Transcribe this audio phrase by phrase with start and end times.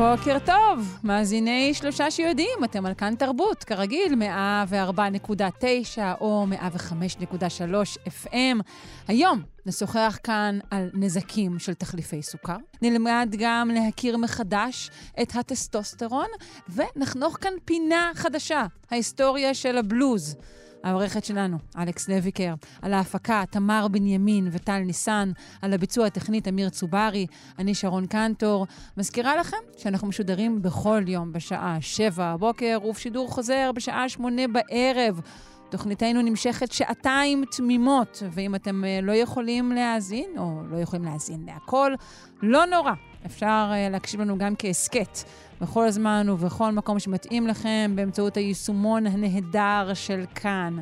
[0.00, 8.60] בוקר טוב, מאזיני שלושה שיודעים, אתם על כאן תרבות, כרגיל, 104.9 או 105.3 FM.
[9.08, 12.56] היום נשוחח כאן על נזקים של תחליפי סוכר.
[12.82, 14.90] נלמד גם להכיר מחדש
[15.22, 16.28] את הטסטוסטרון,
[16.68, 20.36] ונחנוך כאן פינה חדשה, ההיסטוריה של הבלוז.
[20.84, 27.26] העורכת שלנו, אלכס לויקר, על ההפקה, תמר בנימין וטל ניסן, על הביצוע הטכנית, אמיר צוברי,
[27.58, 28.66] אני שרון קנטור.
[28.96, 35.20] מזכירה לכם שאנחנו משודרים בכל יום בשעה 7 הבוקר, ובשידור חוזר בשעה 8 בערב.
[35.70, 41.92] תוכניתנו נמשכת שעתיים תמימות, ואם אתם לא יכולים להאזין, או לא יכולים להאזין להכל,
[42.42, 42.92] לא נורא.
[43.26, 45.18] אפשר להקשיב לנו גם כהסכת.
[45.60, 50.76] בכל הזמן ובכל מקום שמתאים לכם באמצעות היישומון הנהדר של כאן.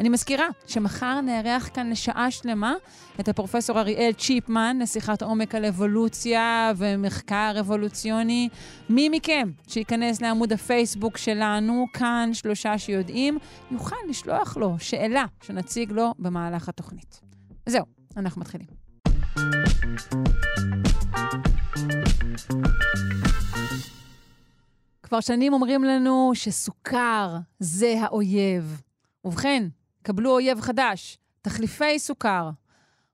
[0.00, 2.74] אני מזכירה שמחר נארח כאן לשעה שלמה
[3.20, 8.48] את הפרופסור אריאל צ'יפמן לשיחת עומק על אבולוציה ומחקר אבולוציוני.
[8.88, 13.38] מי מכם שייכנס לעמוד הפייסבוק שלנו, כאן שלושה שיודעים,
[13.70, 17.20] יוכל לשלוח לו שאלה שנציג לו במהלך התוכנית.
[17.66, 17.84] זהו,
[18.16, 18.66] אנחנו מתחילים.
[25.02, 28.82] כבר שנים אומרים לנו שסוכר זה האויב.
[29.24, 29.68] ובכן,
[30.02, 32.50] קבלו אויב חדש, תחליפי סוכר.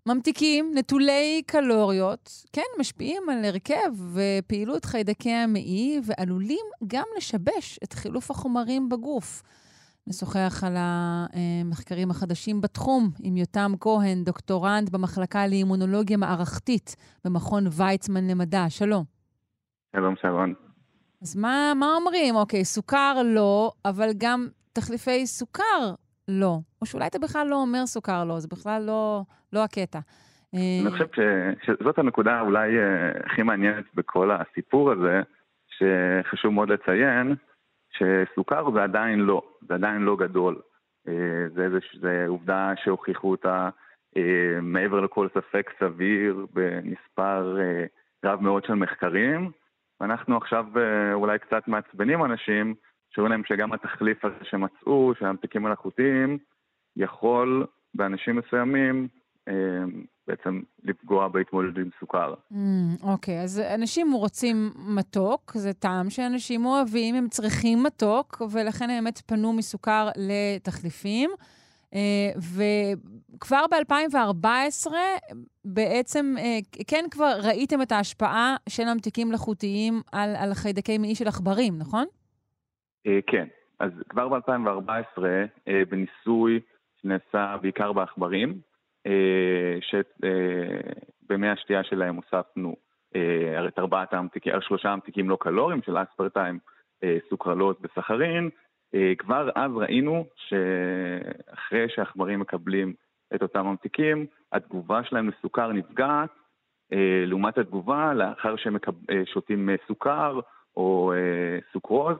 [0.07, 8.31] ממתיקים נטולי קלוריות, כן, משפיעים על הרכב ופעילות חיידקי המעי ועלולים גם לשבש את חילוף
[8.31, 9.43] החומרים בגוף.
[10.11, 18.65] נשוחח על המחקרים החדשים בתחום עם יותם כהן, דוקטורנט במחלקה לאימונולוגיה מערכתית במכון ויצמן למדע.
[18.69, 19.05] שלום.
[19.97, 20.55] שלום, שרון.
[21.23, 22.37] אז מה, מה אומרים?
[22.37, 25.95] אוקיי, סוכר לא, אבל גם תחליפי סוכר
[26.29, 26.59] לא.
[26.81, 29.99] או שאולי אתה בכלל לא אומר סוכר לא, זה בכלל לא, לא הקטע.
[30.55, 31.19] אני חושב ש,
[31.67, 32.69] שזאת הנקודה אולי
[33.25, 35.21] הכי מעניינת בכל הסיפור הזה,
[35.69, 37.35] שחשוב מאוד לציין,
[38.01, 40.61] שסוכר זה עדיין לא, זה עדיין לא גדול.
[41.55, 43.69] זה, זה, זה עובדה שהוכיחו אותה
[44.63, 47.59] מעבר לכל ספק סביר במספר
[48.25, 49.51] רב מאוד של מחקרים.
[50.01, 50.67] ואנחנו עכשיו
[51.13, 52.75] אולי קצת מעצבנים אנשים,
[53.11, 56.39] שאומרים להם שגם התחליף הזה שמצאו, של המתיקים מלאכותיים,
[56.97, 59.09] יכול באנשים מסוימים
[60.31, 62.35] בעצם לפגוע בהתמודדות עם סוכר.
[63.03, 63.45] אוקיי, mm, okay.
[63.45, 69.53] אז אנשים רוצים מתוק, זה טעם שאנשים אוהבים, הם צריכים מתוק, ולכן הם באמת פנו
[69.53, 71.31] מסוכר לתחליפים.
[72.37, 74.93] וכבר ב-2014
[75.65, 76.35] בעצם,
[76.89, 82.07] כן כבר ראיתם את ההשפעה של ממתיקים מלאכותיים על, על חיידקי מעי של עכברים, נכון?
[83.27, 83.47] כן.
[83.81, 85.23] אז כבר ב-2014,
[85.91, 86.61] בניסוי
[87.03, 88.61] שנעשה בעיקר בעכברים,
[89.81, 92.77] שבמי השתייה שלהם הוספנו
[93.69, 96.59] את ארבעת המתיקים, שלושה המתיקים לא קלוריים של אספרטיים,
[97.29, 98.51] סוכרלות וסחרין,
[99.19, 102.95] כבר אז ראינו שאחרי שעכברים מקבלים
[103.35, 106.31] את אותם ממתיקים, התגובה שלהם לסוכר נפגעת,
[107.27, 108.77] לעומת התגובה לאחר שהם
[109.25, 110.41] שותים סוכר
[110.77, 111.13] או
[111.73, 112.17] סוכרוז.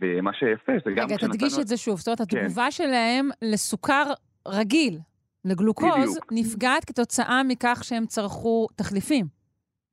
[0.00, 1.06] ומה שיפה זה גם...
[1.06, 1.98] רגע, תדגיש את זה שוב.
[1.98, 2.70] זאת אומרת, התגובה כן.
[2.70, 4.04] שלהם לסוכר
[4.48, 4.98] רגיל,
[5.44, 6.32] לגלוקוז, בדיוק.
[6.32, 9.26] נפגעת כתוצאה מכך שהם צרכו תחליפים.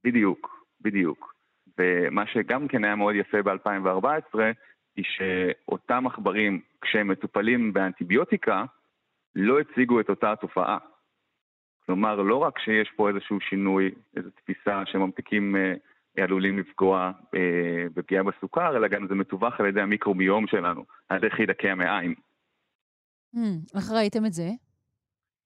[0.03, 1.33] בדיוק, בדיוק.
[1.77, 4.39] ומה שגם כן היה מאוד יפה ב-2014,
[4.95, 8.65] היא שאותם עכברים, כשהם מטופלים באנטיביוטיקה,
[9.35, 10.77] לא הציגו את אותה תופעה.
[11.85, 15.73] כלומר, לא רק שיש פה איזשהו שינוי, איזו תפיסה שממתיקים אה,
[16.23, 21.29] עלולים לפגוע אה, בפגיעה בסוכר, אלא גם זה מתווך על ידי המיקרוביום שלנו, על ידי
[21.29, 22.15] חידקי המעיים.
[23.35, 23.39] Mm,
[23.75, 24.49] איך ראיתם את זה?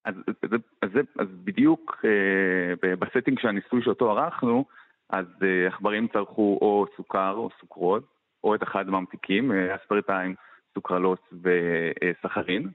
[0.05, 0.49] אז, אז,
[0.81, 4.65] אז, אז בדיוק אה, ב setting של הניסוי שאותו ערכנו,
[5.09, 8.03] אז אה, עכברים צרכו או סוכר או סוכרות,
[8.43, 10.35] או את אחד הממתיקים, אספרטיים,
[10.73, 12.69] סוכרלוס וסחרין.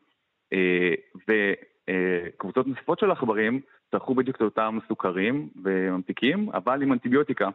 [1.29, 3.61] וקבוצות נוספות של עכברים
[3.91, 7.49] צרכו בדיוק את אותם סוכרים וממתיקים, אבל עם אנטיביוטיקה.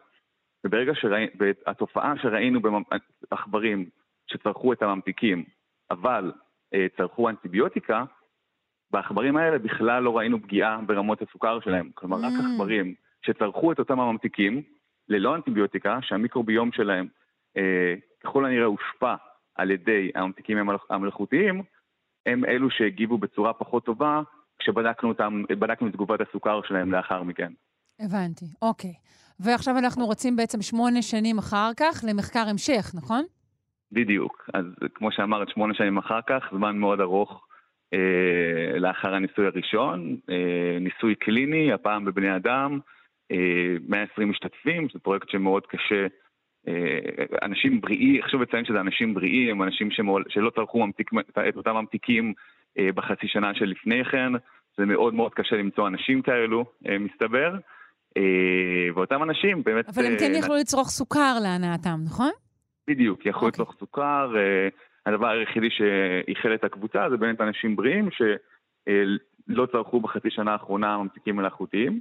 [0.64, 1.32] וברגע שראינו,
[1.66, 2.60] התופעה שראינו
[3.30, 3.88] בעכברים
[4.26, 5.44] שצרכו את הממתיקים,
[5.90, 6.32] אבל
[6.96, 8.04] צרכו אנטיביוטיקה,
[8.90, 11.90] בעכברים האלה בכלל לא ראינו פגיעה ברמות הסוכר שלהם.
[11.94, 12.94] כלומר, רק עכברים
[13.26, 14.62] שצרכו את אותם הממתיקים,
[15.08, 17.06] ללא אנטיביוטיקה, שהמיקרוביום שלהם
[18.24, 19.14] ככל הנראה הושפע
[19.54, 20.58] על ידי הממתיקים
[20.90, 21.62] המלאכותיים,
[22.26, 24.22] הם אלו שהגיבו בצורה פחות טובה
[24.58, 27.52] כשבדקנו אותם, בדקנו את תגובת הסוכר שלהם לאחר מכן.
[28.00, 28.94] הבנתי, אוקיי.
[29.40, 33.24] ועכשיו אנחנו רוצים בעצם שמונה שנים אחר כך למחקר המשך, נכון?
[33.92, 34.50] בדיוק.
[34.54, 37.45] אז כמו שאמרת, שמונה שנים אחר כך, זמן מאוד ארוך אה,
[38.76, 42.78] לאחר הניסוי הראשון, אה, ניסוי קליני, הפעם בבני אדם,
[43.32, 46.06] אה, 120 משתתפים, זה פרויקט שמאוד קשה.
[46.68, 51.10] אה, אנשים בריאים, חשוב לציין שזה אנשים בריאים, אנשים שמול, שלא צרכו ממתיק,
[51.48, 52.32] את אותם ממתיקים
[52.78, 54.32] אה, בחצי שנה שלפני כן,
[54.78, 57.54] זה מאוד מאוד קשה למצוא אנשים כאלו, אה, מסתבר.
[58.16, 59.88] אה, ואותם אנשים באמת...
[59.88, 62.30] אבל הם כן יכלו לצרוך סוכר להנאתם, נכון?
[62.88, 63.48] בדיוק, יכלו אוקיי.
[63.48, 64.34] לצרוך סוכר.
[65.06, 71.36] הדבר היחידי שאיחל את הקבוצה זה באמת אנשים בריאים שלא צרכו בחצי שנה האחרונה ממתיקים
[71.36, 72.00] מלאכותיים.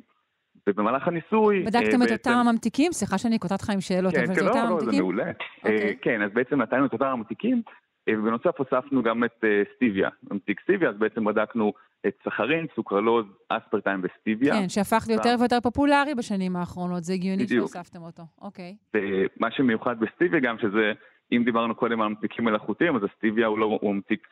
[0.69, 1.63] ובמהלך הניסוי...
[1.63, 2.91] בדקתם את אותם הממתיקים?
[2.91, 4.91] סליחה שאני קוטעת לך עם שאלות, כן, אבל זה כן, אותם הממתיקים?
[4.91, 5.31] כן, לא, לא, זה מעולה.
[5.57, 5.97] אוקיי.
[6.01, 7.61] כן, אז בעצם נתנו את אותם הממתיקים,
[8.09, 9.43] ובנוסף הוספנו גם את
[9.75, 11.73] סטיביה, ממתיק סטיביה, אז בעצם בדקנו
[12.07, 14.53] את סחרין, סוכרלוז, אספרטיים וסטיביה.
[14.53, 18.75] כן, שהפך ליותר ויותר פופולרי בשנים האחרונות, זה הגיוני שהוספתם אותו, אוקיי.
[18.93, 20.91] ומה שמיוחד בסטיביה גם, שזה,
[21.31, 24.27] אם דיברנו קודם על ממתיקים מלאכותיים, אז הסטיביה הוא, לא, הוא ממתיק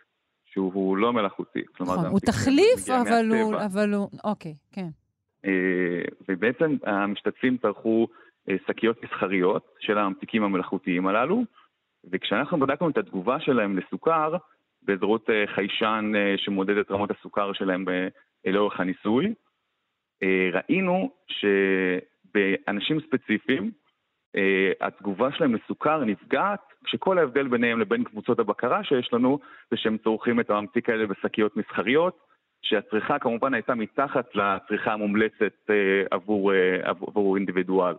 [0.45, 1.61] שהוא לא מלאכותי.
[1.79, 4.87] נכון, הוא תחליף, אבל הוא, אבל הוא, אוקיי, כן.
[5.45, 8.07] אה, ובעצם המשתתפים צרכו
[8.49, 11.43] אה, שקיות מסחריות של הממתיקים המלאכותיים הללו,
[12.11, 14.35] וכשאנחנו בדקנו את התגובה שלהם לסוכר,
[14.81, 17.85] בעזרות אה, חיישן שמודד את רמות הסוכר שלהם
[18.45, 19.33] לאורך הניסוי.
[20.53, 23.71] ראינו שבאנשים ספציפיים,
[24.81, 29.39] התגובה שלהם לסוכר נפגעת, כשכל ההבדל ביניהם לבין קבוצות הבקרה שיש לנו,
[29.71, 32.17] זה שהם צורכים את הממתיק האלה בשקיות מסחריות,
[32.61, 35.69] שהצריכה כמובן הייתה מתחת לצריכה המומלצת
[36.11, 36.51] עבור,
[36.83, 37.95] עבור אינדיבידואל.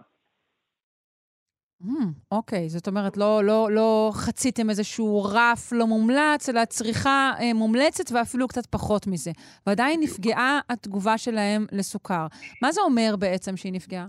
[1.83, 1.87] Mm,
[2.33, 8.13] אוקיי, זאת אומרת, לא, לא, לא חציתם איזשהו רף לא מומלץ, אלא צריכה אה, מומלצת
[8.15, 9.31] ואפילו קצת פחות מזה.
[9.67, 12.27] ועדיין נפגעה התגובה שלהם לסוכר.
[12.63, 14.07] מה זה אומר בעצם שהיא נפגעה?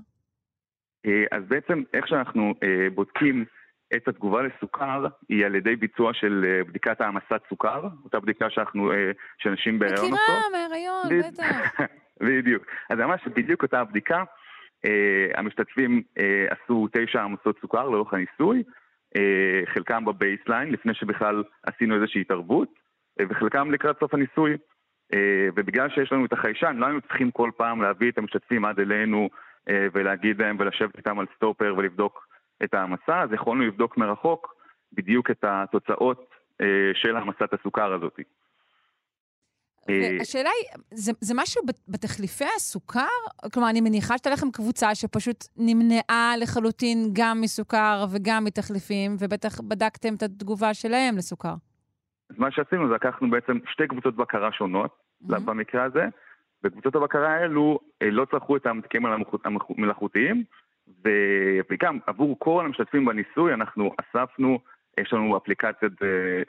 [1.05, 3.45] אה, אז בעצם איך שאנחנו אה, בודקים
[3.95, 8.91] את התגובה לסוכר היא על ידי ביצוע של אה, בדיקת העמסת סוכר, אותה בדיקה שאנחנו,
[8.91, 10.19] אה, שאנשים בהיריון עושות.
[10.19, 11.81] מכירה, מהיריון, בטח.
[12.27, 12.63] בדיוק.
[12.89, 14.23] אז ממש בדיוק אותה הבדיקה.
[14.85, 18.63] Uh, המשתתפים uh, עשו תשע העמסות סוכר לאורך הניסוי,
[19.17, 19.19] uh,
[19.73, 22.69] חלקם ב baseline, לפני שבכלל עשינו איזושהי התערבות,
[23.21, 24.53] uh, וחלקם לקראת סוף הניסוי.
[25.13, 25.17] Uh,
[25.55, 29.29] ובגלל שיש לנו את החיישן, לא היינו צריכים כל פעם להביא את המשתתפים עד אלינו
[29.69, 32.27] uh, ולהגיד להם ולשבת איתם על סטופר ולבדוק
[32.63, 34.55] את העמסה, אז יכולנו לבדוק מרחוק
[34.93, 36.29] בדיוק את התוצאות
[36.61, 38.19] uh, של העמסת הסוכר הזאת.
[39.89, 43.15] אה, השאלה היא, זה, זה משהו בתחליפי הסוכר?
[43.53, 50.15] כלומר, אני מניחה שהייתה לכם קבוצה שפשוט נמנעה לחלוטין גם מסוכר וגם מתחליפים, ובטח בדקתם
[50.15, 51.53] את התגובה שלהם לסוכר.
[52.29, 54.91] אז מה שעשינו זה לקחנו בעצם שתי קבוצות בקרה שונות,
[55.23, 55.39] mm-hmm.
[55.45, 56.05] במקרה הזה,
[56.63, 59.05] וקבוצות הבקרה האלו אה, לא צרכו את המתקים
[59.45, 60.43] המלאכותיים,
[61.69, 64.59] וגם עבור כל המשתתפים בניסוי אנחנו אספנו
[64.99, 65.89] יש לנו אפליקציה,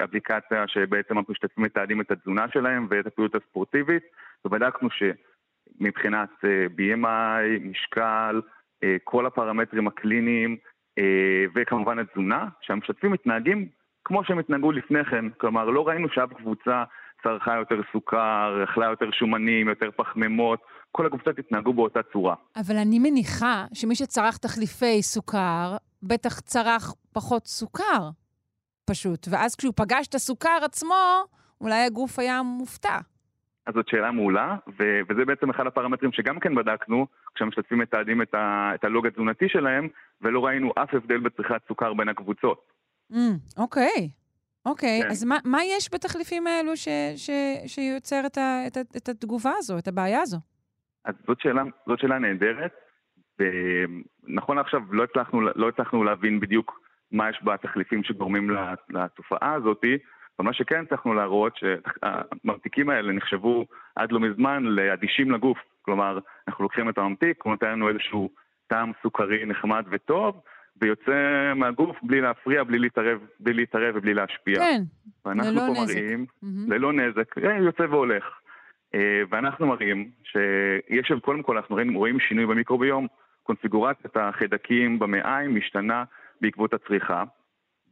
[0.05, 4.03] אפליקציה שבעצם אנחנו משתתפים מתעדים את התזונה שלהם ואת הפעילות הספורטיבית,
[4.45, 8.41] ובדקנו שמבחינת אה, BMI, משקל,
[8.85, 10.57] אה, כל הפרמטרים הקליניים
[10.99, 13.69] אה, וכמובן התזונה, שהמשתתפים מתנהגים
[14.05, 16.85] כמו שהם התנהגו לפני כן, כלומר לא ראינו שאף קבוצה
[17.27, 20.61] צרכה יותר סוכר, אכלה יותר שומנים, יותר פחמימות,
[20.93, 22.35] כל הקבוצות התנהגו באותה צורה.
[22.57, 28.11] אבל אני מניחה שמי שצרך תחליפי סוכר, בטח צרך פחות סוכר.
[28.85, 29.27] פשוט.
[29.31, 30.95] ואז כשהוא פגש את הסוכר עצמו,
[31.61, 32.99] אולי הגוף היה מופתע.
[33.67, 38.35] אז זאת שאלה מעולה, ו- וזה בעצם אחד הפרמטרים שגם כן בדקנו, כשהמשתתפים מתעדים את,
[38.35, 39.89] ה- את הלוג התזונתי שלהם,
[40.23, 42.73] ולא ראינו אף הבדל בצריכת סוכר בין הקבוצות.
[43.13, 43.17] Mm,
[43.57, 44.09] אוקיי,
[44.67, 45.01] אוקיי.
[45.03, 45.11] כן.
[45.11, 49.79] אז מה, מה יש בתחליפים האלו ש- ש- שיוצר את, ה- את, את התגובה הזו,
[49.79, 50.37] את הבעיה הזו?
[51.05, 52.73] אז זאת שאלה, זאת שאלה נהדרת,
[53.39, 56.81] ונכון עכשיו לא הצלחנו, לא הצלחנו להבין בדיוק
[57.13, 58.51] מה יש בתחליפים שגורמים
[58.91, 59.85] לתופעה הזאת,
[60.39, 65.59] אבל מה שכן הצלחנו להראות שהממתיקים האלה נחשבו עד לא מזמן לאדישים לגוף.
[65.83, 66.19] כלומר,
[66.49, 68.31] אנחנו לוקחים את הממתיק, הוא נותן לנו איזשהו
[68.67, 70.41] טעם סוכרי נחמד וטוב,
[70.81, 74.59] ויוצא מהגוף בלי להפריע, בלי להתערב, בלי להתערב ובלי להשפיע.
[74.59, 74.83] כן,
[75.27, 75.95] ללא נזק.
[75.95, 76.47] מראים, mm-hmm.
[76.69, 78.25] ללא נזק, אה, יוצא והולך.
[78.95, 83.07] אה, ואנחנו מראים שיש, קודם כל אנחנו רואים, רואים שינוי במיקרוביום,
[83.43, 86.05] קונפיגורציית החיידקים במעיים משתנה
[86.41, 87.25] בעקבות הצריכה,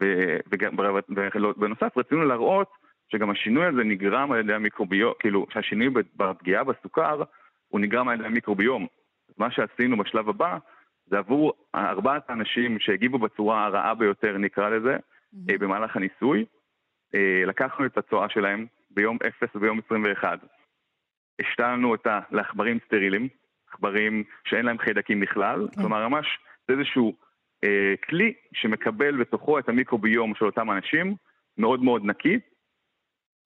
[0.00, 2.68] ובנוסף רצינו להראות
[3.08, 7.22] שגם השינוי הזה נגרם על ידי המיקרוביום, כאילו שהשינוי בפגיעה בסוכר
[7.68, 8.86] הוא נגרם על ידי המיקרוביום.
[9.38, 10.58] מה שעשינו בשלב הבא
[11.06, 15.58] זה עבור ארבעת האנשים שהגיבו בצורה הרעה ביותר, נקרא לזה, mm-hmm.
[15.61, 16.44] במהלך הניסוי,
[17.46, 20.38] לקחנו את הצואה שלהם ביום 0 וביום 21,
[21.40, 23.28] השתלנו אותה לעכברים סטרילים,
[23.73, 25.80] עכברים שאין להם חיידקים בכלל, כן.
[25.80, 27.16] כלומר ממש זה איזשהו
[27.64, 31.14] אה, כלי שמקבל בתוכו את המיקרוביום של אותם אנשים,
[31.58, 32.38] מאוד מאוד נקי,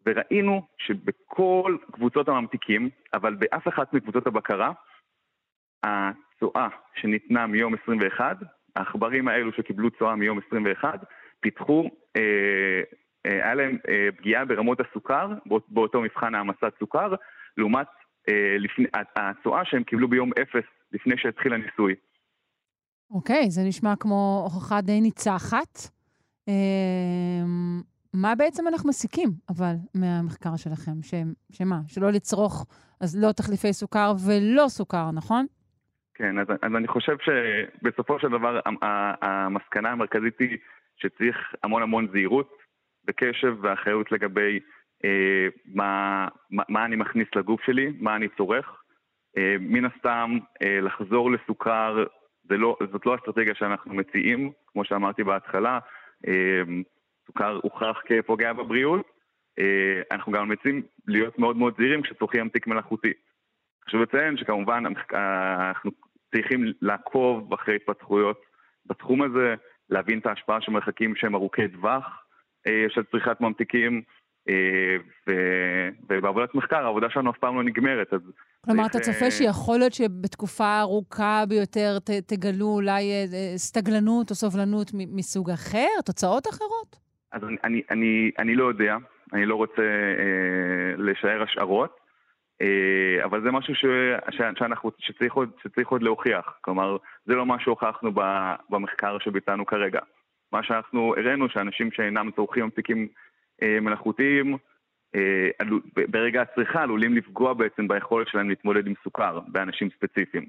[0.06, 4.72] וראינו שבכל קבוצות הממתיקים, אבל באף אחת מקבוצות הבקרה,
[6.38, 8.36] הצואה שניתנה מיום 21,
[8.76, 11.04] העכברים האלו שקיבלו צואה מיום 21,
[11.40, 11.84] פיתחו,
[12.16, 12.82] אה,
[13.26, 15.28] אה, היה להם אה, פגיעה ברמות הסוכר,
[15.68, 17.14] באותו מבחן העמסת סוכר,
[17.56, 17.86] לעומת
[18.28, 21.94] אה, הצואה שהם קיבלו ביום אפס לפני שהתחיל הניסוי.
[23.10, 25.78] אוקיי, זה נשמע כמו הוכחה די ניצחת.
[26.48, 26.54] אה,
[28.14, 30.92] מה בעצם אנחנו מסיקים, אבל, מהמחקר שלכם?
[31.52, 31.80] שמה?
[31.86, 32.66] שלא לצרוך
[33.00, 35.46] אז לא תחליפי סוכר ולא סוכר, נכון?
[36.18, 38.60] כן, אז, אז אני חושב שבסופו של דבר
[39.22, 40.58] המסקנה המרכזית היא
[40.96, 42.58] שצריך המון המון זהירות
[43.08, 44.60] וקשב ואחריות לגבי
[45.04, 48.82] אה, מה, מה, מה אני מכניס לגוף שלי, מה אני צורך.
[49.36, 52.04] אה, מן הסתם, אה, לחזור לסוכר,
[52.50, 55.78] לא, זאת לא אסטרטגיה שאנחנו מציעים, כמו שאמרתי בהתחלה.
[56.28, 56.62] אה,
[57.26, 59.06] סוכר הוכח כפוגע בבריאות.
[59.58, 63.12] אה, אנחנו גם מציעים להיות מאוד מאוד זהירים כשצורכים ממתיק מלאכותי.
[63.88, 65.90] חשוב לציין שכמובן אנחנו
[66.30, 68.40] צריכים לעקוב אחרי התפתחויות
[68.86, 69.54] בתחום הזה,
[69.90, 72.04] להבין את ההשפעה של מרחקים שהם ארוכי טווח
[72.66, 74.02] אה, של צריכת ממתיקים,
[74.48, 74.96] אה,
[76.08, 78.12] ובעבודת מחקר העבודה שלנו אף פעם לא נגמרת.
[78.12, 78.20] אז
[78.64, 83.04] כלומר, אתה צופה שיכול להיות שבתקופה ארוכה ביותר ת, תגלו אולי
[83.56, 86.96] סטגלנות או סובלנות מסוג אחר, תוצאות אחרות?
[87.32, 88.96] אז אני, אני, אני, אני לא יודע,
[89.32, 92.07] אני לא רוצה אה, לשער השערות, אה,
[93.24, 93.84] אבל זה משהו ש,
[94.30, 96.58] ש, שאנחנו, שצריך, עוד, שצריך עוד להוכיח.
[96.60, 96.96] כלומר,
[97.26, 98.10] זה לא מה שהוכחנו
[98.70, 100.00] במחקר שביצענו כרגע.
[100.52, 103.08] מה שאנחנו הראינו, שאנשים שאינם צורכים ממתיקים
[103.62, 104.56] אה, מלאכותיים,
[105.14, 105.48] אה,
[106.08, 110.46] ברגע הצריכה עלולים לפגוע בעצם ביכולת שלהם להתמודד עם סוכר באנשים ספציפיים.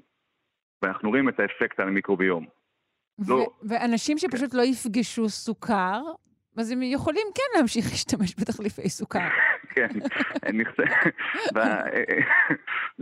[0.82, 2.46] ואנחנו רואים את האפקט על המיקרוביום.
[3.18, 3.50] ו- לא...
[3.62, 4.56] ואנשים שפשוט כן.
[4.56, 6.00] לא יפגשו סוכר,
[6.56, 9.18] אז הם יכולים כן להמשיך להשתמש בתחליפי סוכר.
[9.74, 9.88] כן,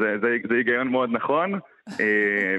[0.48, 1.54] זה היגיון מאוד נכון.
[2.00, 2.56] אה,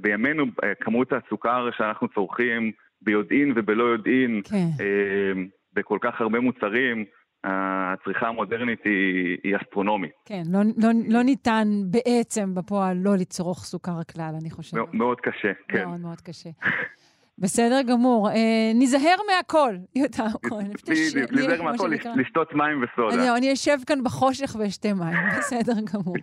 [0.00, 4.66] בימינו, אה, כמות הסוכר שאנחנו צורכים ביודעין ובלא יודעין, כן.
[4.80, 5.42] אה,
[5.72, 7.04] בכל כך הרבה מוצרים,
[7.44, 10.12] הצריכה המודרנית היא, היא אסטרונומית.
[10.24, 14.74] כן, לא, לא, לא ניתן בעצם בפועל לא לצרוך סוכר כלל, אני חושבת.
[14.74, 15.84] מאוד, מאוד קשה, כן.
[15.84, 16.50] מאוד מאוד קשה.
[17.38, 18.30] בסדר גמור.
[18.30, 20.70] אה, ניזהר מהכל, יהודה כהן.
[20.88, 23.36] בדיוק, ניזהר מהכל, לשתות מים וסודה.
[23.36, 26.14] אני אשב כאן בחושך ואשתה מים, בסדר גמור.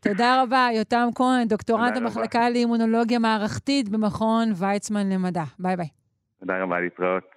[0.00, 5.44] תודה רבה, יותם כהן, דוקטורנט המחלקה לאימונולוגיה מערכתית במכון ויצמן למדע.
[5.58, 5.88] ביי ביי.
[6.40, 7.36] תודה רבה, להתראות.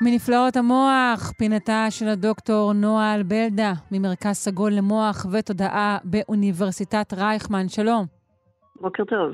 [0.00, 7.68] מנפלאות המוח, פינתה של הדוקטור נועה אלבלדה, ממרכז סגול למוח ותודעה באוניברסיטת רייכמן.
[7.68, 8.06] שלום.
[8.80, 9.32] בוקר טוב.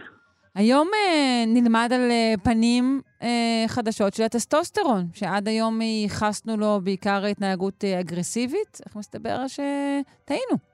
[0.54, 7.24] היום אה, נלמד על אה, פנים אה, חדשות של הטסטוסטרון, שעד היום ייחסנו לו בעיקר
[7.24, 8.80] התנהגות אה, אגרסיבית.
[8.86, 10.69] איך מסתבר שטעינו?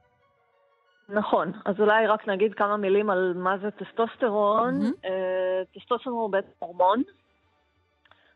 [1.08, 4.80] נכון, אז אולי רק נגיד כמה מילים על מה זה טסטוסטרון.
[4.82, 5.78] Mm-hmm.
[5.78, 7.02] טסטוסטרון הוא בעצם הורמון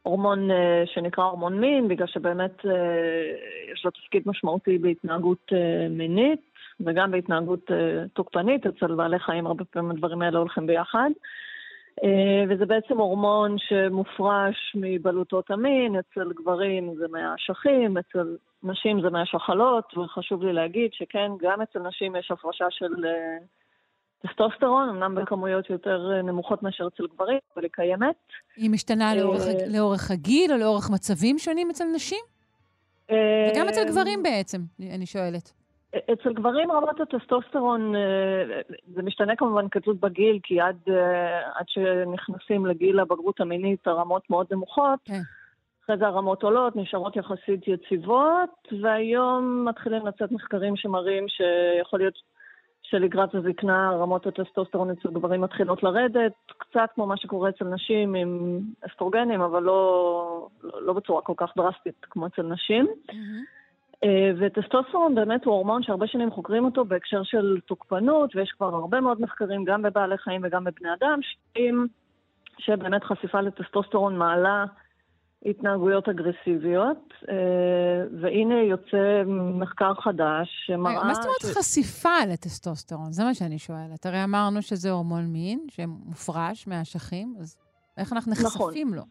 [0.02, 2.72] הורמון אה, שנקרא הורמון מין, בגלל שבאמת אה,
[3.72, 5.52] יש לו תפקיד משמעותי בהתנהגות
[5.90, 6.40] מינית
[6.80, 7.70] וגם בהתנהגות
[8.12, 8.66] תוקפנית.
[8.66, 11.10] אצל בעלי חיים הרבה פעמים הדברים האלה הולכים ביחד.
[12.48, 20.42] וזה בעצם הורמון שמופרש מבלוטות המין, אצל גברים זה מהאשכים, אצל נשים זה מהשחלות, וחשוב
[20.42, 22.94] לי להגיד שכן, גם אצל נשים יש הפרשה של
[24.26, 28.16] טסטוסטרון, אמנם בכמויות יותר אה, נמוכות מאשר אצל גברים, אבל היא קיימת.
[28.56, 32.24] היא משתנה לאורך, אה, לאורך הגיל או לאורך מצבים שונים אצל נשים?
[33.10, 33.16] אה,
[33.52, 35.59] וגם אצל גברים בעצם, אני שואלת.
[36.12, 37.94] אצל גברים רמת הטסטוסטרון,
[38.94, 40.76] זה משתנה כמובן כתלות בגיל, כי עד,
[41.54, 44.98] עד שנכנסים לגיל הבגרות המינית הרמות מאוד נמוכות.
[45.04, 45.20] כן.
[45.84, 52.14] אחרי זה הרמות עולות, נשארות יחסית יציבות, והיום מתחילים לצאת מחקרים שמראים שיכול להיות
[52.82, 58.60] שלקראת הזקנה רמות הטסטוסטרון אצל גברים מתחילות לרדת, קצת כמו מה שקורה אצל נשים עם
[58.86, 62.86] אסטרוגנים, אבל לא, לא, לא בצורה כל כך דרסטית כמו אצל נשים.
[63.10, 63.59] Mm-hmm.
[64.38, 69.20] וטסטוסטרון באמת הוא הורמון שהרבה שנים חוקרים אותו בהקשר של תוקפנות, ויש כבר הרבה מאוד
[69.20, 71.20] מחקרים גם בבעלי חיים וגם בבני אדם,
[72.58, 74.64] שבאמת חשיפה לטסטוסטרון מעלה
[75.46, 77.34] התנהגויות אגרסיביות, אה,
[78.20, 79.22] והנה יוצא
[79.60, 81.04] מחקר חדש שמראה...
[81.04, 81.58] מה זאת אומרת ש...
[81.58, 83.12] חשיפה לטסטוסטרון?
[83.12, 84.06] זה מה שאני שואלת.
[84.06, 87.56] הרי אמרנו שזה הורמון מין שמופרש מהאשכים, אז
[87.98, 88.44] איך אנחנו נכון.
[88.44, 88.98] נחשפים נכון.
[88.98, 89.04] לו?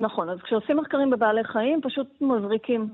[0.00, 2.88] נכון, אז כשעושים מחקרים בבעלי חיים, פשוט מזריקים.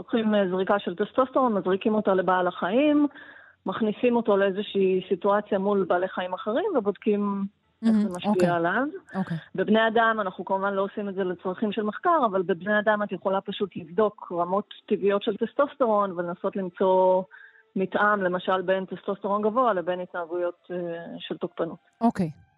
[0.00, 3.06] לוקחים אה, זריקה של טסטוסטרון, מזריקים אותה לבעל החיים,
[3.66, 7.44] מכניסים אותו לאיזושהי סיטואציה מול בעלי חיים אחרים ובודקים
[7.86, 8.54] איך זה משפיע okay.
[8.54, 8.82] עליו.
[9.12, 9.34] Okay.
[9.54, 13.12] בבני אדם, אנחנו כמובן לא עושים את זה לצרכים של מחקר, אבל בבני אדם את
[13.12, 17.22] יכולה פשוט לבדוק רמות טבעיות של טסטוסטרון ולנסות למצוא
[17.76, 20.74] מתאם, למשל, בין טסטוסטרון גבוה לבין התנהגויות uh,
[21.18, 21.78] של תוקפנות.
[22.00, 22.30] אוקיי.
[22.34, 22.49] Okay.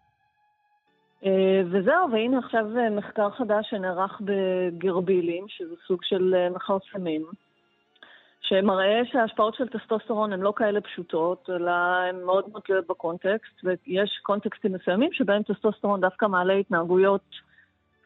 [1.23, 1.27] Uh,
[1.71, 7.23] וזהו, והנה עכשיו מחקר חדש שנערך בגרבילים, שזה סוג של מכרסמים.
[8.43, 14.19] שמראה שההשפעות של טסטוסטרון הן לא כאלה פשוטות, אלא הן מאוד מאוד תלויות בקונטקסט, ויש
[14.23, 17.25] קונטקסטים מסוימים שבהם טסטוסטרון דווקא מעלה התנהגויות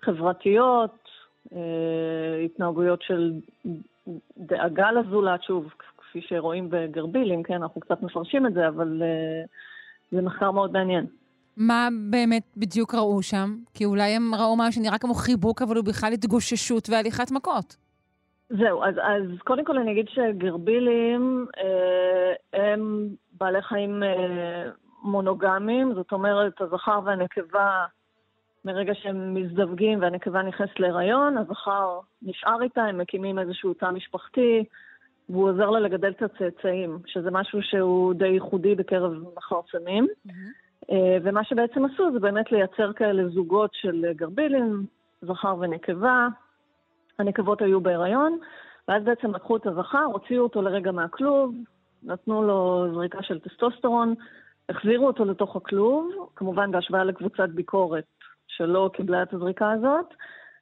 [0.03, 1.09] חברתיות,
[1.53, 3.33] אה, התנהגויות של
[4.39, 9.45] דאגה לזולת, שוב, כפי שרואים בגרבילים, כן, אנחנו קצת מפרשים את זה, אבל אה,
[10.13, 11.07] זה מחקר מאוד מעניין.
[11.57, 13.57] מה באמת בדיוק ראו שם?
[13.75, 17.77] כי אולי הם ראו משהו שנראה כמו חיבוק, אבל הוא בכלל התגוששות והליכת מכות.
[18.49, 24.71] זהו, אז, אז קודם כל אני אגיד שגרבילים אה, הם בעלי חיים אה,
[25.03, 27.85] מונוגמיים, זאת אומרת, הזכר והנקבה,
[28.65, 34.65] מרגע שהם מזדווגים והנקבה נכנסת להיריון, הזכר נשאר איתה, הם מקימים איזשהו תא משפחתי,
[35.29, 40.07] והוא עוזר לה לגדל את הצאצאים, שזה משהו שהוא די ייחודי בקרב מכרסמים.
[40.07, 40.66] Mm-hmm.
[40.91, 44.87] אה, ומה שבעצם עשו זה באמת לייצר כאלה זוגות של גרבילים,
[45.23, 46.29] זכר ונקבה,
[47.19, 48.39] הנקבות היו בהיריון,
[48.89, 51.55] ואז בעצם לקחו את הזכר, הוציאו אותו לרגע מהכלוב,
[52.03, 54.15] נתנו לו זריקה של טסטוסטרון,
[54.69, 58.05] החזירו אותו לתוך הכלוב, כמובן בהשוואה לקבוצת ביקורת
[58.47, 60.15] שלא קיבלה את הזריקה הזאת,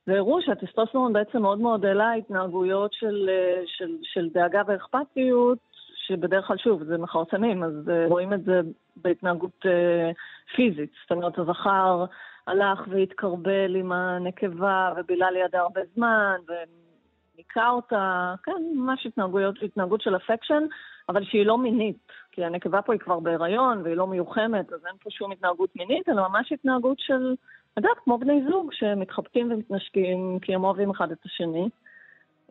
[0.07, 3.29] והראו שהטסטוסטרון בעצם מאוד מאוד העלה התנהגויות של,
[3.67, 5.59] של, של דאגה ואכפתיות,
[6.07, 8.61] שבדרך כלל, שוב, זה מכרסמים, אז אה, רואים את זה
[8.97, 10.11] בהתנהגות אה,
[10.57, 10.91] פיזית.
[11.03, 12.05] זאת אומרת, הזכר
[12.47, 20.17] הלך והתקרבל עם הנקבה ובילה לידה הרבה זמן, וניקה אותה, כן, ממש התנהגויות, התנהגות של
[20.17, 20.63] אפקשן,
[21.09, 24.97] אבל שהיא לא מינית, כי הנקבה פה היא כבר בהיריון והיא לא מיוחמת, אז אין
[25.03, 27.35] פה שום התנהגות מינית, אלא ממש התנהגות של,
[27.79, 31.69] אגב, כמו בני זוג שמתחבקים ומתנשקים כי הם אוהבים אחד את השני.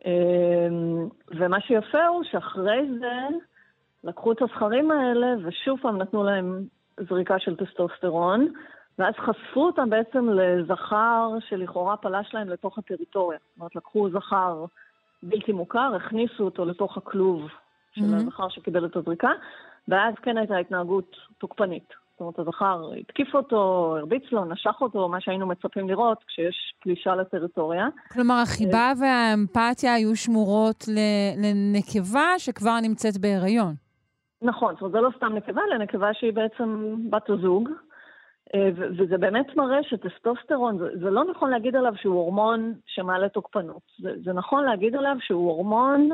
[0.04, 3.36] אמ, ומה שיפה הוא שאחרי זה
[4.04, 6.64] לקחו את הזכרים האלה ושוב פעם נתנו להם
[7.08, 8.52] זריקה של טסטוסטרון,
[8.98, 13.38] ואז חשפו אותם בעצם לזכר שלכאורה פלש להם לתוך הטריטוריה.
[13.38, 14.64] זאת אומרת, לקחו זכר
[15.22, 17.48] בלתי מוכר, הכניסו אותו לתוך הכלוב
[17.94, 18.16] של mm-hmm.
[18.16, 19.30] הזכר שקיבל את הזריקה,
[19.88, 22.03] ואז כן הייתה התנהגות תוקפנית.
[22.14, 27.14] זאת אומרת, הזכר התקיף אותו, הרביץ לו, נשך אותו, מה שהיינו מצפים לראות כשיש פלישה
[27.14, 27.86] לטריטוריה.
[28.12, 30.84] כלומר, החיבה אה, והאמפתיה היו שמורות
[31.36, 33.74] לנקבה שכבר נמצאת בהיריון.
[34.42, 37.68] נכון, זאת אומרת, זה לא סתם נקבה, אלא נקבה שהיא בעצם בת הזוג.
[38.54, 43.82] אה, וזה באמת מראה שטסטוסטרון, זה, זה לא נכון להגיד עליו שהוא הורמון שמעלה תוקפנות.
[43.98, 46.08] זה, זה נכון להגיד עליו שהוא הורמון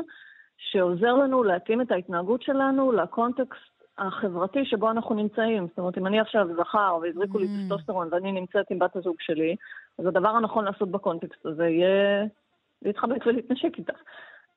[0.57, 5.67] שעוזר לנו להתאים את ההתנהגות שלנו לקונטקסט החברתי שבו אנחנו נמצאים.
[5.67, 7.41] זאת אומרת, אם אני עכשיו זכר והזריקו mm.
[7.41, 9.55] לי טסטוסטרון ואני נמצאת עם בת הזוג שלי,
[9.99, 12.25] אז הדבר הנכון לעשות בקונטקסט הזה יהיה
[12.81, 13.93] להתחבק ולהתנשק איתה.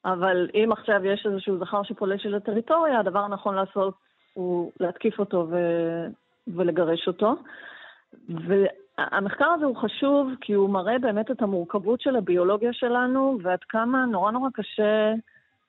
[0.04, 3.94] אבל אם עכשיו יש איזשהו זכר שפולש אל הטריטוריה, הדבר הנכון לעשות
[4.34, 5.56] הוא להתקיף אותו ו...
[6.48, 7.34] ולגרש אותו.
[8.28, 14.04] והמחקר הזה הוא חשוב כי הוא מראה באמת את המורכבות של הביולוגיה שלנו ועד כמה
[14.04, 15.12] נורא נורא קשה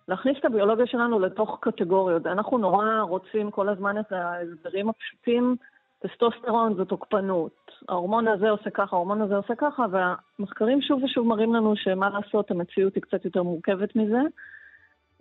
[0.08, 2.28] להכניס את הביולוגיה שלנו לתוך קטגוריות.
[2.28, 5.56] אנחנו נורא רוצים כל הזמן את ההסברים הפשוטים,
[6.00, 11.56] טסטוסטרון זה תוקפנות, ההורמון הזה עושה ככה, ההורמון הזה עושה ככה, והמחקרים שוב ושוב מראים
[11.56, 14.22] לנו שמה לעשות, המציאות היא קצת יותר מורכבת מזה.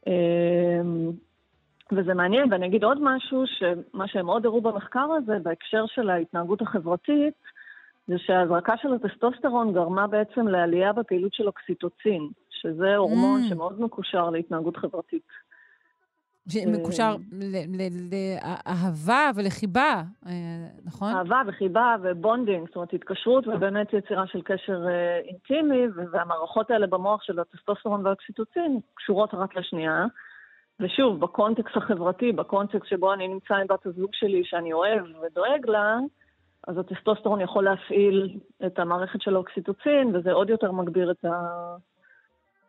[0.07, 1.11] אמ,
[1.93, 6.63] וזה מעניין, ואני אגיד עוד משהו, שמה שהם עוד הראו במחקר הזה, בהקשר של ההתנהגות
[6.63, 7.35] החברתית,
[8.07, 12.29] זה שההזרקה של הטסטוסטרון גרמה בעצם לעלייה בפעילות של אוקסיטוצין,
[12.65, 13.49] שזה הורמון mm.
[13.49, 15.29] שמאוד מקושר להתנהגות חברתית.
[16.67, 17.17] מקושר
[18.13, 20.33] לאהבה ולחיבה, אה,
[20.85, 21.15] נכון?
[21.15, 26.87] אהבה וחיבה ו bonding, זאת אומרת התקשרות ובאמת יצירה של קשר אה, אינטימי, והמערכות האלה
[26.87, 30.07] במוח של הטסטוסטרון והאוקסיטוצין קשורות אחת לשנייה.
[30.81, 35.99] ושוב, בקונטקסט החברתי, בקונטקסט שבו אני נמצא עם בת הזוג שלי, שאני אוהב ודואג לה,
[36.69, 41.31] אז הטסטוסטרון יכול להפעיל את המערכת של האוקסיטוצין, וזה עוד יותר מגביר את, ה...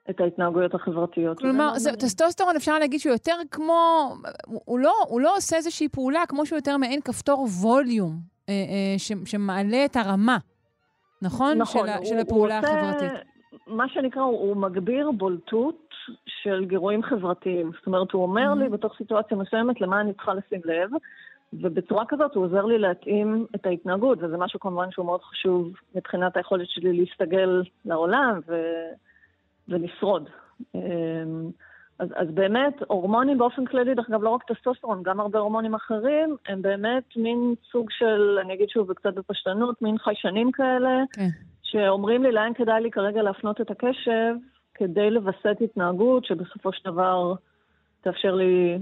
[0.09, 1.37] את ההתנהגויות החברתיות.
[1.39, 4.09] כלומר, זה, טסטוסטרון אפשר להגיד שהוא יותר כמו,
[4.47, 8.13] הוא לא, הוא לא עושה איזושהי פעולה כמו שהוא יותר מעין כפתור ווליום,
[8.49, 10.37] אה, אה, ש, שמעלה את הרמה,
[11.21, 11.57] נכון?
[11.57, 13.11] נכון, של, הוא, של הפעולה הוא עושה, החברתית.
[13.67, 15.85] מה שנקרא, הוא, הוא מגביר בולטות
[16.25, 17.71] של גירויים חברתיים.
[17.77, 18.59] זאת אומרת, הוא אומר Mhm.
[18.59, 20.89] לי בתוך סיטואציה מסוימת למה אני צריכה לשים לב,
[21.53, 26.37] ובצורה כזאת הוא עוזר לי להתאים את ההתנהגות, וזה משהו כמובן שהוא מאוד חשוב מבחינת
[26.37, 28.55] היכולת שלי להסתגל לעולם ו...
[29.69, 30.29] ולשרוד.
[30.75, 30.81] אמ,
[31.99, 36.35] אז, אז באמת, הורמונים באופן כללי, דרך אגב, לא רק טסטוסטרון, גם הרבה הורמונים אחרים,
[36.47, 41.27] הם באמת מין סוג של, אני אגיד שוב קצת בפשטנות, מין חיישנים כאלה, כן.
[41.63, 44.35] שאומרים לי לאן כדאי לי כרגע להפנות את הקשב,
[44.73, 47.33] כדי לווסת התנהגות שבסופו של דבר
[48.01, 48.77] תאפשר לי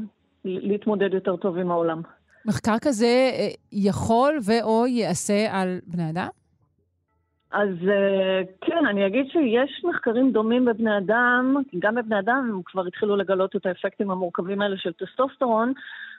[0.46, 2.02] להתמודד יותר טוב עם העולם.
[2.46, 6.28] מחקר כזה אה, יכול ו/או ייעשה על בני אדם?
[7.54, 12.86] אז אה, כן, אני אגיד שיש מחקרים דומים בבני אדם, גם בבני אדם הם כבר
[12.88, 15.74] התחילו לגלות את האפקטים המורכבים האלה של טסטוסטרון,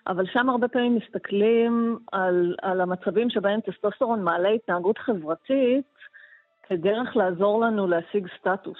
[0.06, 5.84] אבל שם הרבה פעמים מסתכלים על, על המצבים שבהם טסטוסטרון מעלה התנהגות חברתית
[6.62, 8.78] כדרך לעזור לנו להשיג סטטוס.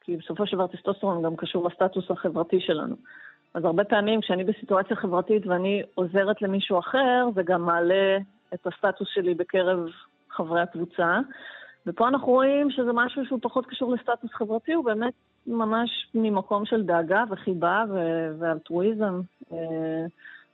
[0.00, 2.96] כי בסופו של דבר טסטוסטרון גם קשור לסטטוס החברתי שלנו.
[3.54, 8.18] אז הרבה פעמים כשאני בסיטואציה חברתית ואני עוזרת למישהו אחר, זה גם מעלה
[8.54, 9.78] את הסטטוס שלי בקרב
[10.30, 11.20] חברי הקבוצה.
[11.86, 15.12] ופה אנחנו רואים שזה משהו שהוא פחות קשור לסטטוס חברתי, הוא באמת
[15.46, 19.20] ממש ממקום של דאגה וחיבה ו- ואלטרואיזם.
[19.52, 20.04] אה,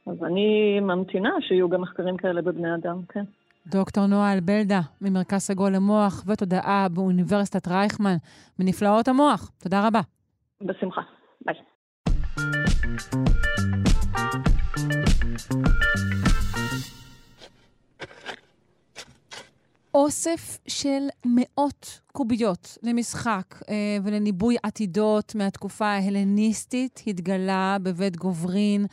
[0.06, 3.24] אז אני ממתינה שיהיו גם מחקרים כאלה בבני אדם, כן.
[3.66, 8.16] דוקטור נועה אלבלדה, ממרכז סגול למוח ותודעה באוניברסיטת רייכמן,
[8.58, 9.50] מנפלאות המוח.
[9.62, 10.00] תודה רבה.
[10.60, 11.00] בשמחה.
[11.46, 11.54] ביי.
[19.94, 23.74] אוסף של מאות קוביות למשחק אה,
[24.04, 28.86] ולניבוי עתידות מהתקופה ההלניסטית התגלה בבית גוברין.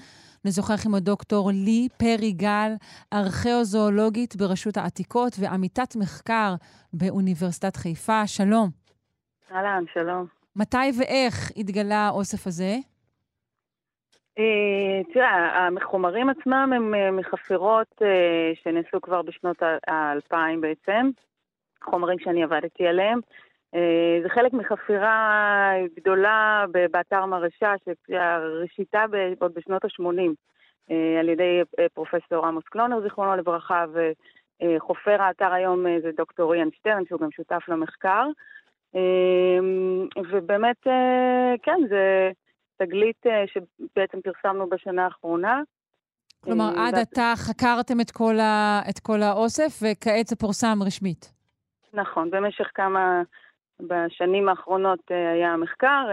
[0.45, 2.71] נשוחח עם הדוקטור לי פרי גל,
[3.13, 6.55] ארכיאוזואולוגית ברשות העתיקות ועמיתת מחקר
[6.93, 8.27] באוניברסיטת חיפה.
[8.27, 8.69] שלום.
[9.51, 10.25] אהלן, שלום.
[10.55, 12.77] מתי ואיך התגלה האוסף הזה?
[14.39, 21.09] אה, תראה, החומרים עצמם הם אה, מחפירות אה, שנעשו כבר בשנות האלפיים בעצם,
[21.83, 23.19] חומרים שאני עבדתי עליהם.
[24.23, 29.05] זה חלק מחפירה גדולה באתר מרשה, שראשיתה
[29.39, 31.61] עוד בשנות ה-80 על ידי
[31.93, 37.61] פרופסור עמוס קלונר, זיכרונו לברכה, וחופר האתר היום זה דוקטור איאן שטרן, שהוא גם שותף
[37.67, 38.27] למחקר.
[40.31, 40.87] ובאמת,
[41.63, 42.31] כן, זה...
[42.77, 45.61] תגלית שבעצם פרסמנו בשנה האחרונה.
[46.43, 48.81] כלומר, עד עתה חקרתם את כל, ה...
[48.89, 51.33] את כל האוסף, וכעת זה פורסם רשמית.
[51.93, 53.21] נכון, במשך כמה,
[53.79, 56.05] בשנים האחרונות היה המחקר,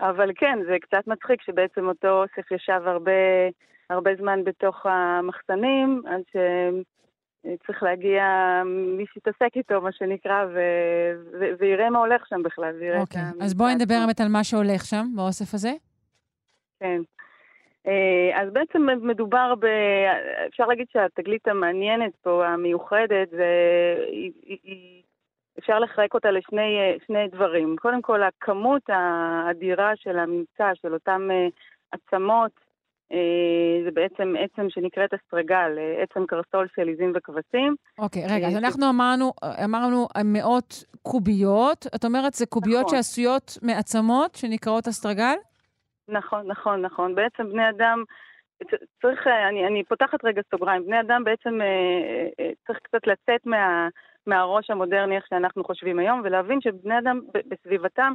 [0.00, 3.12] אבל כן, זה קצת מצחיק שבעצם אותו אוסף ישב הרבה,
[3.90, 6.42] הרבה זמן בתוך המחסנים, עד
[7.54, 8.24] שצריך להגיע
[8.66, 10.60] מי שיתעסק איתו, מה שנקרא, ו...
[11.40, 11.44] ו...
[11.58, 12.74] ויראה מה הולך שם בכלל.
[12.98, 13.44] אוקיי, okay.
[13.44, 15.72] אז בואי נדבר באמת על מה שהולך שם, באוסף הזה.
[16.80, 17.00] כן.
[18.34, 19.66] אז בעצם מדובר ב...
[20.48, 23.46] אפשר להגיד שהתגלית המעניינת פה, המיוחדת, זה...
[24.06, 25.02] היא, היא...
[25.58, 27.76] אפשר לחלק אותה לשני דברים.
[27.76, 31.28] קודם כל, הכמות האדירה של הממצא, של אותן
[31.92, 32.65] עצמות,
[33.84, 37.74] זה בעצם עצם שנקראת אסטרגל, עצם קרסול של עיזים וכבשים.
[37.98, 39.32] אוקיי, okay, רגע, אז אנחנו אמרנו,
[39.64, 41.86] אמרנו מאות קוביות.
[41.94, 42.96] את אומרת, זה קוביות נכון.
[42.96, 45.34] שעשויות מעצמות שנקראות אסטרגל?
[46.08, 47.14] נכון, נכון, נכון.
[47.14, 48.04] בעצם בני אדם,
[49.02, 51.58] צריך, אני, אני פותחת רגע סוגריים, בני אדם בעצם
[52.66, 53.88] צריך קצת לצאת מה,
[54.26, 58.12] מהראש המודרני איך שאנחנו חושבים היום, ולהבין שבני אדם בסביבתם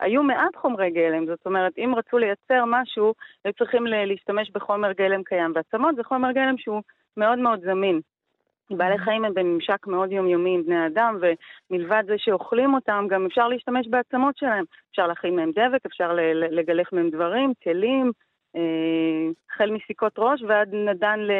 [0.00, 5.22] היו מעט חומרי גלם, זאת אומרת, אם רצו לייצר משהו, היו צריכים להשתמש בחומר גלם
[5.22, 5.52] קיים.
[5.54, 6.82] ועצמות זה חומר גלם שהוא
[7.16, 8.00] מאוד מאוד זמין.
[8.70, 11.18] בעלי חיים הם בממשק מאוד יומיומי עם בני אדם,
[11.70, 14.64] ומלבד זה שאוכלים אותם, גם אפשר להשתמש בעצמות שלהם.
[14.90, 18.12] אפשר להכין מהם דבק, אפשר לגלף מהם דברים, כלים,
[19.50, 21.32] החל מסיכות ראש ועד נדן ל...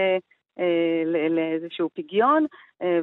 [1.31, 2.47] לאיזשהו פגיון,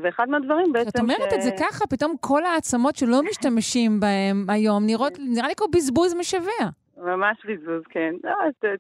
[0.01, 0.89] ואחד מהדברים בעצם...
[0.89, 1.33] את אומרת ש...
[1.33, 6.15] את זה ככה, פתאום כל העצמות שלא משתמשים בהן היום נראות, נראה לי כמו בזבוז
[6.19, 6.69] משווע.
[6.97, 8.15] ממש בזבוז, כן.
[8.23, 8.33] לא,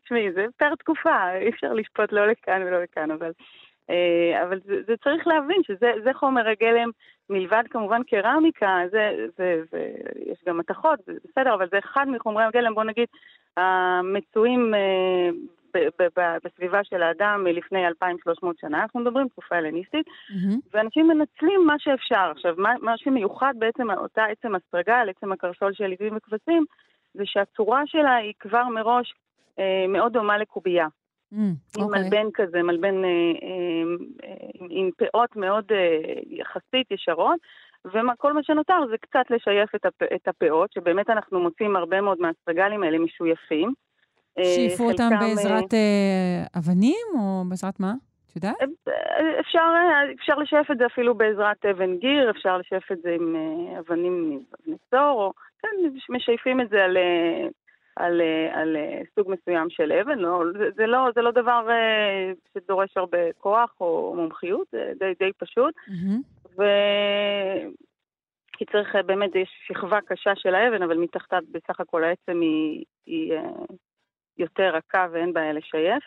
[0.03, 3.31] תשמעי, זה פר תקופה, אי אפשר לשפוט לא לכאן ולא לכאן, אבל...
[4.43, 6.89] אבל זה, זה צריך להבין שזה חומר הגלם,
[7.29, 9.91] מלבד כמובן קרמיקה, זה, זה, זה,
[10.31, 13.07] יש גם מתכות, בסדר, אבל זה אחד מחומרי הגלם, בוא נגיד,
[13.57, 14.73] המצויים
[16.45, 20.69] בסביבה של האדם מלפני 2,300 שנה, אנחנו מדברים תקופה הלניסטית, mm-hmm.
[20.73, 22.31] ואנשים מנצלים מה שאפשר.
[22.31, 26.65] עכשיו, מה, מה שמיוחד בעצם, אותה עצם הסטרגל, עצם הקרסול של עיזים וכבשים,
[27.13, 29.13] זה שהצורה שלה היא כבר מראש
[29.59, 30.87] אה, מאוד דומה לקובייה.
[31.33, 31.37] Mm,
[31.77, 31.99] עם okay.
[31.99, 33.09] מלבן כזה, מלבן אה,
[33.43, 35.97] אה, עם, עם פאות מאוד אה,
[36.29, 37.39] יחסית ישרות,
[37.85, 42.17] וכל מה שנותר זה קצת לשייף את, הפ, את הפאות, שבאמת אנחנו מוצאים הרבה מאוד
[42.19, 43.73] מהסטרגלים האלה משויפים.
[44.39, 47.93] שאיפו אותם בעזרת אה, אבנים או בעזרת מה?
[48.31, 48.55] את יודעת?
[49.39, 49.73] אפשר,
[50.19, 53.35] אפשר לשייף את זה אפילו בעזרת אבן גיר, אפשר לשייף את זה עם
[53.79, 55.67] אבנים מאבני צור, או כן,
[56.09, 56.97] משייפים את זה על,
[57.95, 58.21] על,
[58.53, 58.77] על
[59.15, 60.19] סוג מסוים של אבן.
[60.19, 61.67] לא, זה, זה, לא, זה לא דבר
[62.53, 65.75] שדורש הרבה כוח או מומחיות, זה די, די פשוט.
[65.75, 66.49] Mm-hmm.
[66.57, 66.63] ו...
[68.61, 73.33] כי צריך באמת, יש שכבה קשה של האבן, אבל מתחתיו בסך הכל העצם היא, היא
[74.41, 76.03] יותר רכה ואין בעיה לשייף.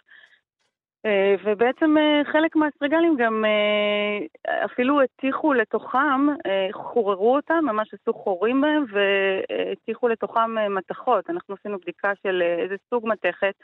[1.07, 6.27] אה, ובעצם אה, חלק מהסטרגלים גם אה, אפילו הטיחו לתוכם,
[6.73, 11.31] חוררו אותם, ממש עשו חורים בהם והטיחו לתוכם מתכות.
[11.31, 13.55] אנחנו עשינו בדיקה של איזה סוג מתכת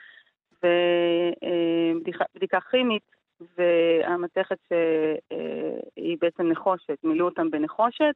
[0.63, 3.03] ובדיקה כימית,
[3.59, 8.15] והמתכת שהיא בעצם נחושת, מילאו אותם בנחושת.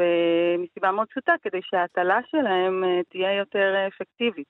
[0.00, 4.48] ומסיבה מאוד פשוטה, כדי שההטלה שלהם תהיה יותר אפקטיבית.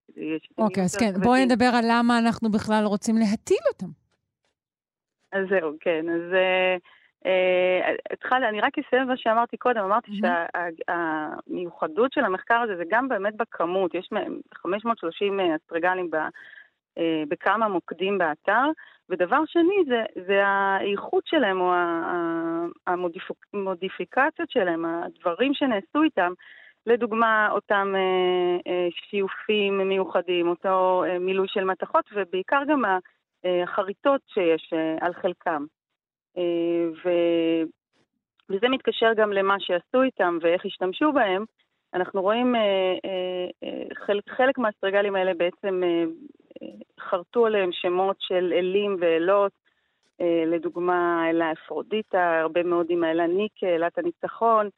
[0.59, 3.91] אוקיי, okay, אז כן, בואי נדבר על למה אנחנו בכלל רוצים להטיל אותם.
[5.33, 6.07] אז זהו, כן.
[6.09, 6.35] אז
[7.27, 10.11] אה, התחלתי, אני רק אסיים מה שאמרתי קודם, אמרתי.
[10.21, 14.09] שהמיוחדות של המחקר הזה זה גם באמת בכמות, יש
[14.55, 16.11] 530 אסטרגלים
[16.99, 18.65] אה, בכמה מוקדים באתר,
[19.11, 21.73] ודבר שני זה, זה האיכות שלהם או
[23.55, 26.33] המודיפיקציות שלהם, הדברים שנעשו איתם.
[26.87, 32.83] לדוגמה, אותם אה, אה, שיופים מיוחדים, אותו אה, מילוי של מתכות, ובעיקר גם
[33.45, 35.65] החריטות שיש אה, על חלקם.
[36.39, 37.11] אה, ו...
[38.51, 41.45] וזה מתקשר גם למה שעשו איתם ואיך השתמשו בהם.
[41.95, 42.97] אנחנו רואים אה,
[44.07, 45.83] חלק, חלק מהאסטרגלים האלה בעצם
[47.01, 49.53] חרטו עליהם שמות של אלים ואלות,
[50.47, 54.69] לדוגמה אלה אפרודיטה, הרבה מאוד עם האלה ניקה, אלת הניצחון,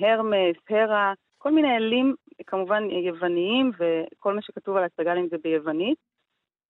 [0.00, 2.14] הרמס, הרה, כל מיני אלים
[2.46, 5.98] כמובן יווניים, וכל מה שכתוב על האסטרגלים זה ביוונית.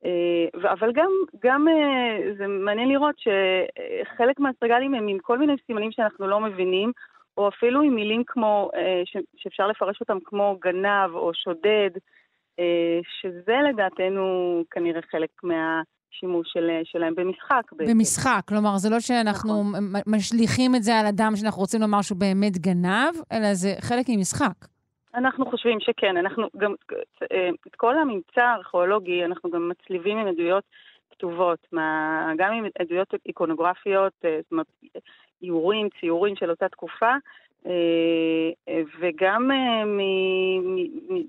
[0.05, 1.11] אה, אבל גם,
[1.43, 6.93] גם אה, זה מעניין לראות שחלק מהסטרגלים הם עם כל מיני סימנים שאנחנו לא מבינים,
[7.37, 9.03] או אפילו עם מילים כמו, אה,
[9.37, 11.91] שאפשר לפרש אותם כמו גנב או שודד,
[13.21, 14.25] שזה לדעתנו
[14.71, 15.83] כנראה חלק מה...
[16.21, 17.63] שימוש של, שלהם במשחק.
[17.73, 17.93] בעצם.
[17.93, 20.03] במשחק, כלומר, זה לא שאנחנו נכון.
[20.07, 24.67] משליכים את זה על אדם שאנחנו רוצים לומר שהוא באמת גנב, אלא זה חלק ממשחק.
[25.15, 26.75] אנחנו חושבים שכן, אנחנו גם,
[27.67, 30.65] את כל הממצא הארכיאולוגי אנחנו גם מצליבים עם עדויות
[31.11, 34.67] כתובות, מה, גם עם עדויות איקונוגרפיות, אה, זאת אומרת,
[35.43, 37.15] איורים, ציורים של אותה תקופה,
[37.67, 39.83] אה, וגם אה,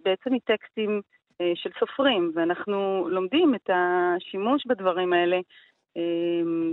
[0.05, 1.01] בעצם מטקסטים
[1.55, 5.39] של סופרים, ואנחנו לומדים את השימוש בדברים האלה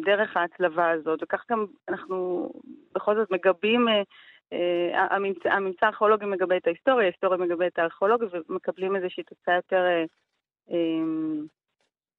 [0.05, 2.50] דרך ההצלבה הזאת, וכך גם אנחנו
[2.94, 3.88] בכל זאת מגבים
[4.53, 9.85] אה, הממצא, הממצא הארכיאולוגי מגבה את ההיסטוריה, ההיסטוריה מגבה את הארכיאולוגיה, ומקבלים איזושהי תוצאה יותר,
[9.85, 10.05] אה,
[10.70, 11.05] אה,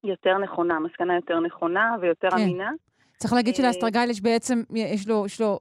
[0.04, 2.36] יותר נכונה, מסקנה יותר נכונה ויותר כן.
[2.36, 2.70] אמינה.
[3.16, 5.58] צריך להגיד שלאסטרגל יש בעצם, יש לו, יש לו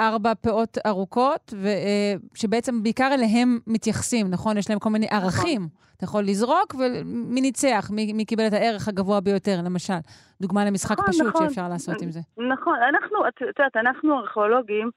[0.00, 1.54] ארבע פאות ארוכות,
[2.34, 4.56] שבעצם בעיקר אליהם מתייחסים, נכון?
[4.56, 5.18] יש להם כל מיני נכון.
[5.18, 5.62] ערכים.
[5.62, 5.84] נכון.
[5.96, 10.00] אתה יכול לזרוק, ומי ניצח, מי, מי קיבל את הערך הגבוה ביותר, למשל.
[10.40, 12.20] דוגמה למשחק נכון, פשוט נכון, שאפשר לעשות עם זה.
[12.52, 14.90] נכון, אנחנו, את יודעת, אנחנו ארכיאולוגים,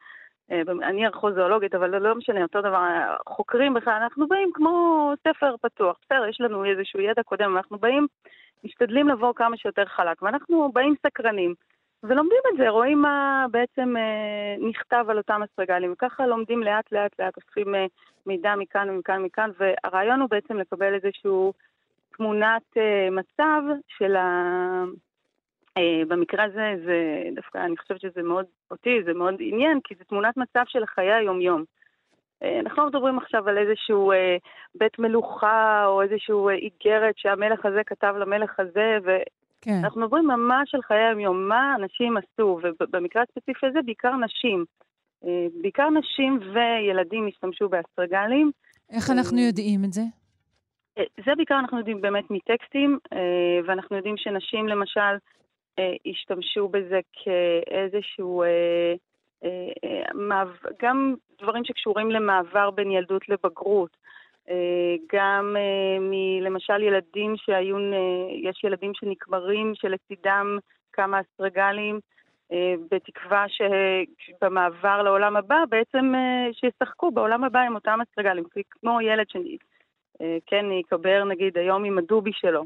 [0.51, 2.79] אה, אני ארכוזואולוגית, אבל לא משנה, אותו דבר,
[3.27, 8.07] חוקרים בכלל, אנחנו באים כמו ספר פתוח, בסדר, יש לנו איזשהו ידע קודם, אנחנו באים,
[8.63, 11.53] משתדלים לבוא כמה שיותר חלק, ואנחנו באים סקרנים,
[12.07, 17.11] ולומדים את זה, רואים מה בעצם אה, נכתב על אותם אסטרגלים, וככה לומדים לאט לאט
[17.19, 17.85] לאט, אוספים אה,
[18.25, 21.53] מידע מכאן ומכאן ומכאן, והרעיון הוא בעצם לקבל איזשהו
[22.17, 24.83] תמונת אה, מצב של ה...
[25.77, 30.03] אה, במקרה הזה, זה דווקא, אני חושבת שזה מאוד, אותי זה מאוד עניין, כי זה
[30.03, 31.63] תמונת מצב של חיי היום-יום.
[32.43, 34.37] אה, אנחנו לא מדברים עכשיו על איזשהו אה,
[34.75, 38.97] בית מלוכה או איזשהו איגרת שהמלך הזה כתב למלך הזה,
[39.61, 39.81] כן.
[39.95, 44.65] מדברים ממש על חיי היום-יום, מה אנשים עשו, ובמקרה הספציפי הזה בעיקר נשים.
[45.61, 48.51] בעיקר נשים וילדים השתמשו באסטרגלים.
[48.89, 50.01] איך אנחנו יודעים את זה?
[50.97, 52.99] זה בעיקר אנחנו יודעים באמת מטקסטים,
[53.67, 55.17] ואנחנו יודעים שנשים למשל
[55.79, 58.93] אה, השתמשו בזה כאיזשהו, אה,
[59.43, 60.43] אה,
[60.81, 63.97] גם דברים שקשורים למעבר בין ילדות לבגרות.
[65.13, 65.55] גם
[65.99, 67.77] מלמשל ילדים שהיו,
[68.41, 70.57] יש ילדים שנקברים שלצידם
[70.93, 71.99] כמה אסטרגלים,
[72.91, 73.45] בתקווה
[74.17, 76.13] שבמעבר לעולם הבא בעצם
[76.51, 82.63] שישחקו בעולם הבא עם אותם אסטרגלים, כמו ילד שכן יקבר נגיד היום עם הדובי שלו.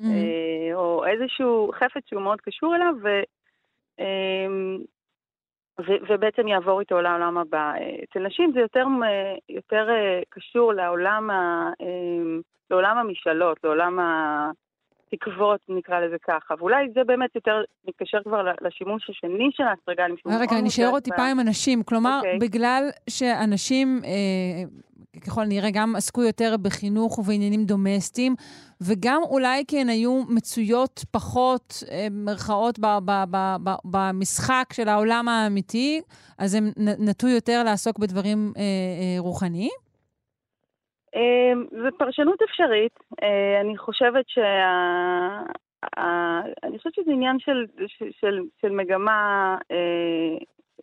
[0.00, 0.74] mm-hmm.
[0.74, 3.08] או איזשהו חפץ שהוא מאוד קשור אליו, ו...
[5.80, 7.72] ו- ובעצם יעבור איתו לעולם הבא.
[8.04, 8.86] אצל נשים זה יותר,
[9.48, 9.88] יותר
[10.28, 11.70] קשור לעולם, ה-
[12.70, 13.98] לעולם המשאלות, לעולם
[15.12, 16.54] התקוות, נקרא לזה ככה.
[16.58, 20.16] ואולי זה באמת יותר מתקשר כבר לשימוש השני של האסטרגלים.
[20.26, 21.82] רגע, אני אשאר עוד טיפה עם אנשים.
[21.82, 22.26] כלומר, okay.
[22.26, 22.38] אוקיי.
[22.38, 24.00] בגלל שאנשים...
[24.04, 24.88] אה,
[25.26, 28.34] ככל הנראה גם עסקו יותר בחינוך ובעניינים דומסטיים,
[28.80, 34.88] וגם אולי כי הן היו מצויות פחות, אה, מרכאות, ב, ב, ב, ב, במשחק של
[34.88, 36.00] העולם האמיתי,
[36.38, 39.87] אז הם נטו יותר לעסוק בדברים אה, אה, רוחניים?
[41.70, 42.98] זו פרשנות אפשרית.
[43.60, 45.42] אני חושבת שה...
[46.62, 47.66] אני חושבת שזה עניין של,
[48.20, 49.56] של, של מגמה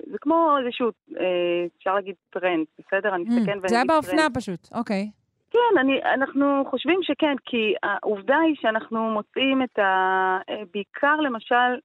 [0.03, 3.15] זה כמו איזשהו, אה, אפשר להגיד טרנד, בסדר?
[3.15, 5.11] אני mm, ואני זה היה באופנה פשוט, אוקיי.
[5.51, 10.39] כן, אני, אנחנו חושבים שכן, כי העובדה היא שאנחנו מוצאים את ה...
[10.49, 11.79] אה, בעיקר למשל,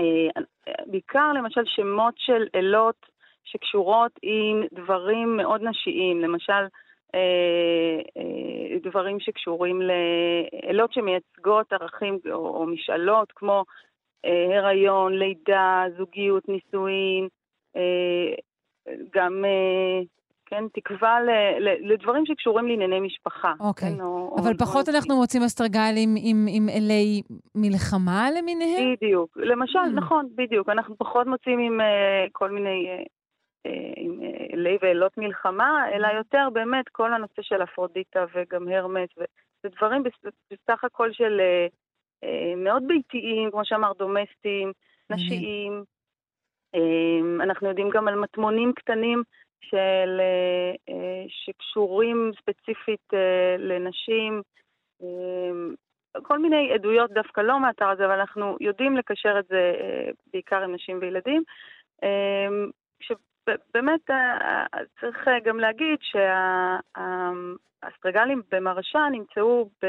[0.00, 0.42] אה,
[0.86, 3.06] בעיקר למשל שמות של אלות
[3.44, 6.66] שקשורות עם דברים מאוד נשיים, למשל
[8.82, 13.64] דברים שקשורים לאלות שמייצגות ערכים או, או משאלות כמו
[14.24, 17.28] אה, הריון, לידה, זוגיות, נישואין,
[17.76, 18.34] אה,
[19.14, 20.02] גם, אה,
[20.46, 23.52] כן, תקווה ל, ל, לדברים שקשורים לענייני משפחה.
[23.60, 23.88] אוקיי.
[23.94, 25.20] כן, או, אבל או פחות אנחנו או...
[25.20, 27.22] מוצאים אסטרגלים עם, עם אלי
[27.54, 28.94] מלחמה למיניהם?
[28.94, 29.36] בדיוק.
[29.36, 29.96] למשל, mm.
[29.96, 30.68] נכון, בדיוק.
[30.68, 31.84] אנחנו פחות מוצאים עם uh,
[32.32, 33.04] כל מיני...
[33.66, 34.20] Uh, עם
[34.52, 40.02] אלי ואלות מלחמה, אלא יותר באמת כל הנושא של אפרודיטה וגם הרמס, וזה דברים
[40.50, 41.40] בסך הכל של
[42.24, 44.72] אה, מאוד ביתיים, כמו שאמר, דומסטיים,
[45.10, 45.84] נשיים.
[46.74, 49.22] אה, אנחנו יודעים גם על מטמונים קטנים
[49.60, 50.20] של,
[50.88, 53.12] אה, שקשורים ספציפית
[53.58, 54.42] לנשים.
[56.22, 59.74] כל מיני עדויות דווקא לא מהאתר הזה, אבל אנחנו יודעים לקשר את זה
[60.32, 61.42] בעיקר עם נשים וילדים.
[63.46, 64.10] שבאמת
[65.00, 65.98] צריך גם להגיד
[67.82, 69.86] שהאסטרגלים במרשה נמצאו ב...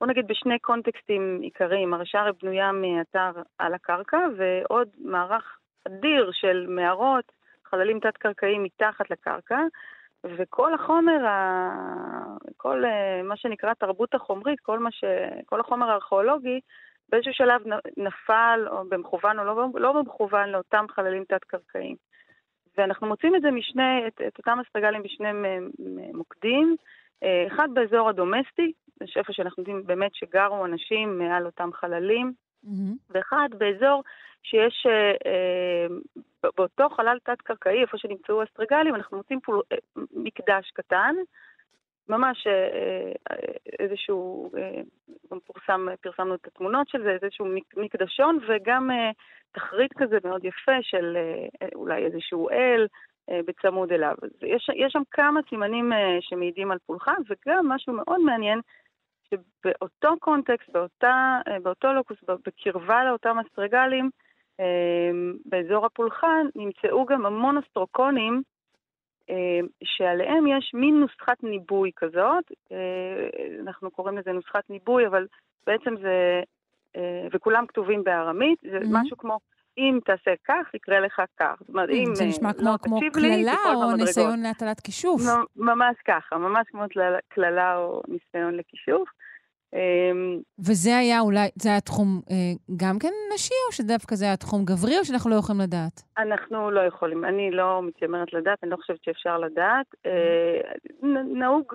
[0.00, 1.94] בוא נגיד בשני קונטקסטים עיקריים.
[1.94, 7.32] הרש"ר בנויה מאתר על הקרקע ועוד מערך אדיר של מערות,
[7.64, 9.60] חללים תת-קרקעיים מתחת לקרקע,
[10.24, 11.18] וכל החומר,
[12.56, 15.04] כל אה, מה שנקרא תרבות החומרית, כל, ש...
[15.46, 16.60] כל החומר הארכיאולוגי,
[17.08, 17.62] באיזשהו שלב
[17.96, 21.96] נפל, או במכוון או לא, לא במכוון, לאותם חללים תת-קרקעיים.
[22.78, 25.28] ואנחנו מוצאים את זה משני, את, את אותם אסטרגלים בשני
[26.14, 26.76] מוקדים,
[27.22, 32.32] אה, אחד באזור הדומסטי, יש איפה שאנחנו יודעים באמת שגרו אנשים מעל אותם חללים,
[32.64, 32.96] mm-hmm.
[33.10, 34.02] ואחד באזור
[34.42, 35.86] שיש, אה, אה,
[36.56, 39.76] באותו חלל תת-קרקעי, איפה שנמצאו אסטרגלים, אנחנו מוצאים פול, אה,
[40.12, 41.14] מקדש קטן,
[42.08, 43.36] ממש אה, אה,
[43.78, 44.80] איזשהו, אה,
[45.32, 48.90] גם פורסם, פרסמנו את התמונות של זה, איזשהו מקדשון וגם
[49.52, 51.16] תחריט כזה מאוד יפה של
[51.74, 52.86] אולי איזשהו אל,
[53.30, 54.14] בצמוד אליו.
[54.22, 58.60] אז יש, יש שם כמה סימנים שמעידים על פולחן, וגם משהו מאוד מעניין,
[59.30, 64.10] שבאותו קונטקסט, באותה, באותו לוקוס, בקרבה לאותם אסטרגלים,
[65.44, 68.42] באזור הפולחן, נמצאו גם המון אסטרוקונים,
[69.84, 72.52] שעליהם יש מין נוסחת ניבוי כזאת,
[73.66, 75.26] אנחנו קוראים לזה נוסחת ניבוי, אבל
[75.66, 76.42] בעצם זה,
[77.32, 78.86] וכולם כתובים בארמית, זה mm-hmm.
[78.90, 79.38] משהו כמו
[79.78, 81.54] אם תעשה כך, יקרה לך כך.
[81.60, 85.22] זאת אומרת, אם זה נשמע לא כמו קללה או ניסיון להטלת כישוף.
[85.56, 86.84] ממש ככה, ממש כמו
[87.28, 89.08] קללה או ניסיון לכישוף.
[89.74, 94.36] אמ, וזה היה אולי, זה היה תחום אה, גם כן נשי, או שדווקא זה היה
[94.36, 96.02] תחום גברי, או שאנחנו לא יכולים לדעת?
[96.18, 97.24] אנחנו לא יכולים.
[97.24, 99.86] אני לא מתיימרת לדעת, אני לא חושבת שאפשר לדעת.
[100.06, 100.60] אה,
[101.34, 101.72] נהוג,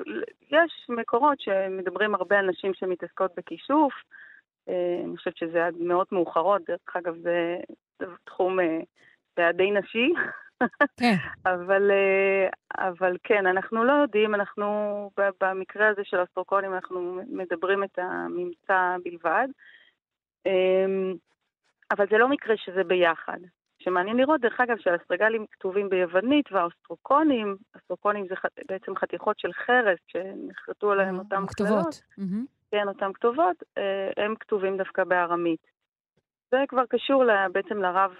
[0.52, 3.94] יש מקורות שמדברים הרבה על נשים שמתעסקות בכישוף.
[4.70, 7.58] אה, אני חושבת שזה עד מאוד מאוחרות, דרך אגב, זה
[8.26, 10.14] תחום אה, די נשי.
[11.00, 11.16] כן.
[11.46, 12.50] אבל, אה,
[12.88, 15.10] אבל כן, אנחנו לא יודעים, אנחנו
[15.42, 19.48] במקרה הזה של הסטרוקונים אנחנו מדברים את הממצא בלבד.
[20.46, 21.16] אמ,
[21.92, 23.38] אבל זה לא מקרה שזה ביחד.
[23.80, 28.36] שמעניין לראות, דרך אגב, שהאסטרגלים כתובים ביוונית והאוסטרוקונים, אסטרוקונים זה
[28.68, 32.02] בעצם חתיכות של חרס שנחרטו עליהם אותם כתובות.
[32.72, 33.64] כן, אותם כתובות,
[34.18, 35.68] הם כתובים דווקא בארמית.
[36.52, 38.12] זה כבר קשור בעצם לרב,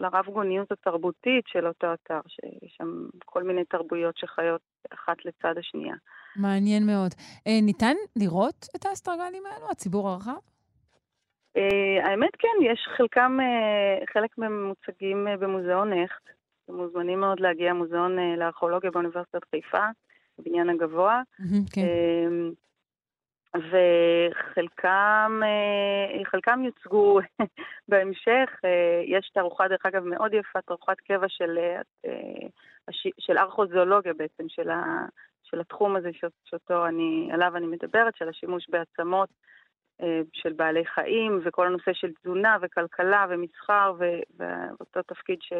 [0.00, 4.60] לרב גוניות התרבותית של אותו אתר, שיש שם כל מיני תרבויות שחיות
[4.94, 5.94] אחת לצד השנייה.
[6.36, 7.14] מעניין מאוד.
[7.46, 10.40] אה, ניתן לראות את האסטרגלים האלו, הציבור הרחב?
[11.56, 16.30] אה, האמת כן, יש חלקם, אה, חלק מהם מוצגים אה, במוזיאון נכט.
[16.64, 19.86] אתם מוזמנים מאוד להגיע למוזיאון אה, לארכיאולוגיה באוניברסיטת חיפה,
[20.38, 21.22] בבניין הגבוה.
[21.40, 21.82] Mm-hmm, כן.
[21.82, 22.50] אה,
[23.56, 25.40] וחלקם
[26.24, 27.18] חלקם יוצגו
[27.88, 28.60] בהמשך.
[29.06, 31.58] יש תערוכה, דרך אגב, מאוד יפה, תערוכת קבע של,
[33.18, 35.06] של ארכוזואולוגיה בעצם, של, ה,
[35.42, 36.10] של התחום הזה
[36.44, 39.28] שאותו אני, עליו אני מדברת, של השימוש בעצמות
[40.32, 43.92] של בעלי חיים, וכל הנושא של תזונה וכלכלה ומסחר,
[44.38, 45.52] ואותו תפקיד ש,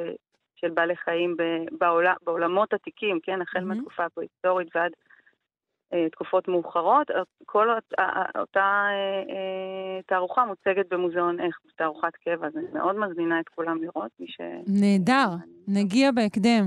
[0.57, 1.36] של בעלי חיים
[1.78, 3.62] בעול, בעולמות עתיקים, כן, החל mm-hmm.
[3.62, 5.19] מהתקופה הפרה-היסטורית ועד אה,
[6.12, 7.11] תקופות מאוחרות.
[7.47, 7.68] כל
[8.38, 13.82] אותה אה, אה, תערוכה מוצגת במוזיאון איך, תערוכת קבע, אז אני מאוד מזמינה את כולם
[13.82, 14.41] לראות, מי ש...
[14.66, 15.28] נהדר,
[15.68, 16.66] נגיע בהקדם.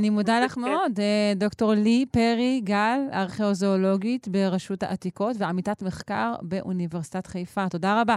[0.00, 0.92] אני מודה לך מאוד,
[1.36, 7.68] דוקטור לי פרי גל, ארכיאוזואולוגית ברשות העתיקות ועמיתת מחקר באוניברסיטת חיפה.
[7.70, 8.16] תודה רבה.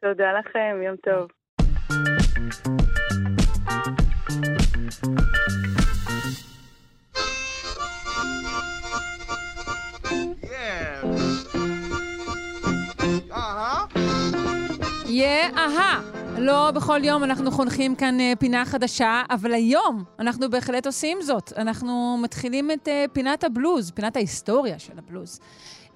[0.00, 1.28] תודה לכם, יום טוב.
[15.10, 16.00] יהיה אהה.
[16.38, 21.52] לא בכל יום אנחנו חונכים כאן uh, פינה חדשה, אבל היום אנחנו בהחלט עושים זאת.
[21.56, 25.40] אנחנו מתחילים את uh, פינת הבלוז, פינת ההיסטוריה של הבלוז,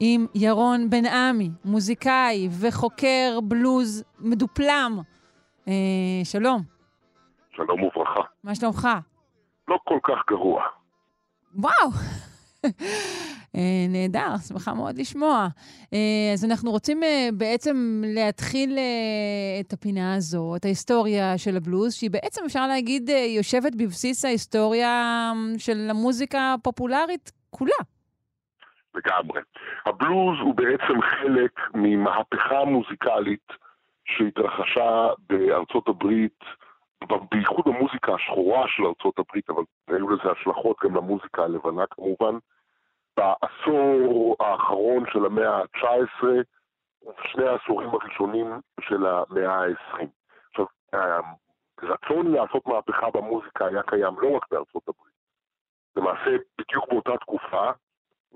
[0.01, 4.99] עם ירון בן עמי, מוזיקאי וחוקר בלוז מדופלם.
[5.65, 5.69] Uh,
[6.25, 6.63] שלום.
[7.57, 8.21] שלום וברכה.
[8.45, 8.89] מה שלומך?
[9.69, 10.63] לא כל כך גרוע.
[11.55, 11.91] וואו.
[13.57, 15.47] אה, נהדר, שמחה מאוד לשמוע.
[15.95, 18.79] אה, אז אנחנו רוצים אה, בעצם להתחיל
[19.61, 25.87] את הפינה הזו, את ההיסטוריה של הבלוז, שהיא בעצם, אפשר להגיד, יושבת בבסיס ההיסטוריה של
[25.91, 27.81] המוזיקה הפופולרית כולה.
[28.95, 29.41] לגמרי.
[29.87, 33.53] הבלוז הוא בעצם חלק ממהפכה מוזיקלית
[34.05, 36.39] שהתרחשה בארצות הברית,
[37.31, 42.39] בייחוד המוזיקה השחורה של ארצות הברית, אבל היו לזה השלכות גם למוזיקה הלבנה כמובן,
[43.17, 46.25] בעשור האחרון של המאה ה-19
[47.03, 50.07] ושני העשורים הראשונים של המאה ה-20.
[50.51, 50.67] עכשיו,
[51.83, 55.15] הרצון לעשות מהפכה במוזיקה היה קיים לא רק בארצות הברית.
[55.97, 57.71] למעשה, בדיוק באותה תקופה,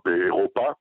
[0.05, 0.73] באירופה,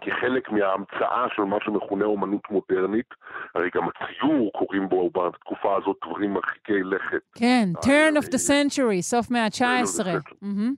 [0.00, 3.14] כחלק מההמצאה של מה שמכונה אומנות מודרנית,
[3.54, 7.22] הרי גם הציור קוראים בו בתקופה הזאת דברים מרחיקי לכת.
[7.34, 10.06] כן, turn of the century, סוף מאה ה-19.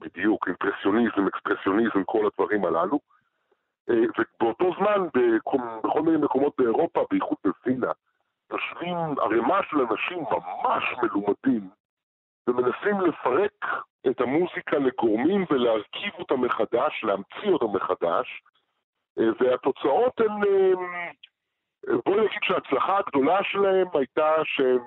[0.01, 2.99] בדיוק, אימפרסיוניזם, אקספרסיוניזם, כל הדברים הללו.
[3.91, 5.07] אה, ובאותו זמן,
[5.85, 7.93] בכל מיני מקומות באירופה, בייחוד בווינה,
[8.53, 11.71] יושבים ערימה של אנשים ממש מלומדים,
[12.49, 13.64] ומנסים לפרק
[14.11, 18.56] את המוזיקה לגורמים ולהרכיב אותה מחדש, להמציא אותה מחדש, אה,
[19.17, 20.73] והתוצאות הן, אה,
[22.05, 24.79] בואי נגיד שההצלחה הגדולה שלהם הייתה שהם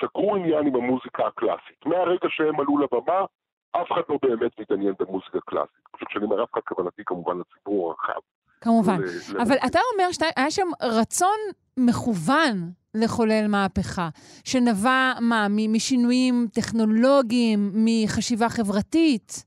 [0.00, 1.86] סגרו עניין עם המוזיקה הקלאסית.
[1.86, 3.24] מהרגע שהם עלו לבמה,
[3.72, 5.84] אף אחד לא באמת מתעניין במוזיקה קלאסית.
[6.08, 8.20] כשאני אומר אף אחד, כוונתי כמובן לציבור הרחב.
[8.60, 8.98] כמובן.
[9.42, 11.38] אבל אתה אומר שהיה שם רצון
[11.76, 14.08] מכוון לחולל מהפכה,
[14.44, 19.44] שנבע מה, משינויים טכנולוגיים, מחשיבה חברתית,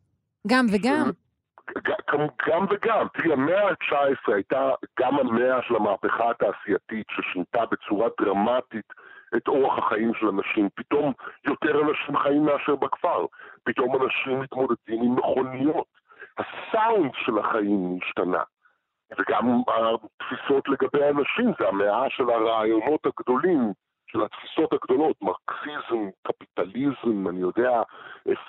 [0.48, 1.12] גם וגם?
[2.48, 4.70] גם וגם, תראי, המאה ה-19 הייתה
[5.00, 8.94] גם המאה של המהפכה התעשייתית ששינתה בצורה דרמטית
[9.38, 10.70] את אורח החיים של אנשים.
[10.76, 11.14] פתאום
[11.48, 13.26] יותר אנשים חיים מאשר בכפר,
[13.64, 16.02] פתאום אנשים מתמודדים עם מכוניות.
[16.38, 18.44] הסאונד של החיים השתנה.
[19.20, 23.74] וגם התפיסות לגבי האנשים, זה המאה של הרעיונות הגדולים,
[24.08, 27.82] של התפיסות הגדולות, מרקסיזם, קפיטליזם, אני יודע,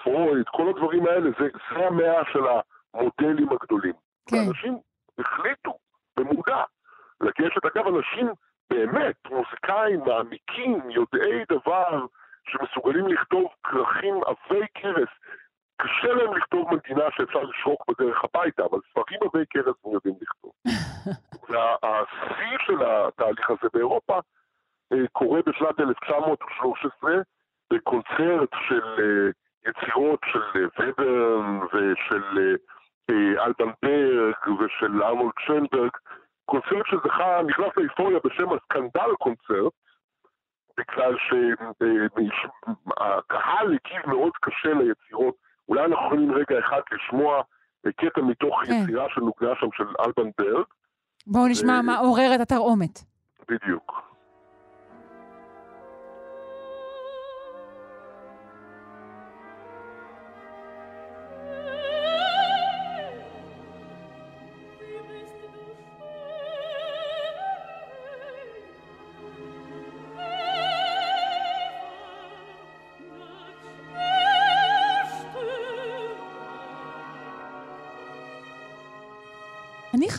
[0.02, 2.60] פרויד, כל הדברים האלה, זה, זה המאה של ה...
[2.94, 3.94] המודלים הגדולים.
[4.26, 4.36] כן.
[4.36, 4.78] ואנשים
[5.18, 5.78] החליטו,
[6.16, 6.62] במודע,
[7.20, 8.28] לגשת, אגב, אנשים
[8.70, 12.06] באמת, מוזיקאים מעמיקים, יודעי דבר,
[12.48, 15.08] שמסוגלים לכתוב כרכים עבי כרס.
[15.76, 20.52] קשה להם לכתוב מנגינה שאפשר לשרוק בדרך הביתה, אבל ספרים עבי כרס הם יודעים לכתוב.
[21.48, 24.18] והשיא של התהליך הזה באירופה
[24.92, 27.12] אה, קורה בשנת 1913
[27.72, 29.30] בקונצרט של אה,
[29.70, 32.56] יצירות של וברן אה, ושל
[33.10, 35.90] אלבן ברג ושל ארנולד שיינברג,
[36.44, 39.72] קונצרט שזכה, נכנס לאיפוריה בשם הסקנדל קונצרט,
[40.78, 41.16] בגלל
[42.88, 45.34] שהקהל הגיב מאוד קשה ליצירות.
[45.68, 47.42] אולי אנחנו יכולים רגע אחד לשמוע
[47.96, 48.72] קטע מתוך כן.
[48.72, 50.64] יצירה שנוגנה שם של אלבן ברג.
[51.26, 51.86] בואו נשמע ו...
[51.86, 52.98] מה עורר את התרעומת.
[53.48, 54.11] בדיוק.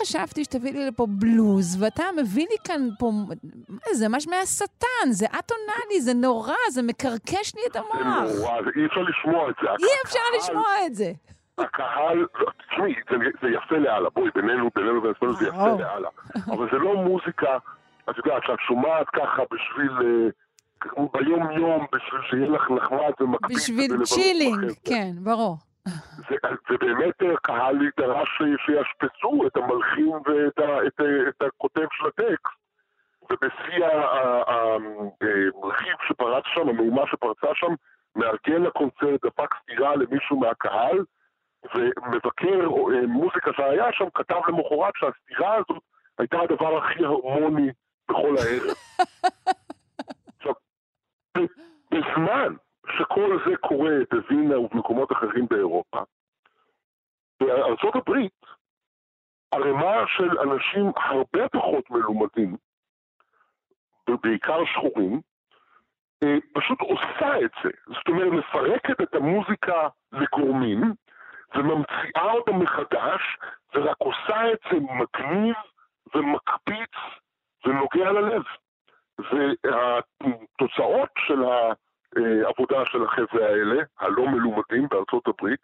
[0.04, 3.12] חשבתי שתביא לי לפה בלוז, ואתה מביא לי כאן פה,
[3.70, 8.26] מה זה, ממש מהשטן, זה אטונלי, זה נורא, זה מקרקש לי את המוח.
[8.26, 9.68] זה נורא, אי אפשר לשמוע את זה.
[9.86, 11.12] אי אפשר לשמוע את זה.
[11.58, 16.10] הקהל, לא, תשמעי, זה, זה יפה לאללה, בואי, בינינו, בינינו ובינינו זה יפה לאללה.
[16.48, 17.58] אבל זה לא מוזיקה,
[18.10, 23.58] את יודעת, שאת שומעת ככה בשביל, אה, ביום-יום, בשביל שיהיה לך נחמד ומקפיץ.
[23.58, 25.58] בשביל chilling, כן, ברור.
[26.30, 26.36] זה,
[26.70, 28.30] זה באמת אה, קהל דרש
[28.66, 32.64] שישפצו את המלחין ואת ה, את, את הכותב של הטקסט.
[33.30, 33.86] ובשיא
[35.64, 37.74] הרכיב שפרץ שם, המהומה שפרצה שם,
[38.16, 41.06] מארגן לקונצרט דפק סטירה למישהו מהקהל,
[41.76, 45.84] ומבקר אה, מוזיקה שהיה שם כתב למחרת שהסתירה הזאת
[46.18, 47.72] הייתה הדבר הכי הרמוני
[48.10, 48.76] בכל הערב.
[50.38, 50.54] עכשיו,
[51.92, 52.54] בזמן
[52.92, 56.00] שכל זה קורה בווינה ובמקומות אחרים באירופה,
[57.40, 58.46] בארצות הברית,
[59.52, 62.58] ערימה של אנשים הרבה פחות מלומדים,
[64.10, 65.22] ובעיקר שחורים,
[66.24, 67.70] אה, פשוט עושה את זה.
[67.88, 70.82] זאת אומרת, מפרקת את המוזיקה לגורמים,
[71.56, 73.22] וממציאה אותה מחדש,
[73.76, 75.56] ורק עושה את זה מגניב
[76.16, 76.92] ומקפיץ
[77.66, 78.44] ונוגע ללב.
[79.20, 81.40] והתוצאות של
[82.18, 85.60] העבודה של החבר'ה האלה, הלא מלומדים בארצות הברית,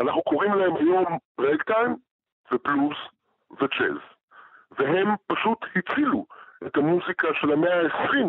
[0.00, 1.96] אנחנו קוראים להם היום רגטיים
[2.52, 2.96] ובלוז
[3.50, 4.00] וג'אז.
[4.78, 6.26] והם פשוט הצילו
[6.66, 8.26] את המוזיקה של המאה ה-20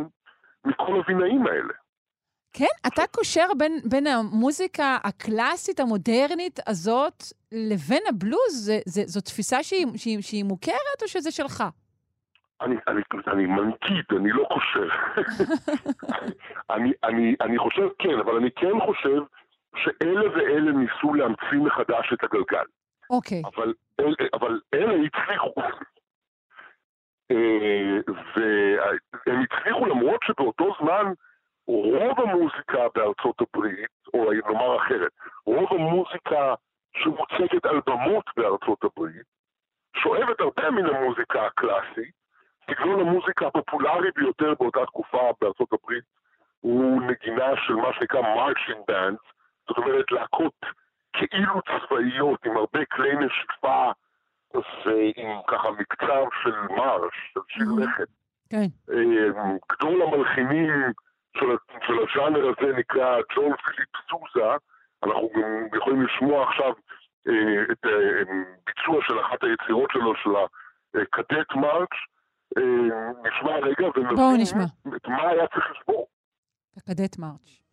[0.66, 1.74] מכל הבינאים האלה.
[2.54, 2.88] כן?
[2.88, 8.66] אתה קושר בין, בין המוזיקה הקלאסית, המודרנית הזאת, לבין הבלוז?
[8.66, 11.64] זה, זה, זו תפיסה שהיא, שהיא, שהיא מוכרת או שזה שלך?
[12.62, 14.90] אני, אני, אני מנקיד, אני לא קושר.
[16.76, 19.22] אני, אני, אני חושב כן, אבל אני כן חושב
[19.76, 22.66] שאלה ואלה ניסו להמציא מחדש את הגלגל.
[23.10, 23.42] אוקיי.
[23.42, 23.48] Okay.
[23.48, 25.54] אבל, אל, אבל אלה הצליחו.
[27.32, 27.98] אה,
[29.26, 31.14] והם הצליחו למרות שבאותו זמן
[31.68, 35.12] רוב המוזיקה בארצות הברית, או נאמר אחרת,
[35.46, 36.54] רוב המוזיקה
[36.98, 39.26] שמוצגת על במות בארצות הברית,
[39.98, 42.17] שואבת הרבה מן המוזיקה הקלאסית.
[42.72, 46.04] סגנון המוזיקה הפופולרי ביותר באותה תקופה בארצות הברית
[46.60, 49.22] הוא נגינה של מה שנקרא מרשינג בנדס,
[49.68, 50.66] זאת אומרת להקות
[51.14, 53.92] כאילו צבאיות עם הרבה כלי נשיפה
[54.54, 58.08] ועם ככה מקצב של מרש, של שיר לכת.
[58.50, 58.68] כן.
[58.92, 60.94] אה, גדול המלחינים
[61.38, 61.46] של,
[61.88, 64.56] של הז'אנר הזה נקרא ג'ון פיליפ סוזה,
[65.04, 66.74] אנחנו גם יכולים לשמוע עכשיו
[67.28, 68.24] אה, את אה,
[68.66, 70.30] ביצוע של אחת היצירות שלו, של
[71.02, 72.17] הקדט מרץ', אה,
[73.24, 74.42] נשמע רגע ונבין
[74.96, 76.08] את מה היה צריך לשבור.
[76.78, 77.67] הקדט מרץ'.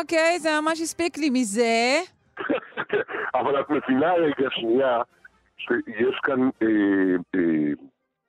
[0.00, 2.00] אוקיי, זה ממש הספיק לי מזה.
[3.38, 5.02] אבל את מבינה רגע שנייה
[5.56, 7.72] שיש כאן אה, אה,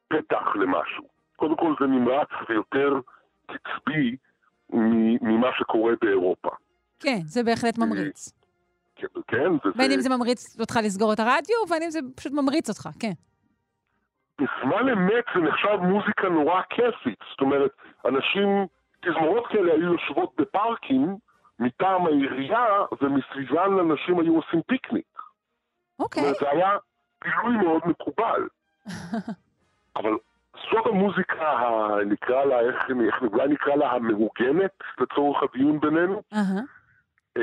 [0.08, 1.04] פתח למשהו.
[1.36, 3.00] קודם כל זה נמרץ ויותר
[3.46, 4.16] קצבי
[5.22, 6.50] ממה שקורה באירופה.
[7.00, 8.32] כן, זה בהחלט ממריץ.
[8.96, 9.52] כן, כן.
[9.64, 9.70] זה...
[9.76, 13.12] בין אם זה ממריץ אותך לסגור את הרדיו, ובין אם זה פשוט ממריץ אותך, כן.
[14.40, 17.20] בזמן אמת זה נחשב מוזיקה נורא כיפית.
[17.32, 17.72] זאת אומרת,
[18.06, 18.68] אנשים,
[19.02, 21.18] תזמורות כאלה היו יושבות בפארקים,
[21.60, 22.66] מטעם העירייה,
[23.02, 25.20] ומסביבן אנשים היו עושים פיקניק.
[26.00, 26.24] אוקיי.
[26.24, 26.70] אומרת, זה היה
[27.20, 28.48] פילוי מאוד מקובל.
[29.98, 30.18] אבל
[30.56, 31.96] זאת המוזיקה, ה...
[32.06, 32.76] נקרא לה, איך,
[33.08, 36.22] איך אולי נקרא לה המהוגנת לצורך הדיון בינינו.
[36.34, 37.42] Uh-huh.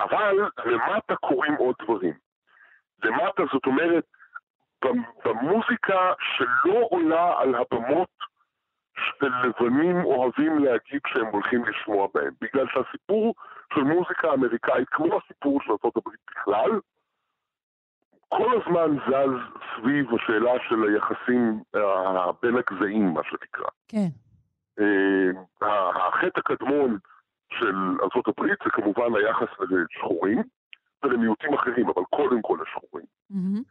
[0.00, 2.12] אבל למטה קורים עוד דברים.
[3.04, 4.04] למטה, זאת אומרת,
[5.24, 8.08] במוזיקה שלא עולה על הבמות
[8.96, 12.30] שלבנים אוהבים להגיד שהם הולכים לשמוע בהם.
[12.40, 13.34] בגלל שהסיפור
[13.74, 16.80] של מוזיקה אמריקאית, כמו הסיפור של ארה"ב בכלל,
[18.28, 19.32] כל הזמן זז
[19.76, 21.78] סביב השאלה של היחסים uh,
[22.42, 23.68] בין הגזעים, מה שנקרא.
[23.88, 24.08] כן.
[24.80, 25.64] Uh,
[25.96, 26.98] החטא הקדמון
[27.52, 30.42] של ארה"ב זה כמובן היחס לשחורים
[31.02, 33.06] ולמיעוטים אחרים, אבל קודם כל לשחורים.
[33.32, 33.62] Mm-hmm.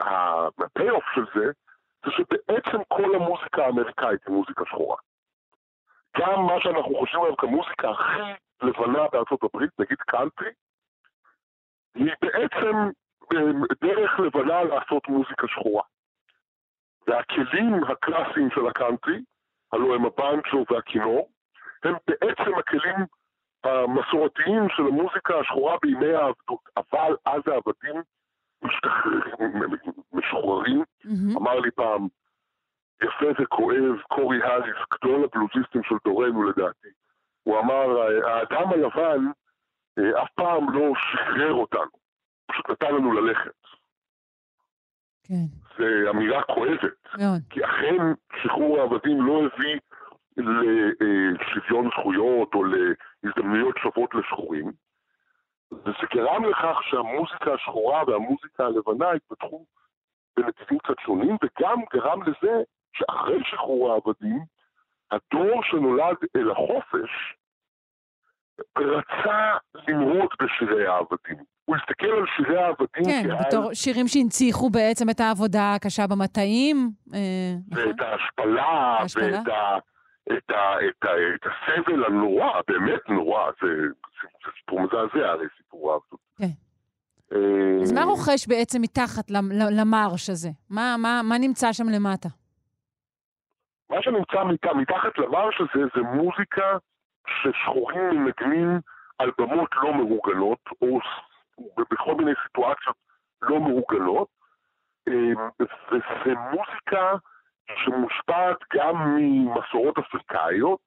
[0.00, 1.52] וה payoff uh, של זה
[2.06, 4.96] זה שבעצם כל המוזיקה האמריקאית היא מוזיקה שחורה.
[6.18, 8.32] גם מה שאנחנו חושבים עליו כמוזיקה הכי
[8.62, 10.50] לבנה בארצות הברית, נגיד קאנטרי,
[11.94, 12.90] היא בעצם
[13.80, 15.82] דרך לבנה לעשות מוזיקה שחורה.
[17.06, 19.20] והכלים הקלאסיים של הקאנטרי,
[19.72, 21.30] הלוא הם הבנצ'ו והכינור,
[21.84, 23.06] הם בעצם הכלים
[23.64, 28.02] המסורתיים של המוזיקה השחורה בימי העבדות, אבל אז העבדים
[30.12, 30.82] משוחררים.
[30.82, 31.38] Mm-hmm.
[31.38, 32.08] אמר לי פעם,
[33.02, 36.88] יפה וכואב, קורי האריס, גדול הבלוזיסטים של דורנו לדעתי.
[37.42, 39.26] הוא אמר, האדם הלבן
[39.98, 41.90] אה, אף פעם לא שחרר אותנו,
[42.46, 43.50] פשוט נתן לנו ללכת.
[45.24, 45.46] כן.
[45.78, 47.08] זו אמירה כואבת.
[47.18, 47.40] מאוד.
[47.50, 47.94] כי אכן
[48.42, 49.80] שחרור העבדים לא הביא
[50.36, 54.72] לשוויון זכויות או להזדמנויות שוות לשחורים.
[55.72, 59.66] וזה גרם לכך שהמוזיקה השחורה והמוזיקה הלבנה התפתחו
[60.36, 62.62] בנתיבים קצת שונים, וגם גרם לזה
[62.92, 64.38] שאחרי שחרור העבדים,
[65.10, 67.36] הדור שנולד אל החופש
[68.78, 71.44] רצה למרוד בשירי העבדים.
[71.64, 73.46] הוא הסתכל על שירי העבדים כן, כעל...
[73.46, 76.90] בתור שירים שהנציחו בעצם את העבודה הקשה במטעים.
[77.14, 78.08] אה, ואת נכון?
[78.08, 79.78] ההשפלה, ההשפלה, ואת ה...
[80.32, 83.68] את, ה, את, ה, את הסבל הנורא, באמת נורא, זה,
[84.22, 86.20] זה, סיפור מזעזע הרי סיפור העבדות.
[86.38, 86.54] כן.
[87.32, 89.30] אה, אז מה רוכש בעצם מתחת
[89.70, 90.48] למרש הזה?
[90.70, 92.28] מה, מה, מה נמצא שם למטה?
[93.90, 96.78] מה שנמצא מת, מתחת למרש הזה זה מוזיקה
[97.26, 98.80] ששחורים מנגנים
[99.18, 100.98] על במות לא מאורגנות, או
[101.90, 102.96] בכל מיני סיטואציות
[103.42, 104.28] לא מאורגנות,
[105.08, 105.44] אה,
[105.90, 107.14] וזה מוזיקה
[107.84, 110.80] שמושפעת גם ממסורות אפריקאיות,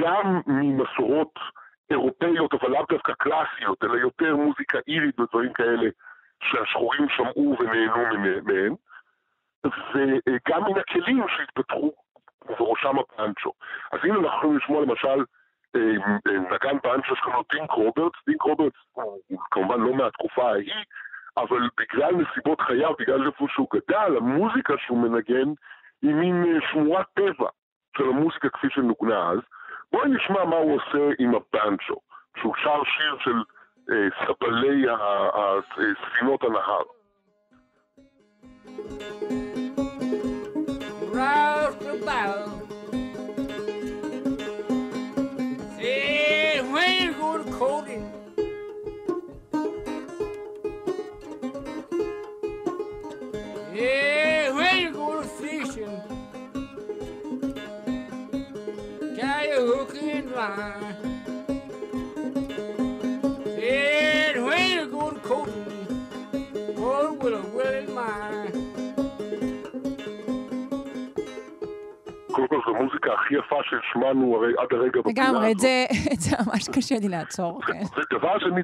[0.00, 1.34] גם ממסורות
[1.92, 5.88] אירופאיות, אבל לאו דווקא קלאסיות, אלא יותר מוזיקה אירית ודברים כאלה
[6.42, 8.74] שהשחורים שמעו ונהנו מהם,
[9.64, 11.92] וגם מן הכלים שהתפתחו,
[12.48, 13.52] ובראשם הפאנצ'ו.
[13.92, 15.24] אז אם אנחנו יכולים לשמוע למשל
[15.76, 15.80] אה,
[16.26, 20.84] אה, נגן בנג'ו שקוראים דינק רוברטס, דינק רוברטס הוא כמובן לא מהתקופה ההיא,
[21.36, 25.48] אבל בגלל נסיבות חייו, בגלל איפה שהוא גדל, המוזיקה שהוא מנגן
[26.02, 27.48] היא מין אה, שמורת טבע
[27.96, 29.38] של המוזיקה כפי שנוגנה אז.
[29.92, 31.96] בואי נשמע מה הוא עושה עם הבנג'ו,
[32.40, 33.42] שהוא שר שיר של
[33.90, 34.84] אה, סבלי
[36.06, 36.82] ספינות הנהר.
[41.12, 41.82] Rouse
[47.62, 47.91] go
[60.42, 60.96] line.
[63.56, 65.86] Said when you go to courting,
[66.78, 68.56] oh, with a willing mind.
[72.32, 75.34] קודם כל זו המוזיקה הכי יפה שהשמענו הרי עד הרגע בפינה הזאת.
[75.34, 75.52] לגמרי,
[76.14, 77.82] את זה ממש קשה לי לעצור, כן.
[77.96, 78.62] ודבר שני,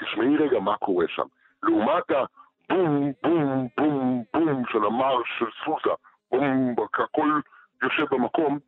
[0.00, 1.22] תשמעי רגע מה קורה שם.
[1.62, 5.94] לעומת הבום, בום, בום, בום של המרש של סוזה,
[6.30, 7.40] בום, הכל
[7.82, 8.58] יושב במקום,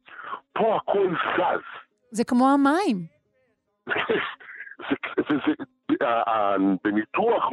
[0.53, 1.86] פה הכל זז.
[2.11, 3.07] זה כמו המים.
[6.85, 7.51] בניתוח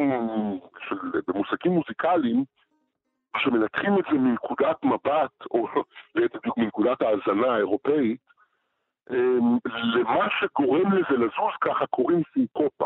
[0.80, 0.96] של,
[1.28, 2.44] במושגים מוזיקליים,
[3.38, 5.68] כשמנתחים את זה מנקודת מבט, או
[6.16, 8.20] ליתר דיוק מנקודת ההאזנה האירופאית,
[9.10, 12.86] אמ, למה שגורם לזה לזוז ככה קוראים סינקופה.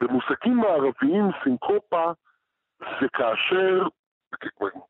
[0.00, 2.12] במושגים מערביים סינקופה
[2.80, 3.86] זה כאשר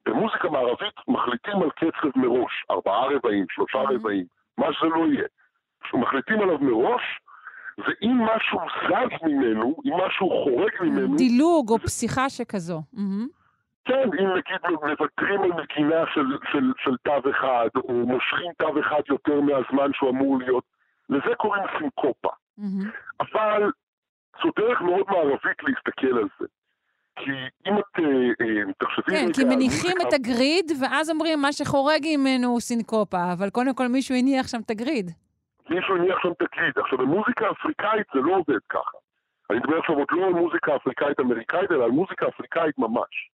[0.06, 4.24] במוזיקה מערבית מחליטים על קצב מראש, ארבעה רבעים, שלושה רבעים,
[4.58, 5.26] מה שזה לא יהיה.
[5.90, 7.02] שמחליטים עליו מראש,
[7.78, 8.58] ואם משהו
[8.88, 11.16] זז ממנו, אם משהו חורג ממנו...
[11.16, 12.82] דילוג או פסיכה שכזו.
[13.84, 19.00] כן, אם נגיד מוותרים על נגינה של, של, של תו אחד, או מושכים תו אחד
[19.08, 20.64] יותר מהזמן שהוא אמור להיות,
[21.08, 22.28] לזה קוראים סינקופה.
[23.20, 23.70] אבל
[24.42, 26.46] זו דרך מאוד מערבית להסתכל על זה.
[27.16, 27.30] כי
[27.66, 28.04] אם את אה,
[28.40, 29.16] אה, תחשבי...
[29.16, 33.88] כן, כי מניחים את הגריד, ואז אומרים, מה שחורג ממנו הוא סינקופה, אבל קודם כל
[33.88, 35.10] מישהו הניח שם את הגריד.
[35.70, 36.78] מישהו הניח שם תקליט.
[36.78, 38.98] עכשיו, במוזיקה אפריקאית זה לא עובד ככה.
[39.50, 43.30] אני מדבר עכשיו עוד לא על מוזיקה אפריקאית אמריקאית, אלא על מוזיקה אפריקאית ממש.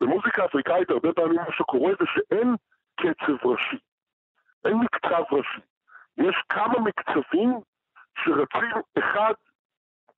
[0.00, 2.54] במוזיקה אפריקאית הרבה פעמים מה שקורה זה שאין
[2.96, 3.76] קצב ראשי.
[4.64, 5.60] אין מקצב ראשי.
[6.16, 7.60] יש כמה מקצבים
[8.18, 9.32] שרצים אחד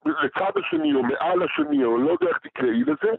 [0.07, 3.13] לצד השני או מעל השני, או לא יודע איך תקראי לזה,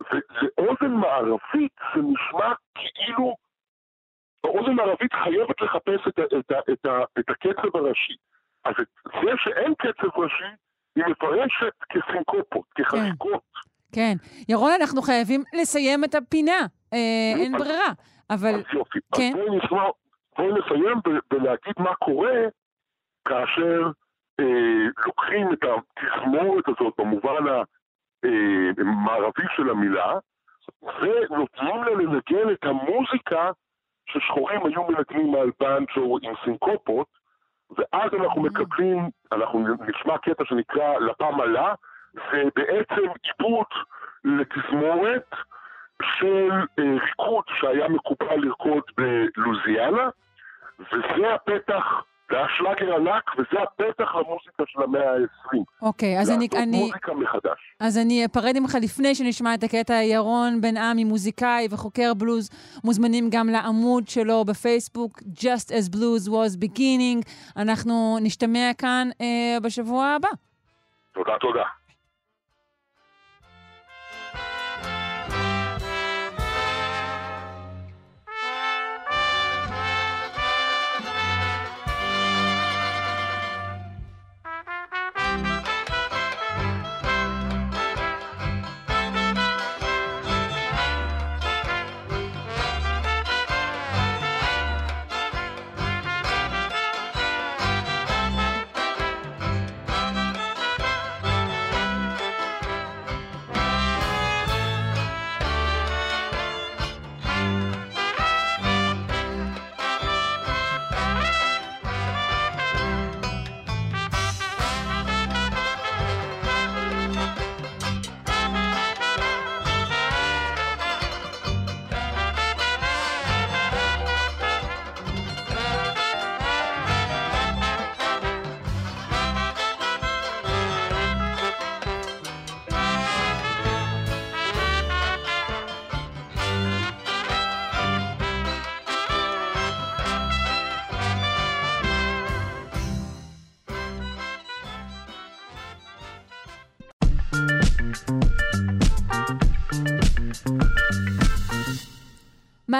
[0.00, 3.36] ולאוזן מערבית זה נשמע כאילו
[4.44, 6.86] האוזן הערבית חייבת לחפש את, את, את, את,
[7.18, 8.16] את הקצב הראשי.
[8.64, 8.74] אז
[9.04, 10.54] זה שאין קצב ראשי,
[10.96, 13.42] היא מפרשת כסינקופות, כחריקות.
[13.52, 13.74] כן.
[13.94, 14.14] כן.
[14.48, 16.60] ירון, אנחנו חייבים לסיים את הפינה.
[16.92, 17.92] אה, אין ברירה.
[18.30, 18.54] אבל...
[18.54, 18.98] אז יופי.
[19.16, 19.32] כן.
[19.34, 19.82] אז בואי נשמע,
[20.38, 20.98] בואי נסיים
[21.32, 22.40] ולהגיד מה קורה
[23.28, 23.90] כאשר
[24.40, 27.52] אה, לוקחים את התזמורת הזאת במובן
[28.78, 30.18] המערבי אה, של המילה,
[30.82, 33.50] ונותנים לה לנגן את המוזיקה
[34.14, 37.06] ששחורים היו מנגנים על בנצ'ו עם סינקופות,
[37.70, 41.74] ואז אנחנו מקבלים, אנחנו נשמע קטע שנקרא לפה מלה,
[42.14, 43.66] זה בעצם עיבוד
[44.24, 45.30] לתזמורת
[46.02, 50.08] של אה, ריקוד שהיה מקובל לרקוד בלוזיאנה,
[50.78, 55.58] וזה הפתח זה היה שלאגר ענק, וזה הפתח למוזיקה של המאה ה-20.
[55.82, 56.48] אוקיי, אז אני...
[56.52, 57.74] לעשות מוזיקה מחדש.
[57.80, 59.94] אז אני אפרד ממך לפני שנשמע את הקטע.
[59.94, 62.50] ירון בן עמי, מוזיקאי וחוקר בלוז,
[62.84, 67.30] מוזמנים גם לעמוד שלו בפייסבוק, Just as Blues was beginning.
[67.56, 70.28] אנחנו נשתמע כאן אה, בשבוע הבא.
[71.12, 71.64] תודה, תודה.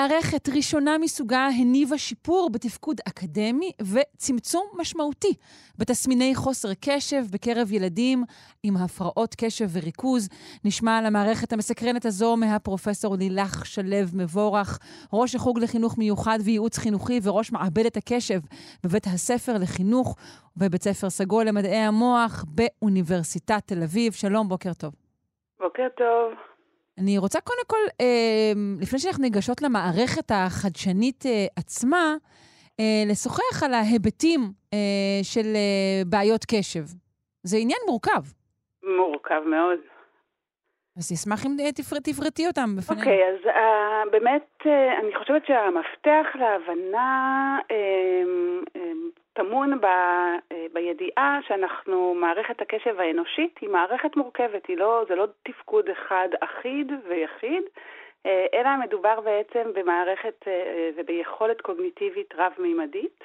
[0.08, 5.34] מערכת ראשונה מסוגה הניבה שיפור בתפקוד אקדמי וצמצום משמעותי
[5.78, 8.24] בתסמיני חוסר קשב בקרב ילדים
[8.62, 10.28] עם הפרעות קשב וריכוז.
[10.64, 14.78] נשמע על המערכת המסקרנת הזו מהפרופסור לילך שלו מבורך,
[15.12, 18.40] ראש החוג לחינוך מיוחד וייעוץ חינוכי וראש מעבדת הקשב
[18.84, 20.16] בבית הספר לחינוך
[20.56, 24.12] ובבית ספר סגול למדעי המוח באוניברסיטת תל אביב.
[24.12, 24.92] שלום, בוקר טוב.
[25.60, 26.53] בוקר טוב.
[27.00, 32.14] אני רוצה קודם כל, אה, לפני שאנחנו ניגשות למערכת החדשנית אה, עצמה,
[32.80, 34.40] אה, לשוחח על ההיבטים
[34.74, 36.84] אה, של אה, בעיות קשב.
[37.42, 38.22] זה עניין מורכב.
[38.96, 39.78] מורכב מאוד.
[40.98, 43.00] אז אשמח אם תפר, תפרטי אותם בפנינו.
[43.00, 44.68] אוקיי, okay, אז uh, באמת, uh,
[45.02, 53.68] אני חושבת שהמפתח להבנה uh, uh, טמון ב, uh, בידיעה שאנחנו, מערכת הקשב האנושית היא
[53.68, 60.44] מערכת מורכבת, היא לא, זה לא תפקוד אחד אחיד ויחיד, uh, אלא מדובר בעצם במערכת
[60.44, 60.48] uh,
[60.96, 63.24] וביכולת קוגניטיבית רב-מימדית.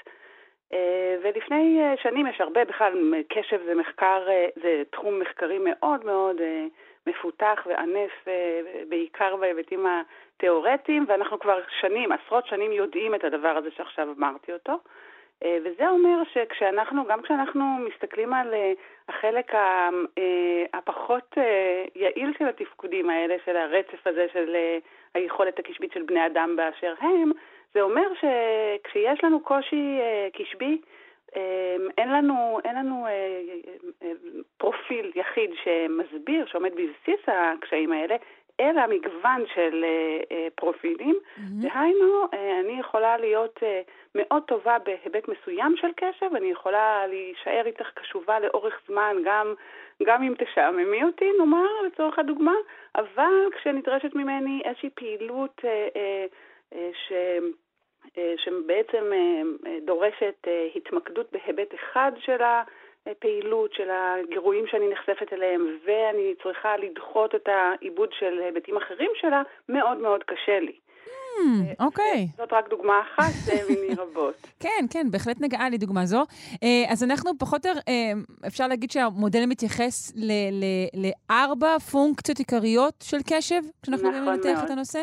[1.23, 6.41] ולפני שנים יש הרבה, בכלל קשב זה מחקר, זה תחום מחקרי מאוד מאוד
[7.09, 13.69] מפותח וענף אה, בעיקר בהיבטים התיאורטיים, ואנחנו כבר שנים, עשרות שנים יודעים את הדבר הזה
[13.71, 14.79] שעכשיו אמרתי אותו.
[15.43, 18.73] אה, וזה אומר שכשאנחנו, גם כשאנחנו מסתכלים על אה,
[19.09, 19.51] החלק
[20.73, 21.37] הפחות
[21.95, 24.55] יעיל של התפקודים האלה, של הרצף הזה של
[25.13, 27.31] היכולת הקשבית של בני אדם באשר הם,
[27.73, 29.99] זה אומר שכשיש לנו קושי
[30.33, 30.77] קשבי,
[31.97, 33.11] אין לנו, אין לנו אה,
[34.03, 34.11] אה,
[34.57, 38.15] פרופיל יחיד שמסביר, שעומד בבסיס הקשיים האלה,
[38.59, 39.85] אלא מגוון של
[40.31, 41.15] אה, פרופילים.
[41.15, 41.41] Mm-hmm.
[41.61, 42.27] דהיינו,
[42.59, 43.59] אני יכולה להיות
[44.15, 49.53] מאוד טובה בהיבט מסוים של קשב, אני יכולה להישאר איתך קשובה לאורך זמן, גם,
[50.03, 52.55] גם אם תשעממי אותי, נאמר, לצורך הדוגמה,
[52.95, 56.25] אבל כשנדרשת ממני איזושהי פעילות אה, אה,
[56.73, 57.11] אה, ש...
[58.17, 59.41] אה, שבעצם אה,
[59.71, 62.41] אה, דורשת התמקדות בהיבט אחד של
[63.07, 69.41] הפעילות, של הגירויים שאני נחשפת אליהם, ואני צריכה לדחות את העיבוד של היבטים אחרים שלה,
[69.69, 70.75] מאוד מאוד קשה לי.
[71.05, 72.27] Hmm, אוקיי.
[72.37, 74.35] זאת רק דוגמה אחת מיני רבות.
[74.63, 76.23] כן, כן, בהחלט נגעה לי דוגמה זו.
[76.89, 77.79] אז אנחנו פחות או יותר,
[78.47, 80.13] אפשר להגיד שהמודל מתייחס
[80.93, 84.99] לארבע פונקציות עיקריות של קשב, כשאנחנו נכון ננתח את הנושא?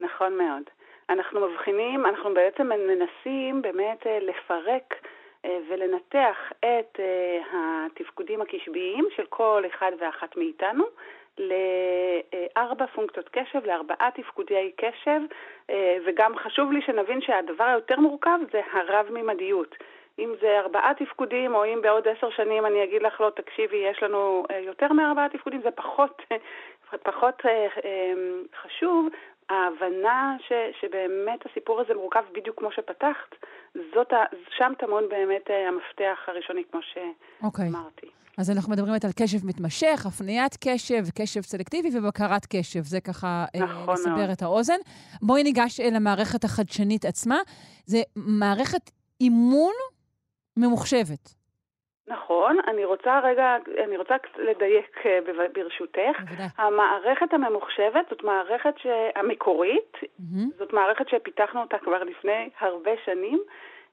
[0.00, 0.62] נכון מאוד.
[1.10, 9.26] אנחנו מבחינים, אנחנו בעצם מנסים באמת אה, לפרק אה, ולנתח את אה, התפקודים הקשביים של
[9.28, 10.84] כל אחד ואחת מאיתנו
[11.38, 15.20] לארבע פונקציות קשב, לארבעה תפקודי קשב,
[16.06, 19.76] וגם חשוב לי שנבין שהדבר היותר מורכב זה הרב-מימדיות.
[20.18, 24.02] אם זה ארבעה תפקודים, או אם בעוד עשר שנים אני אגיד לך, לא, תקשיבי, יש
[24.02, 26.22] לנו יותר מארבעה תפקודים, זה פחות,
[27.08, 27.42] פחות
[28.62, 29.08] חשוב,
[29.50, 33.34] ההבנה ש, שבאמת הסיפור הזה מורכב בדיוק כמו שפתחת,
[33.94, 34.16] זאת ה,
[34.56, 36.80] שם טמון באמת אה, המפתח הראשוני, כמו
[37.42, 37.66] אוקיי.
[37.70, 38.06] שאמרתי.
[38.06, 38.18] Okay.
[38.38, 42.82] אז אנחנו מדברים על קשב מתמשך, הפניית קשב, קשב סלקטיבי ובקרת קשב.
[42.82, 44.30] זה ככה נכון אה, לסבר מאוד.
[44.30, 44.78] את האוזן.
[45.22, 47.38] בואי ניגש אל המערכת החדשנית עצמה.
[47.86, 48.90] זה מערכת
[49.20, 49.72] אימון
[50.56, 51.37] ממוחשבת.
[52.08, 55.18] נכון, אני רוצה רגע, אני רוצה לדייק אה,
[55.52, 56.20] ברשותך.
[56.20, 56.46] בוודאי.
[56.58, 58.86] המערכת הממוחשבת זאת מערכת ש...
[59.14, 60.50] המקורית, מהמם.
[60.58, 63.38] זאת מערכת שפיתחנו אותה כבר לפני הרבה שנים.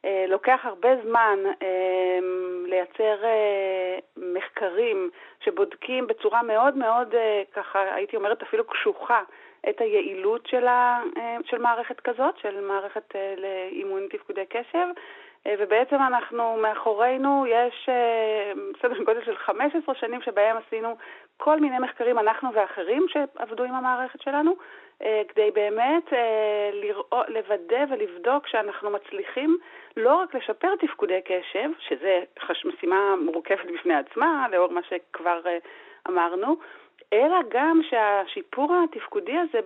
[0.05, 2.19] אה, לוקח הרבה זמן אה,
[2.65, 5.09] לייצר אה, מחקרים
[5.39, 9.23] שבודקים בצורה מאוד מאוד, אה, ככה הייתי אומרת אפילו קשוחה,
[9.69, 14.87] את היעילות של, ה, אה, של מערכת כזאת, של מערכת אה, לאימון תפקודי קשב.
[15.47, 20.95] אה, ובעצם אנחנו, מאחורינו יש אה, סדר גודל של 15 שנים שבהם עשינו
[21.37, 24.55] כל מיני מחקרים, אנחנו ואחרים שעבדו עם המערכת שלנו,
[25.01, 26.13] אה, כדי באמת
[26.73, 29.57] לראות, לוודא ולבדוק שאנחנו מצליחים
[29.97, 32.19] לא רק לשפר תפקודי קשב, שזה
[32.65, 35.39] משימה מורכבת בפני עצמה, לאור מה שכבר
[36.07, 36.55] אמרנו,
[37.13, 39.59] אלא גם שהשיפור התפקודי הזה,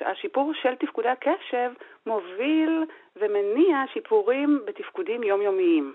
[0.00, 1.72] השיפור של תפקודי הקשב,
[2.06, 2.84] מוביל
[3.16, 5.94] ומניע שיפורים בתפקודים יומיומיים.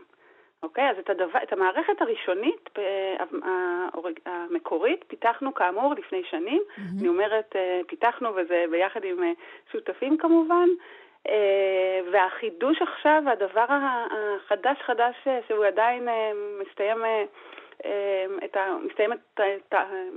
[0.64, 0.90] אוקיי?
[0.90, 3.16] אז את, הדבר, את המערכת הראשונית, אה,
[4.26, 6.62] המקורית, פיתחנו כאמור לפני שנים.
[6.78, 7.00] מהמם.
[7.00, 9.32] אני אומרת, אה, פיתחנו וזה ביחד עם אה,
[9.72, 10.68] שותפים כמובן.
[12.12, 16.08] והחידוש עכשיו, הדבר ה- החדש חדש אה, שהוא עדיין
[16.62, 16.98] מסתיים,
[18.46, 19.76] את ה, מסתיים, את, את,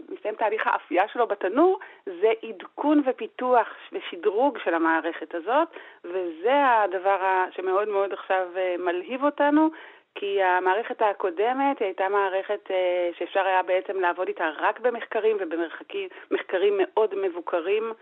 [0.09, 5.69] מסתיים תהליך האפייה שלו בתנור, זה עדכון ופיתוח ושדרוג של המערכת הזאת,
[6.05, 9.71] וזה הדבר שמאוד מאוד עכשיו אה, מלהיב אותנו.
[10.15, 16.75] כי המערכת הקודמת הייתה מערכת אה, שאפשר היה בעצם לעבוד איתה רק במחקרים ובמרחקים, מחקרים
[16.79, 17.93] מאוד מבוקרים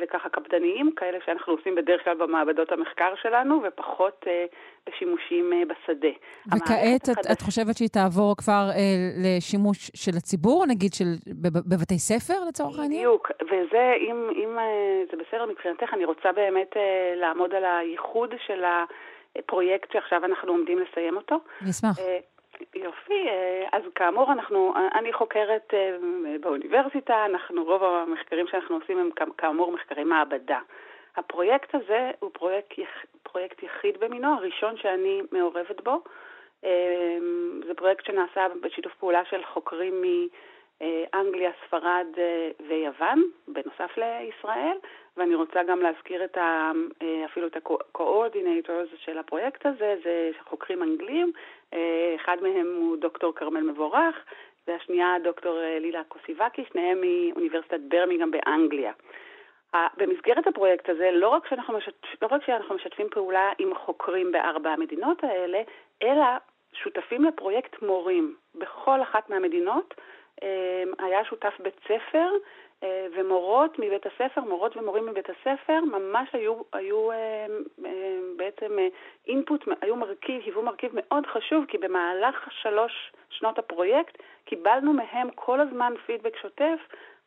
[0.00, 4.44] וככה קפדניים, כאלה שאנחנו עושים בדרך כלל במעבדות המחקר שלנו, ופחות אה,
[4.86, 6.08] בשימושים אה, בשדה.
[6.56, 8.82] וכעת את, את חושבת שהיא תעבור כבר אה,
[9.24, 13.00] לשימוש של הציבור, נגיד של, בב- בבתי ספר לצורך העניין?
[13.00, 18.34] בדיוק, וזה, אם, אם אה, זה בסדר מבחינתך, אני רוצה באמת אה, לעמוד על הייחוד
[18.46, 18.64] של
[19.38, 21.36] הפרויקט שעכשיו אנחנו עומדים לסיים אותו.
[21.98, 22.18] אה,
[22.74, 25.96] יופי, אה, אז כאמור, אנחנו, אני חוקרת אה,
[26.40, 30.58] באוניברסיטה, אנחנו, רוב המחקרים שאנחנו עושים הם כאמור מחקרי מעבדה.
[31.16, 32.74] הפרויקט הזה הוא פרויקט,
[33.22, 36.02] פרויקט יחיד במינו, הראשון שאני מעורבת בו.
[36.64, 37.18] אה,
[37.66, 40.02] זה פרויקט שנעשה בשיתוף פעולה של חוקרים
[40.82, 44.76] מאנגליה, ספרד אה, ויוון, בנוסף לישראל,
[45.16, 46.72] ואני רוצה גם להזכיר את ה,
[47.02, 51.32] אה, אפילו את ה-coordinators של הפרויקט הזה, זה חוקרים אנגלים,
[51.74, 54.16] אה, אחד מהם הוא דוקטור כרמל מבורך,
[54.66, 58.92] והשנייה דוקטור אה, לילה קוסיבקי, שניהם מאוניברסיטת ברמיגם באנגליה.
[59.96, 62.22] במסגרת הפרויקט הזה, לא רק, שאנחנו משתפ...
[62.22, 65.62] לא רק שאנחנו משתפים פעולה עם חוקרים בארבע המדינות האלה,
[66.02, 66.24] אלא
[66.72, 68.36] שותפים לפרויקט מורים.
[68.54, 70.04] בכל אחת מהמדינות אה,
[70.98, 72.28] היה שותף בית ספר,
[72.82, 77.46] אה, ומורות מבית הספר, מורות ומורים מבית הספר, ממש היו, היו אה,
[77.86, 78.72] אה, בעצם
[79.28, 82.92] אינפוט, היו מרכיב, היוו מרכיב מאוד חשוב, כי במהלך שלוש
[83.30, 86.78] שנות הפרויקט קיבלנו מהם כל הזמן פידבק שוטף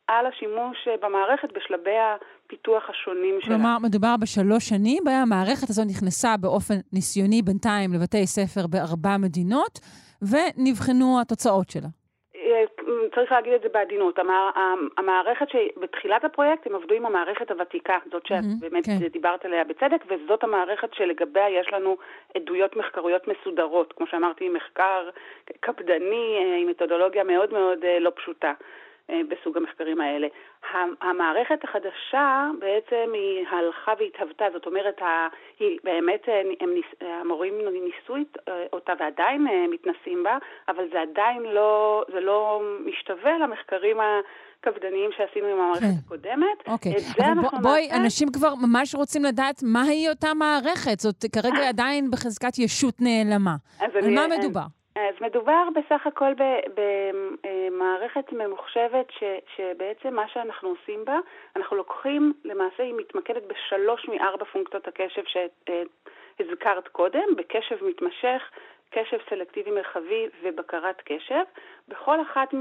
[0.06, 3.54] על השימוש במערכת בשלבי הפיתוח השונים שלה.
[3.54, 9.78] כלומר, מדובר בשלוש שנים בהם המערכת הזו נכנסה באופן ניסיוני בינתיים לבתי ספר בארבע מדינות,
[10.22, 11.88] ונבחנו התוצאות שלה.
[13.16, 14.18] צריך להגיד את זה בעדינות.
[14.18, 14.50] המע...
[14.98, 19.08] המערכת שבתחילת הפרויקט הם עבדו עם המערכת הוותיקה, זאת שאת מהמם, באמת כן.
[19.12, 21.96] דיברת עליה בצדק, וזאת המערכת שלגביה יש לנו
[22.36, 23.92] עדויות מחקריות מסודרות.
[23.96, 25.08] כמו שאמרתי, מחקר
[25.60, 28.52] קפדני אה, עם מתודולוגיה מאוד מאוד אה, לא פשוטה.
[29.10, 30.26] אה, בסוג המחקרים האלה.
[30.74, 32.26] ה- המערכת החדשה
[32.58, 35.26] בעצם היא הלכה והתהוותה, זאת אומרת, ה-
[35.60, 38.16] היא באמת, אה, הם, ניס- המורים ניסו
[38.48, 40.38] אה, אותה ועדיין מתנסים בה,
[40.68, 45.86] אבל זה עדיין לא, זה לא משתווה למחקרים הקפדניים שעשינו עם המערכת כן.
[46.06, 46.58] הקודמת.
[46.68, 48.02] אוקיי, את זה אבל אנחנו בוא, בואי, נעשה.
[48.02, 51.00] אנשים כבר ממש רוצים לדעת מהי אותה מערכת.
[51.00, 53.56] זאת כרגע עדיין בחזקת ישות נעלמה.
[53.80, 54.60] על אני- מה מדובר?
[54.96, 56.32] אז מדובר בסך הכל
[56.74, 59.22] במערכת ממוחשבת ש,
[59.56, 61.18] שבעצם מה שאנחנו עושים בה,
[61.56, 65.22] אנחנו לוקחים, למעשה היא מתמקדת בשלוש מארבע פונקציות הקשב
[66.38, 68.50] שהזכרת קודם, בקשב מתמשך,
[68.90, 71.42] קשב סלקטיבי מרחבי ובקרת קשב.
[71.88, 72.54] בכל אחת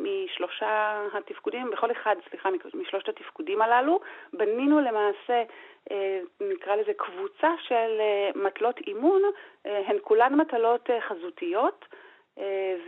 [0.00, 4.00] משלושה התפקודים, בכל אחד, סליחה, משלושת התפקודים הללו,
[4.32, 5.42] בנינו למעשה,
[5.90, 9.22] אה, נקרא לזה קבוצה של אה, מטלות אימון,
[9.66, 11.84] אה, הן כולן מטלות חזותיות.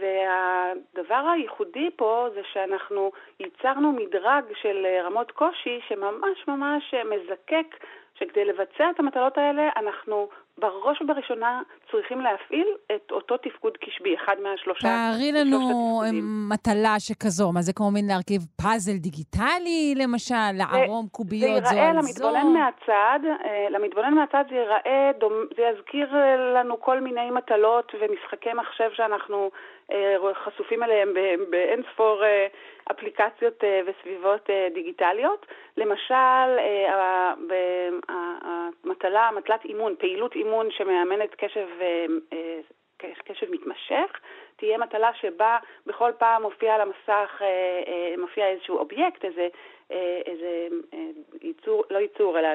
[0.00, 7.76] והדבר הייחודי פה זה שאנחנו ייצרנו מדרג של רמות קושי שממש ממש מזקק
[8.18, 14.36] שכדי לבצע את המטלות האלה אנחנו בראש ובראשונה צריכים להפעיל את אותו תפקוד קשבי, אחד
[14.42, 14.88] מהשלושה.
[14.88, 15.58] תארי לנו
[16.50, 21.70] מטלה שכזו, מה זה כמו מין להרכיב פאזל דיגיטלי למשל, לערום קוביות זו על זו?
[21.70, 25.10] זה ייראה למתבונן מהצד, אה, למתבונן מהצד זה ייראה,
[25.56, 26.08] זה יזכיר
[26.54, 29.48] לנו כל מיני מטלות ומשחקי מחשב שאנחנו אה,
[30.34, 31.14] חשופים אליהם
[31.50, 32.46] באין ספור אה,
[32.90, 35.46] אפליקציות וסביבות דיגיטליות.
[35.76, 36.58] למשל,
[38.08, 41.68] המטלה, מטלת אימון, פעילות אימון שמאמנת קשב,
[42.98, 44.20] קשב מתמשך,
[44.56, 47.42] תהיה מטלה שבה בכל פעם מופיע על המסך,
[48.18, 49.48] מופיע איזשהו אובייקט, איזה,
[50.26, 50.66] איזה
[51.42, 52.48] ייצור, לא ייצור, אלא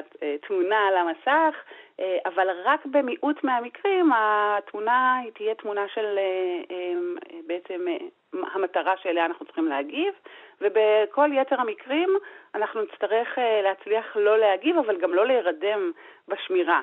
[0.46, 1.54] תמונה על המסך,
[2.00, 6.22] אה, אבל רק במיעוט מהמקרים התמונה היא תהיה תמונה של אה,
[6.70, 7.86] אה, בעצם
[8.32, 10.14] המטרה שאליה אנחנו צריכים להגיב,
[10.60, 12.08] ובכל יתר המקרים
[12.54, 13.28] אנחנו נצטרך
[13.64, 15.92] להצליח לא להגיב, אבל גם לא להירדם
[16.28, 16.80] בשמירה.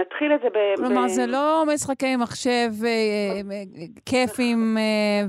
[0.00, 0.76] נתחיל את זה ב...
[0.76, 1.08] כלומר, ב...
[1.08, 2.70] זה לא משחקי מחשב
[4.06, 4.76] כיפים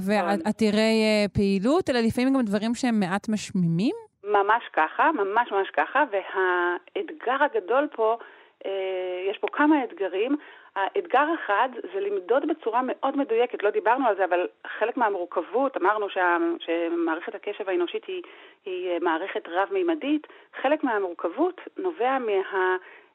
[0.06, 4.11] ועתירי פעילות, אלא לפעמים גם דברים שהם מעט משמימים?
[4.32, 8.18] ממש ככה, ממש ממש ככה, והאתגר הגדול פה
[8.66, 10.38] אה, יש פה כמה אתגרים.
[10.76, 14.48] האתגר אחד זה למדוד בצורה מאוד מדויקת, לא דיברנו על זה, אבל
[14.80, 18.22] חלק מהמורכבות, אמרנו שה, שמערכת הקשב האנושית היא,
[18.66, 20.28] היא מערכת רב-מימדית,
[20.62, 22.18] חלק מהמורכבות נובע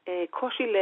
[0.06, 0.72] מהקושי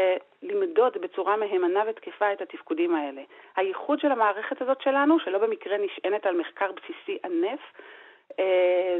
[0.43, 3.22] למדוד בצורה מהימנה ותקפה את התפקודים האלה.
[3.57, 7.61] הייחוד של המערכת הזאת שלנו, שלא במקרה נשענת על מחקר בסיסי ענף,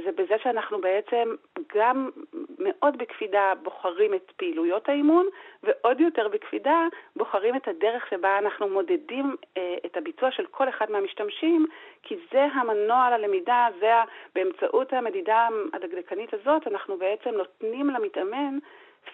[0.05, 1.35] זה בזה שאנחנו בעצם
[1.75, 2.11] גם
[2.59, 5.27] מאוד בקפידה בוחרים את פעילויות האימון,
[5.62, 10.91] ועוד יותר בקפידה בוחרים את הדרך שבה אנחנו מודדים אה, את הביצוע של כל אחד
[10.91, 11.66] מהמשתמשים,
[12.03, 13.93] כי זה המנוע ללמידה, זה
[14.35, 18.59] באמצעות המדידה הדקדקנית הזאת, אנחנו בעצם נותנים למתאמן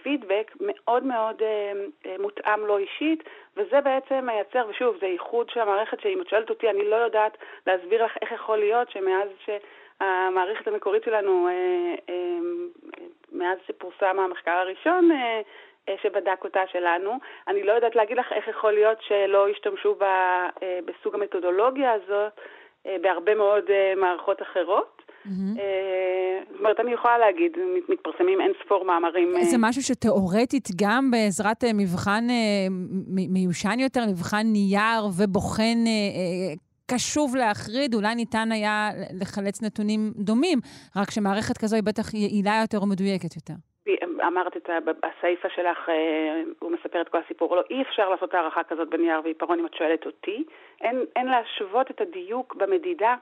[0.03, 1.73] פידבק מאוד מאוד אה,
[2.07, 3.23] אה, מותאם לו אישית,
[3.57, 7.37] וזה בעצם מייצר, ושוב, זה ייחוד של המערכת שאם את שואלת אותי, אני לא יודעת
[7.67, 9.51] להסביר לך איך יכול להיות שמאז ש...
[10.01, 12.39] המערכת המקורית שלנו, אה, אה,
[13.33, 15.41] מאז שפורסם המחקר הראשון אה,
[16.03, 19.95] שבדק אותה שלנו, אני לא יודעת להגיד לך איך יכול להיות שלא השתמשו
[20.85, 22.33] בסוג המתודולוגיה הזאת
[23.03, 23.65] בהרבה מאוד
[23.97, 25.03] מערכות אחרות.
[25.27, 25.61] Mm-hmm.
[26.51, 27.53] זאת אומרת, אני יכולה להגיד,
[27.89, 29.35] מתפרסמים אין ספור מאמרים.
[29.43, 32.25] זה משהו שתאורטית גם בעזרת מבחן
[33.07, 35.79] מיושן יותר, מבחן נייר ובוחן
[36.95, 38.89] קשוב להחריד, אולי ניתן היה
[39.21, 40.59] לחלץ נתונים דומים,
[40.97, 43.55] רק שמערכת כזו היא בטח יעילה יותר ומדויקת יותר.
[44.27, 44.71] אמרת את
[45.03, 49.21] הסיפה שלך, אה, הוא מספר את כל הסיפור, לא, אי אפשר לעשות הערכה כזאת בנייר
[49.25, 50.45] ועיפרון אם את שואלת אותי.
[50.81, 53.15] אין, אין להשוות את הדיוק במדידה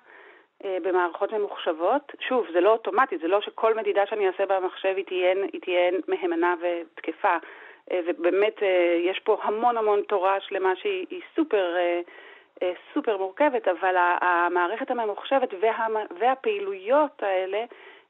[0.65, 2.13] אה, במערכות ממוחשבות.
[2.29, 5.91] שוב, זה לא אוטומטי, זה לא שכל מדידה שאני אעשה במחשב היא תהיה, היא תהיה
[6.09, 7.37] מהימנה ותקפה.
[7.91, 8.57] אה, ובאמת
[9.05, 11.75] יש פה המון המון תורה שלמה שהיא סופר
[12.95, 15.87] סופר מורכבת, אבל המערכת הממוחשבת וה,
[16.21, 17.65] והפעילויות האלה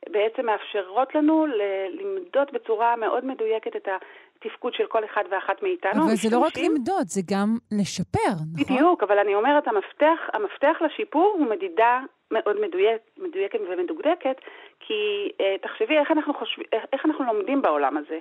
[0.08, 1.46] בעצם מאפשרות לנו
[1.90, 6.04] למדוד בצורה מאוד מדויקת את התפקוד של כל אחד ואחת מאיתנו.
[6.04, 7.48] אבל זה לא רק למדוד, זה גם
[7.80, 8.74] לשפר, נכון?
[8.74, 14.36] בדיוק, אבל אני אומרת, המפתח, המפתח לשיפור הוא מדידה מאוד מדויק, מדויקת ומדוקדקת,
[14.80, 16.62] כי uh, תחשבי איך אנחנו, חושב,
[16.92, 18.18] איך אנחנו לומדים בעולם הזה.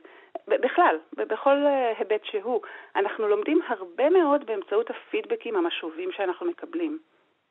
[0.47, 2.61] בכלל, בכל אה, היבט שהוא.
[2.95, 6.99] אנחנו לומדים הרבה מאוד באמצעות הפידבקים המשובים שאנחנו מקבלים,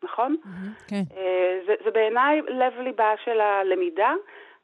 [0.02, 0.36] נכון?
[0.88, 1.02] כן.
[1.10, 4.14] Uh, זה, זה בעיניי לב ליבה של הלמידה.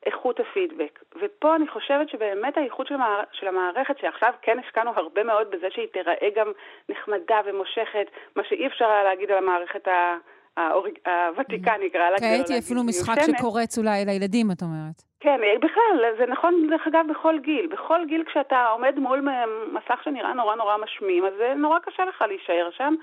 [0.07, 0.99] איכות הפידבק.
[1.23, 3.23] ופה אני חושבת שבאמת האיכות של, המער...
[3.33, 6.53] של המערכת, שעכשיו כן השקענו הרבה מאוד בזה שהיא תיראה גם
[6.89, 10.17] נחמדה ומושכת, מה שאי אפשר היה להגיד על המערכת ה...
[10.59, 12.19] הוותיקה נקרא לה.
[12.19, 15.13] כעת היא אפילו משחק שקורץ אולי לילדים, את אומרת.
[15.21, 17.67] כן, בכלל, זה נכון, דרך אגב, בכל גיל.
[17.67, 19.29] בכל גיל כשאתה עומד מול
[19.73, 22.95] מסך שנראה נורא נורא משמים, אז זה נורא קשה לך להישאר שם.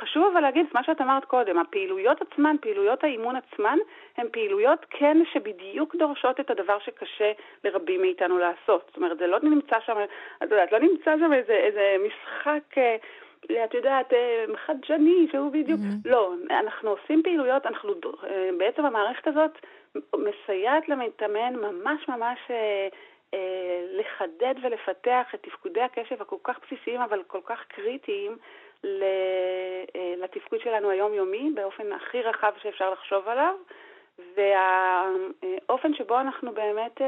[0.00, 3.78] חשוב אבל להגיד את מה שאת אמרת קודם, הפעילויות עצמן, פעילויות האימון עצמן,
[4.16, 7.32] הן פעילויות כן שבדיוק דורשות את הדבר שקשה
[7.64, 8.84] לרבים מאיתנו לעשות.
[8.86, 9.96] זאת אומרת, זה לא נמצא שם,
[10.42, 12.78] את יודעת, לא נמצא שם איזה, איזה משחק...
[13.44, 15.80] את יודעת, אה, חדשני, שהוא בדיוק...
[15.80, 16.08] Mm-hmm.
[16.08, 19.50] לא, אנחנו עושים פעילויות, אנחנו, אה, בעצם המערכת הזאת
[20.16, 22.88] מסייעת למתאמן ממש ממש אה,
[23.34, 28.36] אה, לחדד ולפתח את תפקודי הקשב הכל כך בסיסיים, אבל כל כך קריטיים
[30.16, 33.54] לתפקוד שלנו היומיומי, באופן הכי רחב שאפשר לחשוב עליו.
[34.36, 37.00] והאופן שבו אנחנו באמת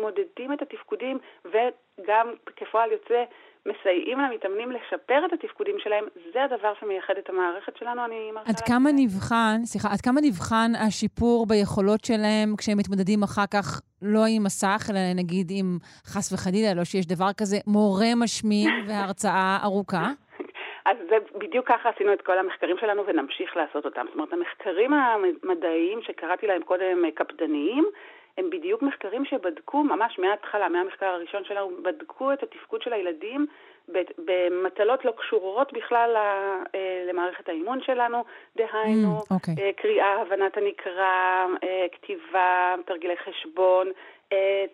[0.00, 3.24] מודדים את התפקודים וגם כפועל יוצא
[3.66, 8.60] מסייעים למתאמנים לשפר את התפקודים שלהם, זה הדבר שמייחד את המערכת שלנו, אני מרשה עד
[8.60, 14.44] כמה נבחן, סליחה, עד כמה נבחן השיפור ביכולות שלהם כשהם מתמודדים אחר כך לא עם
[14.44, 20.06] מסך, אלא נגיד עם חס וחלילה, לא שיש דבר כזה, מורה משמיע והרצאה ארוכה?
[20.84, 24.04] אז זה בדיוק ככה עשינו את כל המחקרים שלנו ונמשיך לעשות אותם.
[24.06, 27.84] זאת אומרת, המחקרים המדעיים שקראתי להם קודם קפדניים,
[28.38, 33.46] הם בדיוק מחקרים שבדקו ממש מההתחלה, מהמחקר הראשון שלנו, בדקו את התפקוד של הילדים
[34.18, 38.24] במטלות לא קשורות בכלל אה, למערכת האימון שלנו,
[38.56, 39.34] דהיינו mm, okay.
[39.34, 39.54] אוקיי.
[39.58, 43.88] אה, קריאה, הבנת הנקרא, אה, כתיבה, תרגילי חשבון,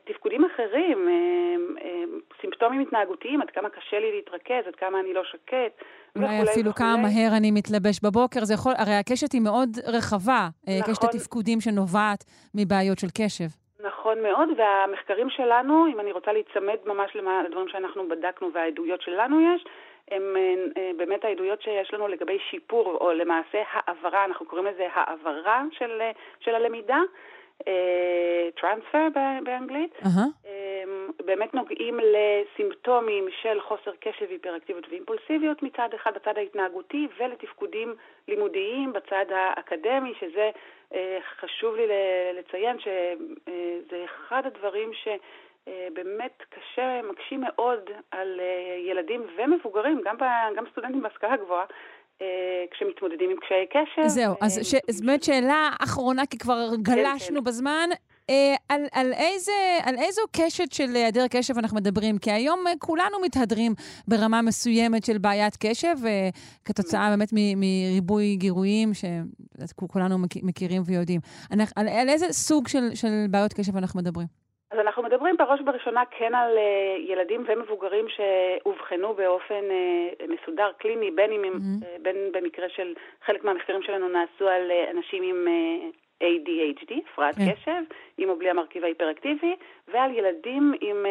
[0.05, 1.09] תפקודים אחרים,
[2.41, 5.85] סימפטומים התנהגותיים, עד כמה קשה לי להתרכז, עד כמה אני לא שקט.
[6.17, 6.75] אולי אפילו וכולי.
[6.75, 10.93] כמה מהר אני מתלבש בבוקר, זה יכול, הרי הקשת היא מאוד רחבה, נכון.
[10.93, 13.51] קשת התפקודים שנובעת מבעיות של קשב.
[13.81, 19.65] נכון מאוד, והמחקרים שלנו, אם אני רוצה להיצמד ממש לדברים שאנחנו בדקנו והעדויות שלנו יש,
[20.11, 20.23] הם
[20.77, 26.03] אה, באמת העדויות שיש לנו לגבי שיפור, או למעשה העברה, אנחנו קוראים לזה העברה של,
[26.41, 26.99] של הלמידה,
[28.61, 30.49] טרנספר uh, באנגלית, uh-huh.
[31.25, 37.95] באמת נוגעים לסימפטומים של חוסר קשב, היפראקטיביות ואימפולסיביות מצד אחד בצד ההתנהגותי ולתפקודים
[38.29, 40.51] לימודיים בצד האקדמי, שזה
[40.93, 40.97] uh,
[41.41, 41.87] חשוב לי
[42.39, 45.09] לציין שזה uh, אחד הדברים ש...
[45.93, 48.41] באמת קשה, מקשים מאוד על
[48.87, 50.17] ילדים ומבוגרים, גם,
[50.57, 51.67] גם סטודנטים בהשכלה גבוהה, אה,
[52.71, 54.09] כשמתמודדים עם קשיי קשר.
[54.09, 54.75] זהו, אז אה, ש...
[55.01, 57.45] באמת שאלה אחרונה, כי כבר גלשנו כן, כן.
[57.45, 57.89] בזמן.
[58.31, 59.53] אה, על, על, איזה,
[59.83, 62.19] על איזו קשת של היעדר קשב אנחנו מדברים?
[62.19, 63.75] כי היום כולנו מתהדרים
[64.09, 65.95] ברמה מסוימת של בעיית קשב,
[66.65, 71.21] כתוצאה באמת מריבוי גירויים שכולנו מכירים ויודעים.
[71.51, 74.44] על, על איזה סוג של, של בעיות קשב אנחנו מדברים?
[74.75, 81.11] אז אנחנו מדברים בראש ובראשונה כן על uh, ילדים ומבוגרים שאובחנו באופן uh, מסודר קליני,
[81.11, 81.85] בין אם mm-hmm.
[81.85, 82.95] uh, בין במקרה של
[83.27, 85.47] חלק מהמחקרים שלנו נעשו על אנשים עם
[86.22, 87.53] ADHD, הפרעת yeah.
[87.53, 87.83] קשב,
[88.18, 89.55] עם או בלי המרכיב ההיפראקטיבי,
[89.89, 91.07] ועל ילדים עם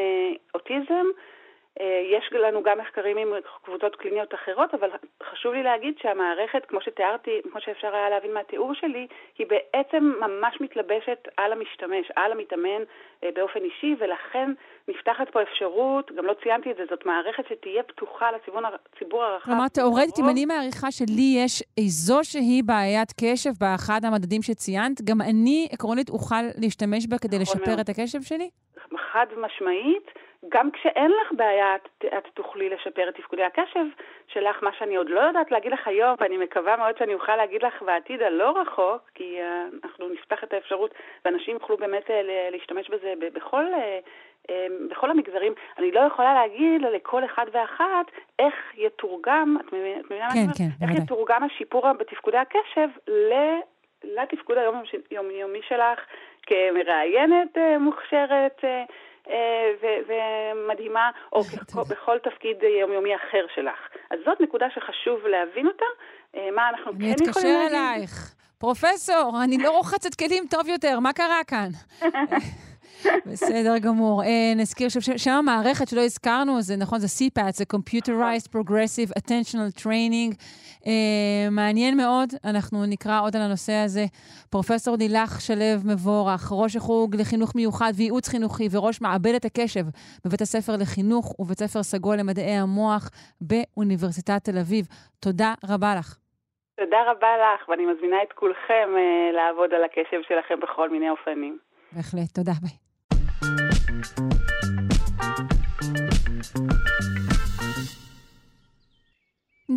[0.53, 1.05] אוטיזם.
[1.82, 3.28] אה, יש לנו גם מחקרים עם
[3.63, 4.89] קבוצות קליניות אחרות, אבל
[5.32, 9.07] חשוב לי להגיד שהמערכת, כמו שתיארתי, כמו שאפשר היה להבין מהתיאור שלי,
[9.38, 12.84] היא בעצם ממש מתלבשת על המשתמש, על המתאמן
[13.24, 14.51] אה, באופן אישי, ולכן
[14.88, 19.45] נפתחת פה אפשרות, גם לא ציינתי את זה, זאת מערכת שתהיה פתוחה לציבור הרחב.
[19.45, 25.67] כלומר, תאורטית, אם אני מעריכה שלי יש איזושהי בעיית קשב באחד המדדים שציינת, גם אני
[25.71, 27.82] עקרונית אוכל להשתמש בה כדי נכון לשפר.
[27.82, 28.49] את הקשב שלי?
[29.11, 30.07] חד משמעית.
[30.50, 33.86] גם כשאין לך בעיה, את, את תוכלי לשפר את תפקודי הקשב
[34.28, 37.64] שלך, מה שאני עוד לא יודעת להגיד לך היום, ואני מקווה מאוד שאני אוכל להגיד
[37.64, 40.94] לך בעתיד הלא רחוק, כי uh, אנחנו נפתח את האפשרות,
[41.26, 42.14] ואנשים יוכלו באמת uh,
[42.52, 44.52] להשתמש בזה בכל, uh, um,
[44.89, 45.54] בכל המגזרים.
[45.78, 48.06] אני לא יכולה להגיד לכל אחד ואחת
[48.39, 51.04] איך יתורגם, את מבינה כן, מה אני כן, איך בוודאי.
[51.04, 52.89] יתורגם השיפור בתפקודי הקשב
[54.04, 54.58] לתפקוד
[55.10, 56.00] היומיומי שלך
[56.41, 58.64] כמראיינת מוכשרת.
[59.30, 59.71] אה,
[60.07, 61.43] ומדהימה, או
[61.89, 63.80] בכל תפקיד יומיומי אחר שלך.
[64.11, 65.86] אז זאת נקודה שחשוב להבין אותה,
[66.36, 67.15] אה, מה אנחנו כן יכולים.
[67.19, 68.36] אני אתקשר אלייך.
[68.57, 71.69] פרופסור, אני לא רוחצת כלים טוב יותר, מה קרה כאן?
[73.26, 74.24] בסדר גמור.
[74.24, 74.88] אה, נזכיר
[75.18, 80.36] שם המערכת שלא הזכרנו, זה נכון, זה CPAT, זה Computerized Progressive Attentional Training.
[80.88, 84.06] אה, מעניין מאוד, אנחנו נקרא עוד על הנושא הזה.
[84.49, 89.84] פרופסור לילך שלו מבורך, ראש החוג לחינוך מיוחד וייעוץ חינוכי וראש מעבדת הקשב
[90.26, 93.10] בבית הספר לחינוך ובית ספר סגול למדעי המוח
[93.41, 94.86] באוניברסיטת תל אביב.
[95.20, 96.17] תודה רבה לך.
[96.75, 101.58] תודה רבה לך, ואני מזמינה את כולכם uh, לעבוד על הקשב שלכם בכל מיני אופנים.
[101.92, 102.83] בהחלט, תודה, ביי.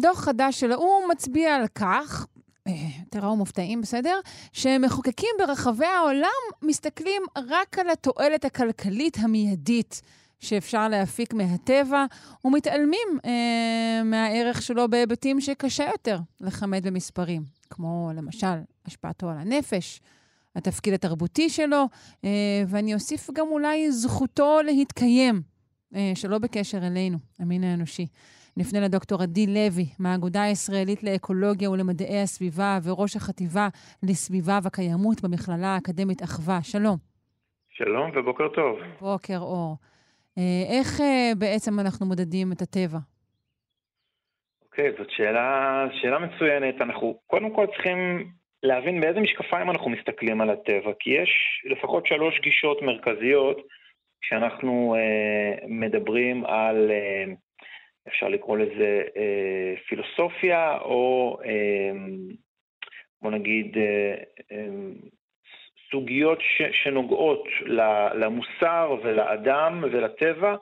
[0.01, 2.26] דוח חדש של האו"ם מצביע על כך,
[2.66, 2.72] אה,
[3.10, 4.20] תראו מופתעים, בסדר?
[4.52, 6.28] שמחוקקים ברחבי העולם
[6.62, 10.02] מסתכלים רק על התועלת הכלכלית המיידית
[10.40, 12.05] שאפשר להפיק מהטבע,
[12.44, 18.56] ומתעלמים אה, מהערך שלו בהיבטים שקשה יותר לכמת במספרים, כמו למשל
[18.86, 20.01] השפעתו על הנפש,
[20.56, 21.84] התפקיד התרבותי שלו,
[22.24, 25.43] אה, ואני אוסיף גם אולי זכותו להתקיים,
[26.15, 28.07] שלא בקשר אלינו, המין האנושי.
[28.57, 33.69] נפנה לדוקטור עדי לוי, מהאגודה הישראלית לאקולוגיה ולמדעי הסביבה וראש החטיבה
[34.03, 36.59] לסביבה וקיימות במכללה האקדמית אחווה.
[36.63, 36.97] שלום.
[37.69, 38.79] שלום ובוקר טוב.
[39.01, 39.77] בוקר אור.
[40.39, 41.01] אה, איך
[41.39, 42.99] בעצם אנחנו מודדים את הטבע?
[44.65, 46.81] אוקיי, זאת שאלה, שאלה מצוינת.
[46.81, 48.31] אנחנו קודם כל צריכים
[48.63, 51.31] להבין באיזה משקפיים אנחנו מסתכלים על הטבע, כי יש
[51.65, 53.57] לפחות שלוש גישות מרכזיות
[54.20, 57.24] כשאנחנו אה, מדברים על, אה,
[58.09, 61.38] אפשר לקרוא לזה אה, פילוסופיה, או
[63.22, 63.76] בוא נגיד
[65.90, 67.44] סוגיות ש, שנוגעות
[68.14, 70.56] למוסר ולאדם ולטבע.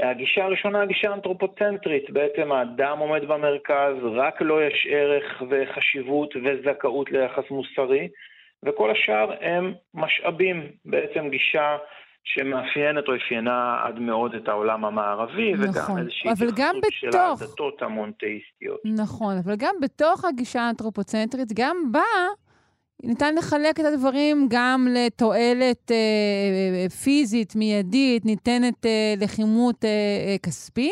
[0.00, 7.10] הגישה הראשונה, הגישה האנתרופוצנטרית, בעצם האדם עומד במרכז, רק לו לא יש ערך וחשיבות וזכאות
[7.10, 8.08] ליחס מוסרי,
[8.62, 11.76] וכל השאר הם משאבים, בעצם גישה
[12.24, 18.80] שמאפיינת או אפיינה עד מאוד את העולם המערבי, נכון, וגם איזושהי התייחסות של הדתות המונתאיסטיות.
[18.84, 22.00] נכון, אבל גם בתוך הגישה האנתרופוצנטרית, גם בה
[23.04, 30.36] ניתן לחלק את הדברים גם לתועלת אה, אה, פיזית, מיידית, ניתנת אה, לחימות אה, אה,
[30.46, 30.90] כספי,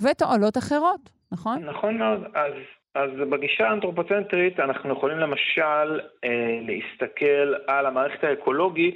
[0.00, 1.58] ותועלות אחרות, נכון?
[1.64, 2.24] נכון מאוד.
[2.34, 2.52] אז,
[2.94, 8.94] אז בגישה האנתרופוצנטרית אנחנו יכולים למשל אה, להסתכל על המערכת האקולוגית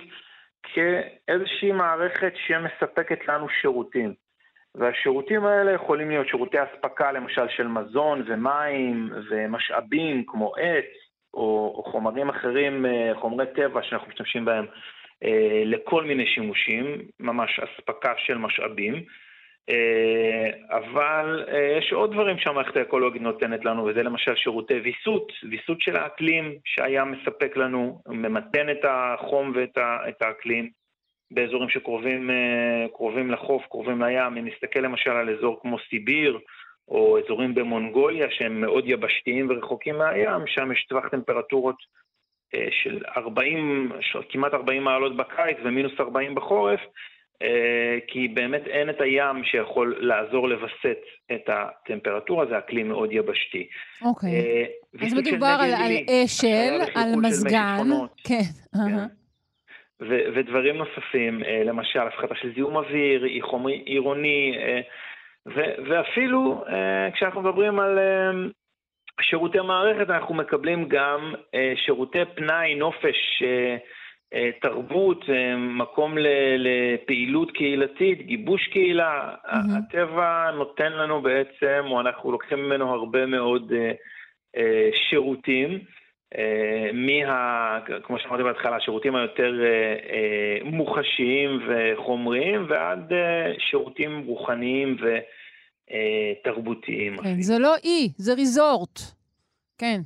[0.74, 4.14] כאיזושהי מערכת שמספקת לנו שירותים.
[4.74, 10.84] והשירותים האלה יכולים להיות שירותי אספקה למשל של מזון ומים ומשאבים כמו עץ,
[11.34, 14.66] או, או חומרים אחרים, אה, חומרי טבע שאנחנו משתמשים בהם
[15.24, 19.02] אה, לכל מיני שימושים, ממש אספקה של משאבים.
[19.70, 21.44] אה, אבל
[21.78, 27.12] יש עוד דברים שהמערכת האקולוגית נותנת לנו, וזה למשל שירותי ויסות, ויסות של האקלים שהים
[27.12, 30.70] מספק לנו, ממתן את החום ואת האקלים
[31.30, 34.36] באזורים שקרובים לחוף, קרובים לים.
[34.36, 36.38] אם נסתכל למשל על אזור כמו סיביר,
[36.88, 41.76] או אזורים במונגוליה שהם מאוד יבשתיים ורחוקים מהים, שם יש טווח טמפרטורות
[42.54, 43.92] אה, של 40,
[44.28, 46.86] כמעט 40 מעלות בקיץ ומינוס 40 בחורף, אה,
[48.06, 50.98] כי באמת אין את הים שיכול לעזור לווסת
[51.32, 53.68] את הטמפרטורה, זה אקלים מאוד יבשתי.
[54.04, 54.30] אוקיי.
[54.30, 54.64] אה,
[55.06, 55.92] אז מדובר על, על
[56.24, 57.82] אשל, על מזגן.
[58.24, 58.34] כן.
[58.74, 59.18] כן.
[60.34, 64.58] ודברים נוספים, למשל הפחתה של זיהום אוויר, חומרי עירוני,
[65.46, 66.64] ו- ואפילו
[67.14, 67.98] כשאנחנו מדברים על
[69.20, 71.34] שירותי מערכת, אנחנו מקבלים גם
[71.86, 73.42] שירותי פנאי, נופש,
[74.60, 76.14] תרבות, uh, מקום
[76.58, 79.34] לפעילות קהילתית, גיבוש קהילה.
[79.44, 79.56] Mm-hmm.
[79.78, 84.60] הטבע נותן לנו בעצם, או אנחנו לוקחים ממנו הרבה מאוד uh,
[85.08, 85.78] שירותים.
[86.92, 89.52] מה, כמו שאמרתי בהתחלה, השירותים היותר
[90.64, 93.12] מוחשיים וחומריים, ועד
[93.58, 95.18] שירותים רוחניים ו...
[95.90, 97.16] אה, תרבותיים.
[97.16, 97.42] כן, אפילו.
[97.42, 99.00] זה לא אי, זה ריזורט.
[99.78, 100.00] כן.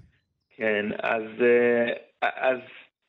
[0.56, 1.92] כן, אז, אה,
[2.22, 2.58] אז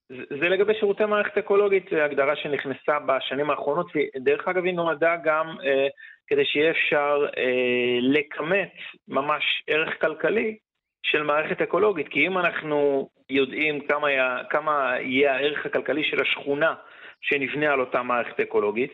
[0.10, 5.88] זה לגבי שירותי מערכת אקולוגית, הגדרה שנכנסה בשנים האחרונות, ודרך אגב היא נועדה גם אה,
[6.28, 8.74] כדי שיהיה אפשר אה, לכמת
[9.08, 10.58] ממש ערך כלכלי
[11.06, 16.74] של מערכת אקולוגית, כי אם אנחנו יודעים כמה, היה, כמה יהיה הערך הכלכלי של השכונה
[17.22, 18.94] שנבנה על אותה מערכת אקולוגית,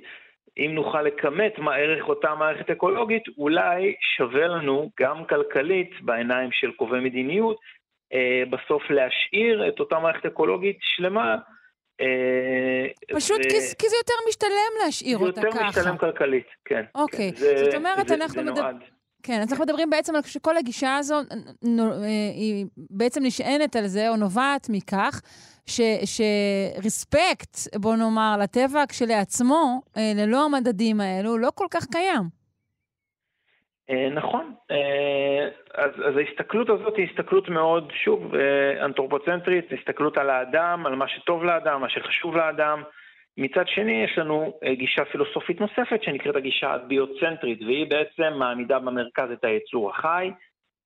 [0.58, 6.72] אם נוכל לכמת מה ערך אותה מערכת אקולוגית, אולי שווה לנו גם כלכלית בעיניים של
[6.72, 7.58] קובעי מדיניות,
[8.50, 11.36] בסוף להשאיר את אותה מערכת אקולוגית שלמה.
[12.02, 13.44] אה, פשוט ו...
[13.44, 15.52] כי, כי זה יותר משתלם להשאיר אותה ככה.
[15.52, 16.84] זה יותר משתלם כלכלית, כן.
[16.96, 17.58] אוקיי, כן.
[17.58, 18.78] זאת אומרת, זה, אנחנו מדברים...
[19.24, 21.22] כן, אז אנחנו מדברים בעצם על שכל הגישה הזו אה,
[22.34, 25.22] היא בעצם נשענת על זה, או נובעת מכך
[26.06, 32.39] שריספקט, בוא נאמר, לטבע כשלעצמו, אה, ללא המדדים האלו, לא כל כך קיים.
[33.90, 34.54] אה, נכון.
[35.76, 38.34] אז, אז ההסתכלות הזאת היא הסתכלות מאוד, שוב,
[38.82, 42.84] אנתרופוצנטרית, הסתכלות על האדם, על מה שטוב לאדם, מה שחשוב לאדם.
[43.40, 49.32] מצד שני, יש לנו אה, גישה פילוסופית נוספת שנקראת הגישה הביוצנטרית, והיא בעצם מעמידה במרכז
[49.32, 50.32] את היצור החי,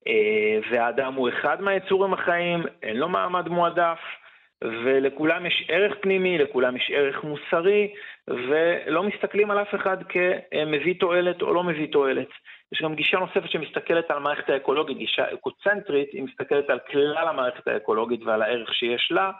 [0.07, 3.99] אה, והאדם הוא אחד מהיצורים החיים, אין לו מעמד מועדף,
[4.63, 7.93] ולכולם יש ערך פנימי, לכולם יש ערך מוסרי,
[8.27, 12.30] ולא מסתכלים על אף אחד כמביא תועלת או לא מביא תועלת.
[12.74, 17.68] יש גם גישה נוספת שמסתכלת על המערכת האקולוגית, גישה אקוצנטרית, היא מסתכלת על כלל המערכת
[17.68, 19.32] האקולוגית ועל הערך שיש לה.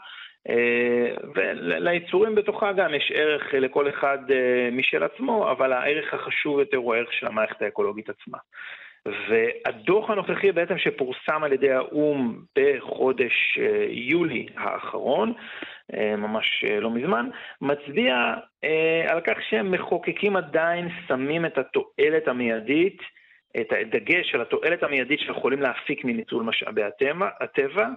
[0.48, 6.76] אה, וליצורים בתוכה גם יש ערך לכל אחד אה, משל עצמו, אבל הערך החשוב יותר
[6.76, 8.38] הוא הערך של המערכת האקולוגית עצמה.
[9.28, 15.32] והדוח הנוכחי בעצם שפורסם על ידי האו"ם בחודש אה, יולי האחרון,
[16.18, 17.28] ממש לא מזמן,
[17.60, 18.34] מצביע
[19.08, 23.02] על כך שהם מחוקקים עדיין שמים את התועלת המיידית
[23.60, 27.88] את הדגש על התועלת המיידית שיכולים להפיק מניצול משאבי הטבע, הטבע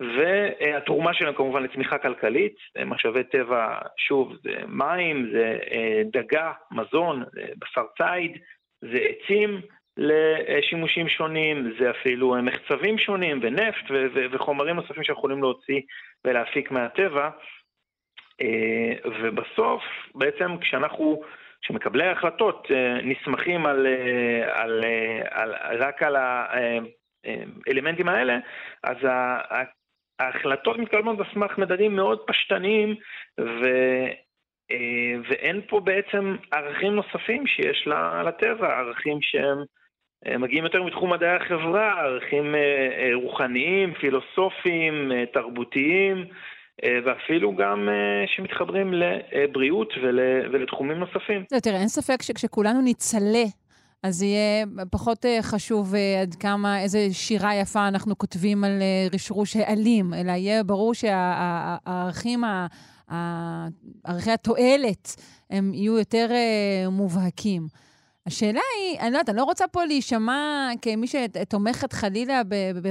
[0.00, 7.24] והתרומה שלהם כמובן לצמיחה כלכלית, משאבי טבע, שוב, זה מים, זה אה, דגה, מזון,
[7.58, 8.38] בשר ציד,
[8.80, 9.60] זה עצים
[9.96, 13.84] לשימושים שונים, זה אפילו מחצבים שונים ונפט
[14.32, 15.80] וחומרים נוספים שיכולים להוציא
[16.24, 17.30] ולהפיק מהטבע.
[18.40, 19.82] אה, ובסוף,
[20.14, 21.22] בעצם כשאנחנו
[21.64, 22.68] כשמקבלי ההחלטות
[23.02, 23.86] נסמכים על,
[24.52, 24.84] על,
[25.30, 26.16] על, רק על
[27.66, 28.38] האלמנטים האלה,
[28.82, 28.96] אז
[30.20, 32.94] ההחלטות מתקיימות על סמך מדדים מאוד פשטניים,
[33.40, 33.64] ו,
[35.28, 37.88] ואין פה בעצם ערכים נוספים שיש
[38.26, 39.58] לטבע, ערכים שהם
[40.40, 42.54] מגיעים יותר מתחום מדעי החברה, ערכים
[43.14, 46.24] רוחניים, פילוסופיים, תרבותיים.
[46.82, 50.20] אה, ואפילו גם אה, שמתחברים לבריאות ול,
[50.52, 51.44] ולתחומים נוספים.
[51.52, 53.44] לא, תראה, אין ספק שכשכולנו נצלה
[54.02, 58.82] אז יהיה פחות אה, חשוב עד כמה, איזה שירה יפה אנחנו כותבים על
[59.12, 62.44] רשרוש העלים, אלא יהיה ברור שהערכים,
[64.04, 65.16] ערכי התועלת,
[65.50, 66.26] הם יהיו יותר
[66.90, 67.66] מובהקים.
[68.26, 72.42] השאלה היא, אני לא יודעת, אני לא רוצה פה להישמע כמי שתומכת חלילה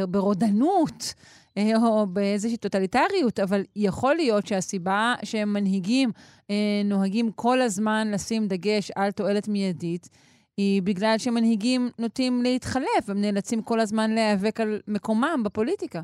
[0.10, 1.14] ברודנות.
[1.58, 6.10] אה, או באיזושהי טוטליטריות, אבל יכול להיות שהסיבה שהם מנהיגים
[6.50, 10.08] אה, נוהגים כל הזמן לשים דגש על תועלת מיידית,
[10.58, 16.00] היא בגלל שמנהיגים נוטים להתחלף, הם נאלצים כל הזמן להיאבק על מקומם בפוליטיקה.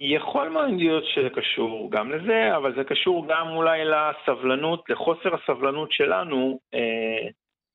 [0.00, 5.92] יכול מאוד להיות שזה קשור גם לזה, אבל זה קשור גם אולי לסבלנות, לחוסר הסבלנות
[5.92, 7.28] שלנו אה,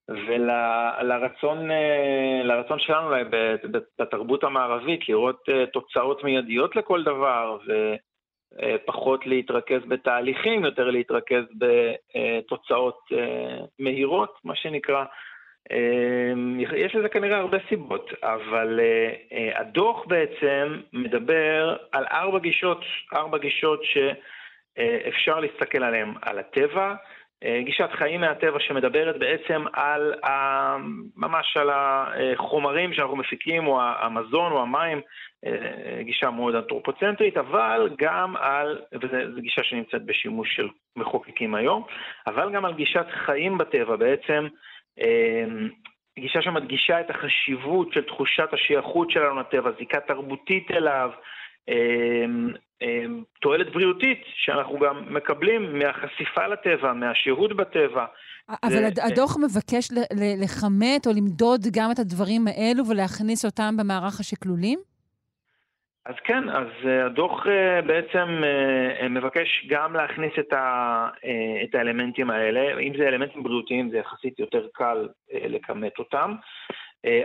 [0.09, 1.69] ולרצון
[2.43, 3.15] לרצון שלנו
[3.99, 7.57] בתרבות המערבית לראות אה, תוצאות מיידיות לכל דבר
[8.57, 15.05] ופחות להתרכז בתהליכים, יותר להתרכז בתוצאות אה, מהירות, מה שנקרא.
[15.71, 16.33] אה,
[16.77, 18.79] יש לזה כנראה הרבה סיבות, אבל
[19.55, 22.81] הדוח בעצם מדבר על ארבע גישות,
[23.13, 26.95] ארבע גישות שאפשר להסתכל עליהן, על הטבע, אה,
[27.65, 30.77] גישת חיים מהטבע שמדברת בעצם על, ה,
[31.15, 35.01] ממש על החומרים שאנחנו מפיקים, או המזון או המים,
[35.45, 41.83] אה, גישה מאוד אנתרופוצנטרית, אבל גם על, וזו גישה שנמצאת בשימוש של מחוקקים היום,
[42.27, 44.47] אבל גם על גישת חיים בטבע, בעצם
[45.01, 45.45] אה,
[46.19, 51.11] גישה שמדגישה את החשיבות של תחושת השייכות שלנו לטבע, זיקה תרבותית אליו,
[53.41, 58.05] תועלת בריאותית שאנחנו גם מקבלים מהחשיפה לטבע, מהשהות בטבע.
[58.63, 59.89] אבל זה, הדוח מבקש
[60.43, 64.79] לכמת או למדוד גם את הדברים האלו ולהכניס אותם במערך השקלולים?
[66.05, 71.09] אז כן, אז אה, הדוח אה, בעצם אה, מבקש גם להכניס את, ה,
[71.63, 76.35] את האלמנטים האלה, אם זה אלמנטים בריאותיים זה יחסית יותר קל לכמת אותם,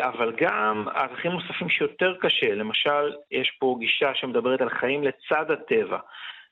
[0.00, 5.98] אבל גם ערכים נוספים שיותר קשה, למשל, יש פה גישה שמדברת על חיים לצד הטבע,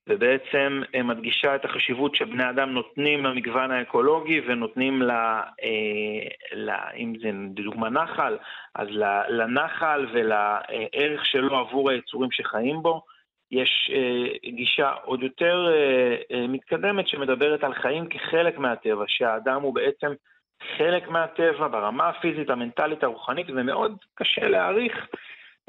[0.08, 7.12] ובעצם אה, מדגישה את החשיבות שבני אדם נותנים למגוון האקולוגי ונותנים, לה, אה, לה, אם
[7.22, 8.36] זה לדוגמה נחל,
[8.74, 8.88] אז
[9.28, 13.02] לנחל ולערך שלו עבור היצורים שחיים בו.
[13.50, 13.90] יש
[14.44, 15.68] גישה עוד יותר
[16.48, 20.12] מתקדמת שמדברת על חיים כחלק מהטבע, שהאדם הוא בעצם
[20.76, 25.06] חלק מהטבע ברמה הפיזית, המנטלית, הרוחנית, ומאוד קשה להעריך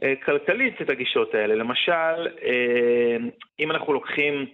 [0.04, 1.56] אה, כלכלית את הגישות האלה.
[1.56, 3.18] למשל, אה,
[3.60, 4.46] אם אנחנו לוקחים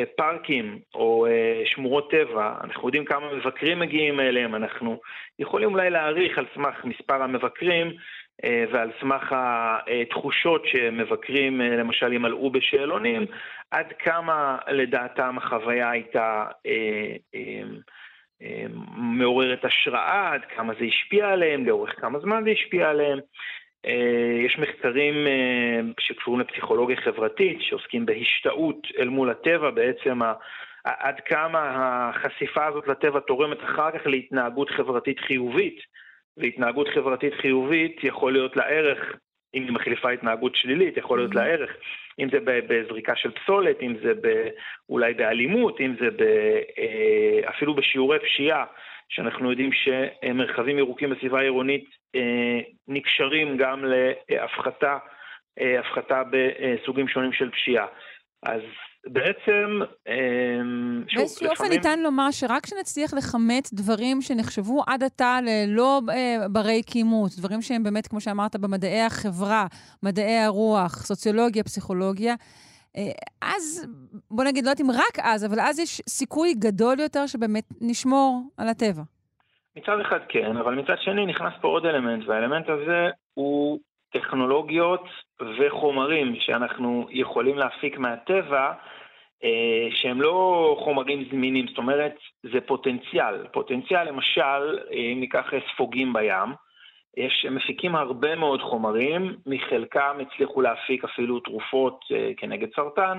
[0.00, 1.26] אה, פארקים או
[1.64, 5.00] שמורות טבע, אנחנו יודעים כמה מבקרים מגיעים אליהם, אנחנו
[5.38, 7.92] יכולים אולי להעריך על סמך מספר המבקרים
[8.72, 13.26] ועל סמך התחושות שמבקרים למשל ימלאו בשאלונים,
[13.70, 16.46] עד כמה לדעתם החוויה הייתה
[18.96, 23.18] מעוררת השראה, עד כמה זה השפיע עליהם, לאורך כמה זמן זה השפיע עליהם.
[23.86, 30.20] אה, יש מחקרים אה, שקשורים לפסיכולוגיה חברתית, שעוסקים בהשתאות אל מול הטבע, בעצם
[30.84, 31.60] עד כמה
[32.08, 35.80] החשיפה הזאת לטבע תורמת אחר כך להתנהגות חברתית חיובית,
[36.36, 39.16] והתנהגות חברתית חיובית יכול להיות לה ערך
[39.54, 41.48] אם היא מחליפה התנהגות שלילית, יכול להיות לה mm-hmm.
[41.48, 41.70] ערך.
[42.20, 44.12] אם זה בזריקה של פסולת, אם זה
[44.88, 46.08] אולי באלימות, אם זה
[46.78, 48.64] אה, אפילו בשיעורי פשיעה,
[49.08, 51.84] שאנחנו יודעים שמרחבים ירוקים בסביבה העירונית
[52.14, 53.84] אה, נקשרים גם
[54.28, 54.98] להפחתה
[55.60, 57.86] אה, הפחתה בסוגים שונים של פשיעה.
[58.42, 58.60] אז
[59.06, 66.00] בעצם, אמ, שוב, באיזשהו אופן ניתן לומר שרק כשנצליח לכמת דברים שנחשבו עד עתה ללא
[66.10, 69.66] אה, ברי קימות, דברים שהם באמת, כמו שאמרת, במדעי החברה,
[70.02, 72.34] מדעי הרוח, סוציולוגיה, פסיכולוגיה,
[72.96, 73.02] אה,
[73.42, 73.88] אז,
[74.30, 78.42] בוא נגיד, לא יודעת אם רק אז, אבל אז יש סיכוי גדול יותר שבאמת נשמור
[78.56, 79.02] על הטבע.
[79.76, 83.78] מצד אחד כן, אבל מצד שני נכנס פה עוד אלמנט, והאלמנט הזה הוא
[84.12, 85.04] טכנולוגיות
[85.58, 88.72] וחומרים שאנחנו יכולים להפיק מהטבע,
[89.44, 92.14] אה, שהם לא חומרים זמינים, זאת אומרת,
[92.52, 93.46] זה פוטנציאל.
[93.52, 96.52] פוטנציאל, למשל, אם ניקח ספוגים בים,
[97.16, 103.18] יש, מפיקים הרבה מאוד חומרים, מחלקם הצליחו להפיק אפילו תרופות uh, כנגד סרטן,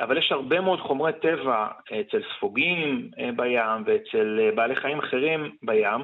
[0.00, 1.68] אבל יש הרבה מאוד חומרי טבע
[2.00, 6.00] אצל ספוגים בים ואצל בעלי חיים אחרים בים,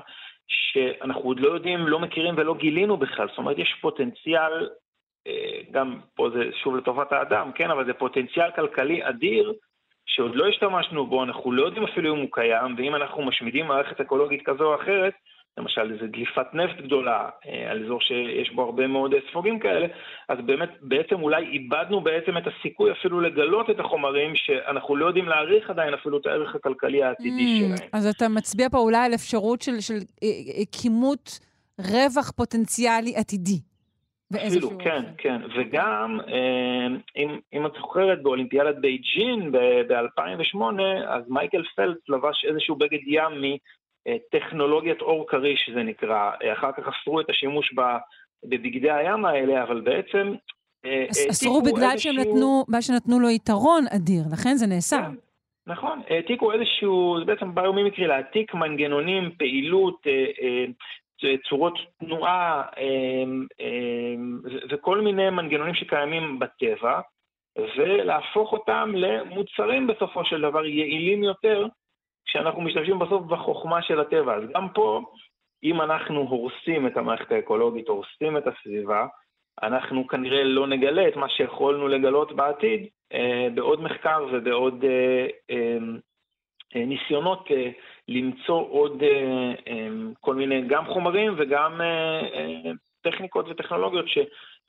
[0.51, 3.29] שאנחנו עוד לא יודעים, לא מכירים ולא גילינו בכלל.
[3.29, 4.69] זאת אומרת, יש פוטנציאל,
[5.71, 9.53] גם פה זה שוב לטובת האדם, כן, אבל זה פוטנציאל כלכלי אדיר
[10.07, 14.01] שעוד לא השתמשנו בו, אנחנו לא יודעים אפילו אם הוא קיים, ואם אנחנו משמידים מערכת
[14.01, 15.15] אקולוגית כזו או אחרת,
[15.61, 19.87] למשל איזו דליפת נפט גדולה אה, על אזור שיש בו הרבה מאוד ספוגים כאלה,
[20.29, 25.29] אז באמת, בעצם אולי איבדנו בעצם את הסיכוי אפילו לגלות את החומרים שאנחנו לא יודעים
[25.29, 27.89] להעריך עדיין אפילו את הערך הכלכלי העתידי mm, שלהם.
[27.93, 31.39] אז אתה מצביע פה אולי על אפשרות של, של אה, אה, כימות
[31.81, 33.61] רווח פוטנציאלי עתידי.
[34.37, 35.41] אפילו, כן, כן.
[35.57, 36.19] וגם,
[37.17, 43.41] אם, אם את זוכרת, באולימפיאדת בייג'ין ב-2008, אז מייקל פלפס לבש איזשהו בגד ים
[44.31, 47.75] טכנולוגיית עור כריש זה נקרא, אחר כך אסרו את השימוש
[48.45, 50.35] בבגדי הים האלה, אבל בעצם...
[50.85, 54.97] אה, אסרו בגלל שהם נתנו, מה שנתנו לו יתרון אדיר, לכן זה נאסר.
[54.97, 55.15] כן,
[55.67, 60.13] נכון, העתיקו איזשהו, זה בעצם ביומי להעתיק מנגנונים, פעילות, אה,
[60.43, 60.65] אה,
[61.49, 62.63] צורות תנועה
[64.71, 67.01] וכל מיני מנגנונים שקיימים בטבע,
[67.77, 71.67] ולהפוך אותם למוצרים בסופו של דבר יעילים יותר
[72.31, 74.35] כשאנחנו משתמשים בסוף בחוכמה של הטבע.
[74.35, 75.01] אז גם פה,
[75.65, 79.07] אם אנחנו הורסים את המערכת האקולוגית, הורסים את הסביבה,
[79.63, 85.79] אנחנו כנראה לא נגלה את מה שיכולנו לגלות בעתיד אה, בעוד מחקר ובעוד אה, אה,
[86.77, 87.71] אה, ניסיונות אה,
[88.09, 89.89] למצוא עוד אה, אה,
[90.21, 92.71] כל מיני, גם חומרים וגם אה, אה,
[93.03, 94.19] טכניקות וטכנולוגיות ש...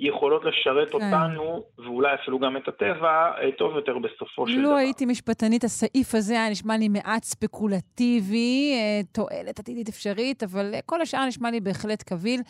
[0.01, 0.95] יכולות לשרת כן.
[0.95, 4.71] אותנו, ואולי אפילו גם את הטבע, אה, טוב יותר בסופו של לא דבר.
[4.71, 10.71] לו הייתי משפטנית, הסעיף הזה היה נשמע לי מעט ספקולטיבי, אה, תועלת עתידית אפשרית, אבל
[10.73, 12.41] אה, כל השאר נשמע לי בהחלט קביל.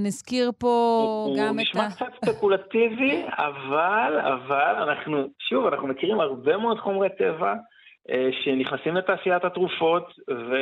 [0.00, 1.78] נזכיר פה הוא, גם הוא את ה...
[1.78, 7.54] הוא נשמע קצת ספקולטיבי, אבל, אבל אנחנו, שוב, אנחנו מכירים הרבה מאוד חומרי טבע.
[8.44, 10.54] שנכנסים לתעשיית התרופות ו,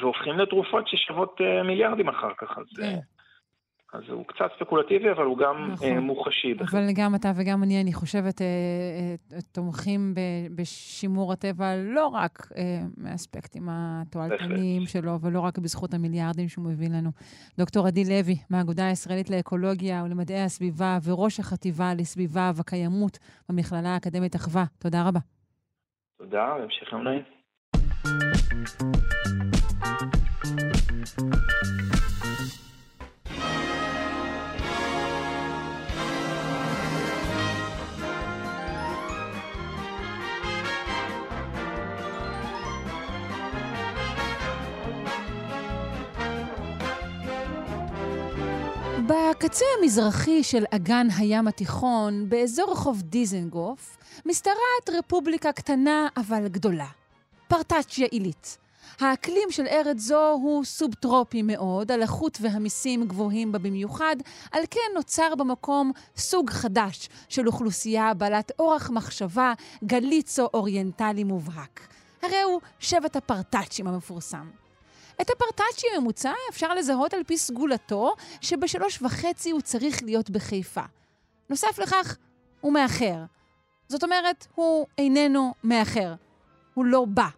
[0.00, 2.58] והופכים לתרופות ששוות מיליארדים אחר כך.
[2.58, 2.98] אז כן.
[3.92, 5.88] אז הוא קצת ספקולטיבי, אבל הוא גם נכון.
[5.88, 6.54] אה, מוחשי.
[6.70, 10.20] אבל גם אתה וגם אני, אני חושבת, אה, אה, תומכים ב,
[10.54, 12.62] בשימור הטבע לא רק אה,
[12.96, 17.10] מהאספקטים התועלתניים שלו, ולא רק בזכות המיליארדים שהוא מביא לנו.
[17.58, 24.64] דוקטור עדי לוי, מהאגודה הישראלית לאקולוגיה ולמדעי הסביבה, וראש החטיבה לסביבה וקיימות במכללה האקדמית אחווה,
[24.78, 25.20] תודה רבה.
[26.18, 27.22] תודה, והמשך יום נעים.
[49.08, 56.86] בקצה המזרחי של אגן הים התיכון, באזור רחוב דיזנגוף, משתרעת רפובליקה קטנה אבל גדולה.
[57.48, 58.58] פרטאצ'יה עילית.
[59.00, 64.16] האקלים של ארץ זו הוא סובטרופי מאוד, הלחות והמיסים גבוהים בה במיוחד,
[64.52, 69.52] על כן נוצר במקום סוג חדש של אוכלוסייה בעלת אורח מחשבה
[69.84, 71.80] גליצו-אוריינטלי מובהק.
[72.22, 74.67] הרי הוא שבט הפרטאצ'ים המפורסם.
[75.20, 80.82] את הפרטאצ'י הממוצע אפשר לזהות על פי סגולתו, שבשלוש וחצי הוא צריך להיות בחיפה.
[81.50, 82.16] נוסף לכך,
[82.60, 83.24] הוא מאחר.
[83.88, 86.14] זאת אומרת, הוא איננו מאחר.
[86.74, 87.28] הוא לא בא.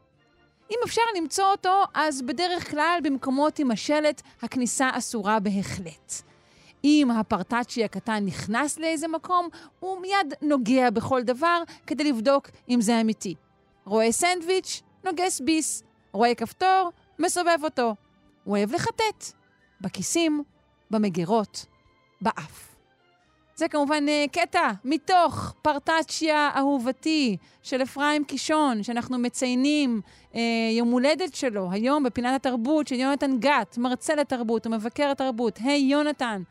[0.71, 6.13] אם אפשר למצוא אותו, אז בדרך כלל במקומות עם השלט, הכניסה אסורה בהחלט.
[6.85, 9.49] אם הפרטאצ'י הקטן נכנס לאיזה מקום,
[9.81, 13.35] הוא מיד נוגע בכל דבר כדי לבדוק אם זה אמיתי.
[13.85, 15.83] רואה סנדוויץ', נוגס ביס.
[16.13, 16.91] רואה כפתור,
[17.21, 17.95] מסובב אותו.
[18.45, 19.41] הוא אוהב לחטט.
[19.81, 20.43] בכיסים,
[20.91, 21.67] במגירות,
[22.21, 22.71] באף.
[23.55, 30.01] זה כמובן אה, קטע מתוך פרטצ'יה אהובתי של אפרים קישון, שאנחנו מציינים
[30.35, 30.41] אה,
[30.79, 35.59] יום הולדת שלו היום בפינת התרבות של יונתן גת, מרצה לתרבות ומבקר התרבות.
[35.65, 36.43] היי, hey, יונתן.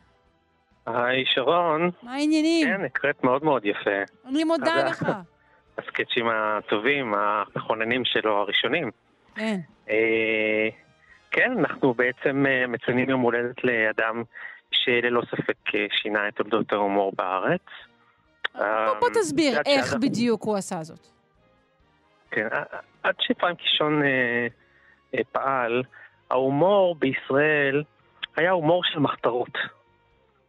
[0.86, 1.90] היי, שרון.
[2.02, 2.66] מה העניינים?
[2.66, 4.14] כן, הקראת מאוד מאוד יפה.
[4.26, 5.06] אני מודה לך.
[5.78, 8.90] הסקצ'ים הטובים, המכוננים שלו, הראשונים.
[9.40, 9.60] כן.
[9.90, 10.68] אה,
[11.30, 14.22] כן, אנחנו בעצם אה, מציינים יום הולדת לאדם
[14.70, 17.62] שללא ספק אה, שינה את תולדות ההומור בארץ.
[19.00, 21.06] בוא תסביר איך בדיוק הוא עשה זאת.
[22.30, 22.48] כן,
[23.02, 24.02] עד שפריים קישון
[25.32, 25.82] פעל,
[26.30, 27.82] ההומור בישראל
[28.36, 29.58] היה הומור של מחתרות.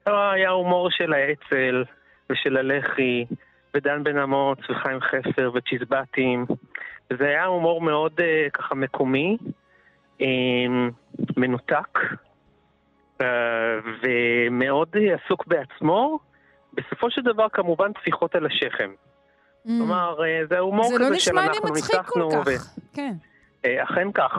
[0.05, 1.83] היה הומור של האצ"ל
[2.29, 3.25] ושל הלח"י
[3.73, 6.45] ודן בן אמוץ וחיים חפר וצ'יזבטים.
[7.17, 9.37] זה היה הומור מאוד uh, ככה מקומי,
[10.19, 10.23] um,
[11.37, 11.97] מנותק,
[13.21, 13.23] uh,
[14.03, 16.19] ומאוד עסוק בעצמו.
[16.73, 18.91] בסופו של דבר כמובן טפיחות על השכם.
[19.63, 22.41] כלומר, אה, זה הומור זה לא כזה של נשמע לי אנחנו מצחיק כל ניצחנו.
[22.45, 22.75] ו- כך.
[22.93, 23.13] כן.
[23.83, 24.37] אכן כך.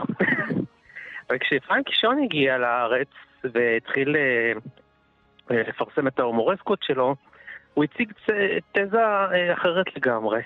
[1.33, 3.09] וכשפרנק קישון הגיע לארץ
[3.45, 4.17] והתחיל
[5.51, 7.15] לפרסם את ההומורסקות שלו,
[7.75, 8.13] הוא הציג
[8.73, 8.99] תזה
[9.53, 10.41] אחרת לגמרי.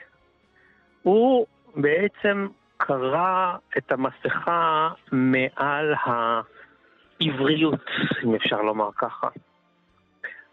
[1.03, 1.47] הוא
[1.77, 2.47] בעצם
[2.77, 5.95] קרע את המסכה מעל
[7.21, 7.85] העבריות,
[8.25, 9.29] אם אפשר לומר ככה.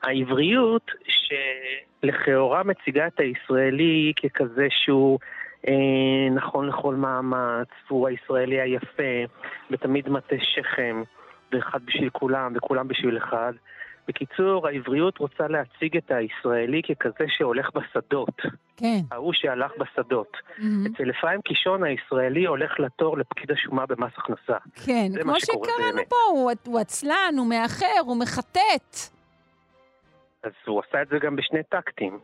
[0.04, 5.20] העבריות שלכאורה מציגה את הישראלי ככזה שהוא
[5.68, 9.24] אה, נכון לכל מאמץ, והוא הישראלי היפה,
[9.72, 11.04] ותמיד מטה שכם,
[11.52, 13.54] ואחד בשביל כולם, וכולם בשביל אחד.
[14.08, 18.42] בקיצור, העבריות רוצה להציג את הישראלי ככזה שהולך בשדות,
[18.78, 19.00] כן.
[19.12, 20.38] ההוא שהלך בשדות.
[20.58, 20.86] מהמם.
[20.96, 24.58] אצל אפרים קישון הישראלי הולך לתור לפקיד השומה במס הכנסה.
[24.86, 26.02] כן, כמו שקראנו.
[26.10, 29.14] פה, הוא- הוא עצלן, הוא מאחר, הוא מחטט.
[30.44, 32.20] אז הוא עשה את זה גם בשני טקטים.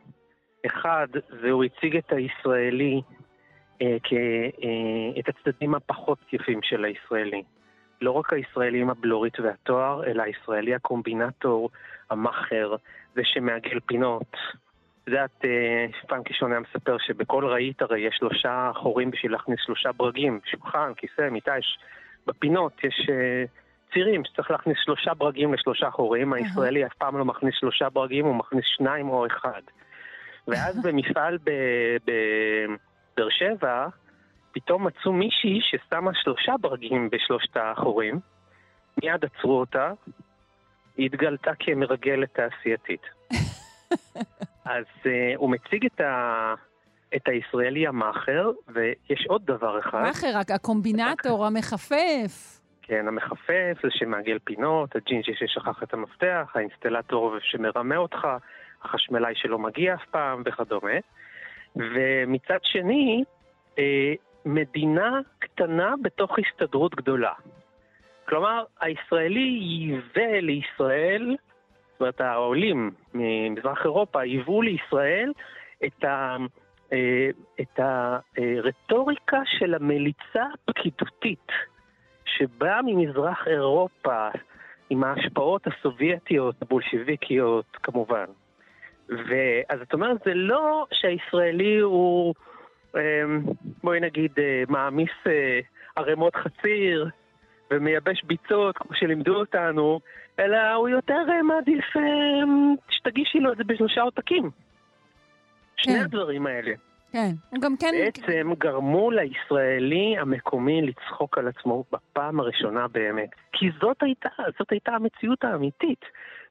[0.65, 1.07] אחד,
[1.41, 3.01] זה הוא הציג את הישראלי
[3.81, 4.13] אה, כ...
[4.13, 7.43] אה, את הצדדים הפחות יפים של הישראלי.
[8.01, 11.69] לא רק הישראלי עם הבלורית והתואר, אלא הישראלי הקומבינטור,
[12.09, 12.75] המאכר,
[13.15, 14.33] זה שמעגל פינות.
[15.03, 19.59] את יודעת, אה, פעם קישון היה מספר שבכל רהיט הרי יש שלושה חורים בשביל להכניס
[19.65, 21.77] שלושה ברגים, שולחן, כיסא, מיטה, יש...
[22.27, 23.43] בפינות יש אה,
[23.93, 28.35] צירים שצריך להכניס שלושה ברגים לשלושה חורים, הישראלי אף פעם לא מכניס שלושה ברגים, הוא
[28.35, 29.61] מכניס שניים או אחד.
[30.47, 31.37] ואז במפעל
[32.05, 33.87] בבאר שבע,
[34.51, 38.19] פתאום מצאו מישהי ששמה שלושה ברגים בשלושת החורים,
[39.03, 39.91] מיד עצרו אותה,
[40.97, 43.01] היא התגלתה כמרגלת תעשייתית.
[44.65, 46.53] אז uh, הוא מציג את, ה...
[47.15, 50.01] את הישראלי המאכר, ויש עוד דבר אחד.
[50.01, 52.59] מאחר, רק הקומבינטור, המחפף.
[52.81, 58.27] כן, המחפף, זה שמעגל פינות, הג'ינג'י ששכח את המפתח, האינסטלטור שמרמה אותך,
[58.83, 60.97] החשמלאי שלא מגיע אף פעם וכדומה.
[61.75, 63.23] ומצד שני,
[63.79, 64.13] אה,
[64.45, 67.33] מדינה קטנה בתוך הסתדרות גדולה.
[68.27, 71.35] כלומר, הישראלי ייבא לישראל,
[71.91, 75.31] זאת אומרת, העולים ממזרח אירופה ייבאו לישראל
[75.85, 76.37] את, ה,
[76.93, 77.29] אה,
[77.61, 81.51] את הרטוריקה של המליצה הפקידותית.
[82.37, 84.27] שבאה ממזרח אירופה
[84.89, 88.25] עם ההשפעות הסובייטיות, הבולשיביקיות כמובן.
[89.09, 92.33] ואז את אומרת, זה לא שהישראלי הוא,
[93.83, 95.59] בואי נגיד, אה, מעמיס אה,
[95.95, 97.09] ערימות חציר
[97.71, 99.99] ומייבש ביצות, כמו שלימדו אותנו,
[100.39, 104.49] אלא הוא יותר אה, מעדיף אמ, שתגישי לו את זה בשלושה עותקים.
[105.75, 106.01] שני כן.
[106.01, 106.71] הדברים האלה.
[107.11, 107.31] כן.
[107.49, 107.91] הוא גם כן...
[107.91, 113.29] בעצם גרמו לישראלי המקומי לצחוק על עצמו בפעם הראשונה באמת.
[113.51, 114.29] כי זאת הייתה,
[114.59, 116.05] זאת הייתה המציאות האמיתית,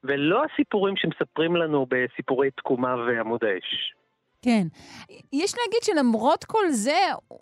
[0.04, 3.94] ולא הסיפורים שמספרים לנו בסיפורי תקומה ועמוד האש.
[4.42, 4.62] כן.
[5.32, 6.98] יש להגיד שלמרות כל זה,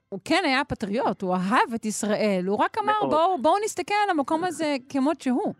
[0.08, 3.10] הוא כן היה פטריוט, הוא אהב את ישראל, הוא רק אמר, מאוד.
[3.10, 5.54] בואו בוא נסתכל על המקום הזה כמות שהוא.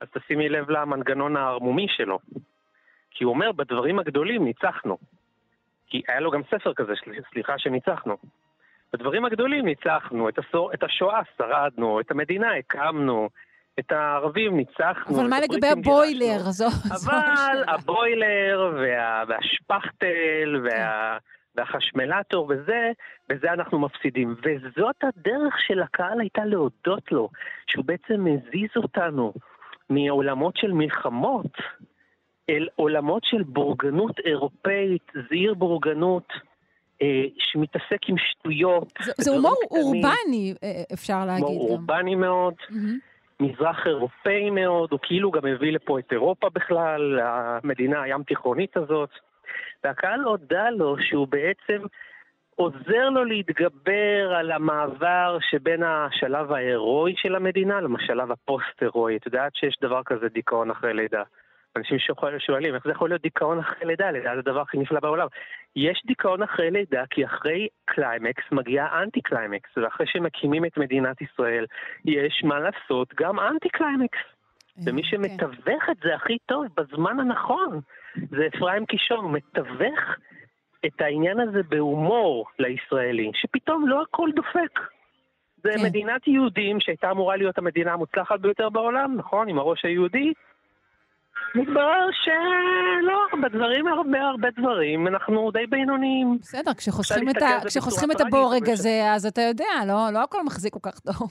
[0.00, 2.18] אז תשימי לב למנגנון הערמומי שלו.
[3.10, 4.98] כי הוא אומר, בדברים הגדולים ניצחנו.
[5.86, 8.16] כי היה לו גם ספר כזה, של- סליחה שניצחנו.
[8.92, 13.28] בדברים הגדולים ניצחנו, את, הסור, את השואה שרדנו, את המדינה הקמנו,
[13.80, 15.16] את הערבים ניצחנו.
[15.20, 16.38] אבל מה לגבי הבוילר?
[16.50, 17.72] זו זו אבל השאלה.
[17.72, 21.16] הבוילר וה, והשפכטל וה,
[21.54, 22.90] והחשמלטור וזה,
[23.28, 24.34] בזה אנחנו מפסידים.
[24.44, 27.28] וזאת הדרך של הקהל הייתה להודות לו,
[27.66, 29.32] שהוא בעצם מזיז אותנו
[29.90, 31.52] מעולמות של מלחמות
[32.50, 36.28] אל עולמות של בורגנות אירופאית, זעיר בורגנות,
[37.02, 37.06] אה,
[37.38, 38.92] שמתעסק עם שטויות.
[39.18, 41.68] זה- הומור אורבני, אה, אפשר להגיד הומור.
[41.70, 42.54] אורבני מאוד.
[42.70, 42.98] מהמם.
[43.40, 49.10] מזרח אירופאי מאוד, הוא כאילו גם הביא לפה את אירופה בכלל, המדינה הים תיכונית הזאת.
[49.84, 51.82] והקהל הודה לו שהוא בעצם
[52.54, 59.16] עוזר לו להתגבר על המעבר שבין השלב ההירואי של המדינה לשלב הפוסט-הירואי.
[59.16, 61.22] את יודעת שיש דבר כזה דיכאון אחרי לידה.
[61.76, 64.10] אנשים שואל- שואלים, איך זה יכול להיות דיכאון אחרי לידה?
[64.10, 65.26] לידה זה הדבר הכי נפלא בעולם.
[65.76, 71.66] יש דיכאון אחרי לידה, כי אחרי קליימקס מגיע anti-climax, ואחרי שמקימים את מדינת ישראל,
[72.04, 74.18] יש מה לעשות גם anti-climax.
[74.84, 75.08] ומי כן.
[75.08, 77.80] שמתווך את זה הכי טוב בזמן הנכון,
[78.30, 80.00] זה אפרים קישון, הוא מתווך
[80.86, 84.80] את העניין הזה בהומור לישראלי, שפתאום לא הכל דופק.
[85.62, 85.84] זה כן.
[85.86, 89.48] מדינת יהודים שהייתה אמורה להיות המדינה המוצלחת ביותר בעולם, נכון?
[89.48, 90.32] עם הראש היהודי.
[91.54, 96.38] מתברר שלא, בדברים, הרבה הרבה דברים, אנחנו די בינוניים.
[96.40, 97.58] בסדר, כשחוסכים את, ה...
[97.66, 101.30] כשחוסכים את הבורג הזה, אז אתה יודע, לא, לא הכל מחזיק כל כך טוב.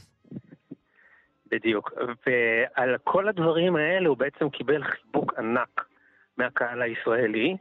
[1.51, 1.91] בדיוק.
[2.27, 5.85] ועל כל הדברים האלה הוא בעצם קיבל חיבוק ענק
[6.37, 7.55] מהקהל הישראלי,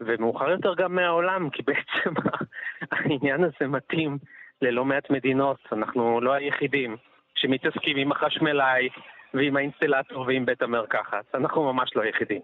[0.00, 2.14] ומאוחר יותר גם מהעולם, כי בעצם
[2.92, 4.18] העניין הזה מתאים
[4.62, 5.58] ללא מעט מדינות.
[5.72, 6.96] אנחנו לא היחידים
[7.34, 8.88] שמתעסקים עם החשמלאי
[9.34, 11.24] ועם האינסטלטור ועם בית המרקחת.
[11.34, 12.40] אנחנו ממש לא היחידים.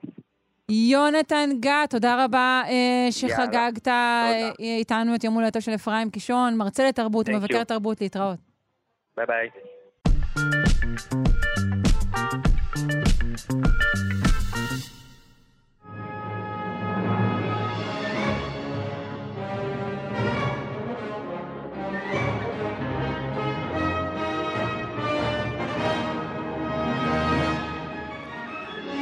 [0.70, 6.88] יונתן גת, תודה רבה אה, שחגגת אה, איתנו את יום הולדתו של אפרים קישון, מרצה
[6.88, 8.38] לתרבות, מבקר תרבות, להתראות.
[9.16, 9.48] ביי ביי.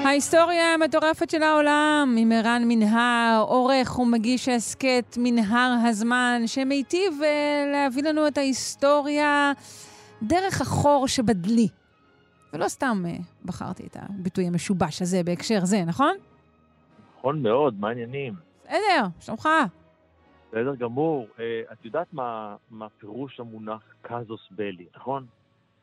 [0.07, 8.03] ההיסטוריה המטורפת של העולם עם ערן מנהר, עורך ומגיש ההסכת מנהר הזמן, שמיטיב uh, להביא
[8.03, 9.53] לנו את ההיסטוריה
[10.23, 11.69] דרך החור שבדלי.
[12.53, 16.17] ולא סתם uh, בחרתי את הביטוי המשובש הזה בהקשר זה, נכון?
[17.19, 18.35] נכון מאוד, מה העניינים?
[18.65, 19.49] בסדר, שלומך.
[20.49, 21.27] בסדר גמור.
[21.37, 21.41] Uh,
[21.73, 25.27] את יודעת מה, מה פירוש המונח קזוס בלי, נכון?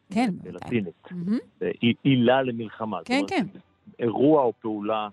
[0.10, 0.30] כן.
[0.44, 1.08] בלטינית.
[2.04, 2.98] עילה למלחמה.
[3.06, 3.46] כן, כן.
[4.00, 5.10] אירוע או פעולה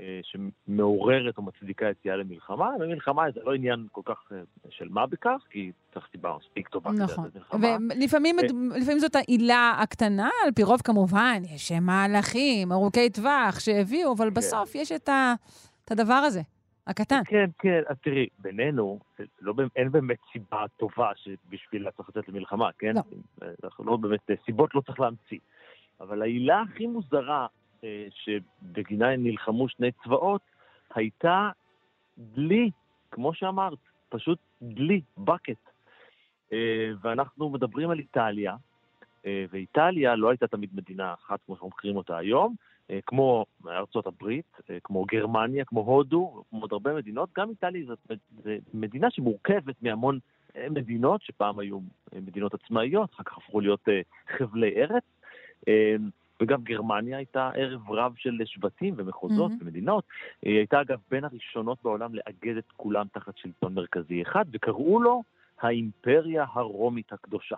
[0.00, 4.38] אה, שמעוררת או מצדיקה יציאה למלחמה, ומלחמה זה לא עניין כל כך אה,
[4.70, 7.30] של מה בכך, כי צריך סיבה מספיק טובה נכון.
[7.30, 7.76] כדי לתת מלחמה.
[7.96, 14.28] ולפעמים אה, זאת העילה הקטנה, על פי רוב כמובן, יש מהלכים ארוכי טווח שהביאו, אבל
[14.28, 14.34] כן.
[14.34, 15.08] בסוף יש את,
[15.90, 16.40] הדבר הזה.
[16.86, 17.20] הקטן.
[17.24, 18.98] כן, כן, אז תראי, בינינו,
[19.40, 22.94] לא, אין באמת סיבה טובה שבשבילה צריך לצאת למלחמה, כן?
[22.94, 23.02] לא.
[23.64, 25.38] אנחנו לא באמת, סיבות לא צריך להמציא.
[26.00, 27.46] אבל העילה הכי מוזרה
[28.10, 30.40] שבגינה נלחמו שני צבאות,
[30.94, 31.50] הייתה
[32.18, 32.70] דלי,
[33.10, 33.78] כמו שאמרת,
[34.08, 35.70] פשוט דלי, bucket.
[36.52, 38.56] אה, ואנחנו מדברים על איטליה,
[39.26, 42.54] אה, ואיטליה לא הייתה תמיד מדינה אחת כמו שאנחנו מכירים אותה היום,
[43.06, 47.28] כמו ארצות הברית, כמו גרמניה, כמו הודו, כמו עוד הרבה מדינות.
[47.36, 47.98] גם איטליה זאת
[48.74, 50.18] מדינה שמורכבת מהמון
[50.70, 51.78] מדינות, שפעם היו
[52.12, 53.88] מדינות עצמאיות, אחר כך הפכו להיות
[54.36, 55.04] חבלי ארץ.
[56.42, 59.62] וגם גרמניה הייתה ערב רב של שבטים ומחוזות mm-hmm.
[59.62, 60.04] ומדינות.
[60.42, 65.22] היא הייתה אגב בין הראשונות בעולם לאגד את כולם תחת שלטון מרכזי אחד, וקראו לו
[65.60, 67.56] האימפריה הרומית הקדושה.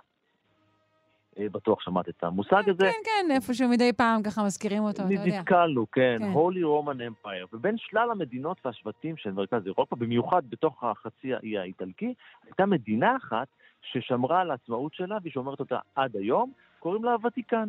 [1.39, 2.79] אה, בטוח שמעת את המושג הזה.
[2.79, 5.41] כן, כן, איפשהו מדי פעם ככה מזכירים אותו, אתה יודע.
[5.41, 6.33] נתקלנו, כן, כן.
[6.33, 7.47] Holy Roman Empire.
[7.53, 13.49] ובין שלל המדינות והשבטים של מרכז אירופה, במיוחד בתוך החצי האי האיטלקי, הייתה מדינה אחת
[13.83, 17.69] ששמרה על העצמאות שלה, והיא שומרת אותה עד היום, קוראים לה הוותיקן.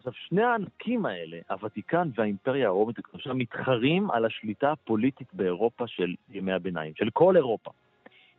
[0.00, 6.52] עכשיו, שני הענקים האלה, הוותיקן והאימפריה הרומית הקדושה, מתחרים על השליטה הפוליטית באירופה של ימי
[6.52, 7.70] הביניים, של כל אירופה.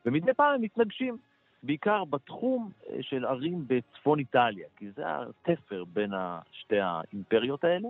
[0.05, 1.17] ומדי פעם הם מתנגשים,
[1.63, 6.11] בעיקר בתחום אה, של ערים בצפון איטליה, כי זה התפר בין
[6.51, 7.87] שתי האימפריות האלה.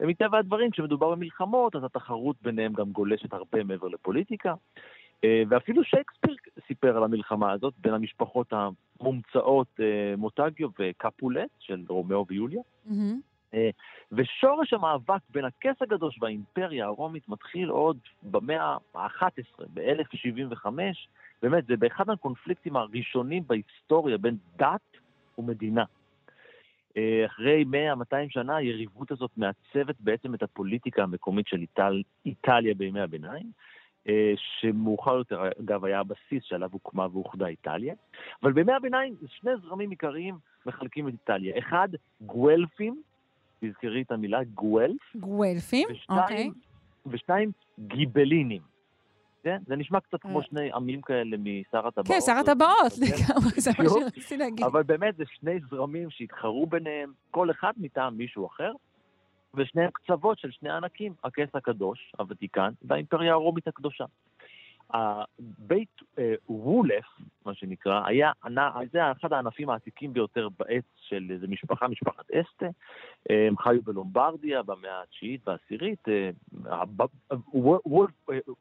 [0.00, 4.54] ומטבע הדברים, כשמדובר במלחמות, אז התחרות ביניהם גם גולשת הרבה מעבר לפוליטיקה.
[5.24, 6.36] אה, ואפילו שייקספיר
[6.66, 12.62] סיפר על המלחמה הזאת בין המשפחות המומצאות אה, מוטגיו וקפולט של רומאו ויוליה.
[12.88, 13.54] Mm-hmm.
[14.12, 20.66] ושורש המאבק בין הכס הקדוש והאימפריה הרומית מתחיל עוד במאה ה-11, ב-1075.
[21.42, 24.96] באמת, זה באחד הקונפליקטים הראשונים בהיסטוריה בין דת
[25.38, 25.84] ומדינה.
[27.26, 27.64] אחרי
[28.12, 33.46] 100-200 שנה, היריבות הזאת מעצבת בעצם את הפוליטיקה המקומית של איטל, איטליה בימי הביניים.
[34.08, 37.94] אה, שמאוחר יותר, אגב, היה הבסיס שעליו הוקמה ואוחדה איטליה.
[38.42, 41.58] אבל בימי הביניים שני זרמים עיקריים מחלקים את איטליה.
[41.58, 41.88] אחד,
[42.20, 43.02] גואלפים,
[43.60, 45.16] תזכרי את המילה גואלף.
[45.16, 46.50] גואלפים, אוקיי.
[47.06, 48.62] ושניים, גיבלינים.
[49.42, 49.58] כן?
[49.66, 50.44] זה נשמע קצת כמו אה.
[50.44, 52.06] שני עמים כאלה משר הטבעות.
[52.08, 54.64] כן, שר הטבעות, לגמרי, זה מה שרציתי להגיד.
[54.64, 58.72] אבל באמת זה שני זרמים שהתחרו ביניהם, כל אחד מטעם מישהו אחר.
[59.58, 64.04] ושניהם קצוות של שני ענקים, הכס הקדוש, הוותיקן, והאימפריה הרומית הקדושה.
[65.58, 67.04] בית אה, וולף,
[67.46, 68.32] מה שנקרא, היה,
[68.92, 72.66] זה אחד הענפים העתיקים ביותר בעץ של איזו משפחה, משפחת אסטה.
[73.30, 76.08] הם חיו בלומברדיה במאה התשיעית והעשירית.
[76.08, 76.30] אה,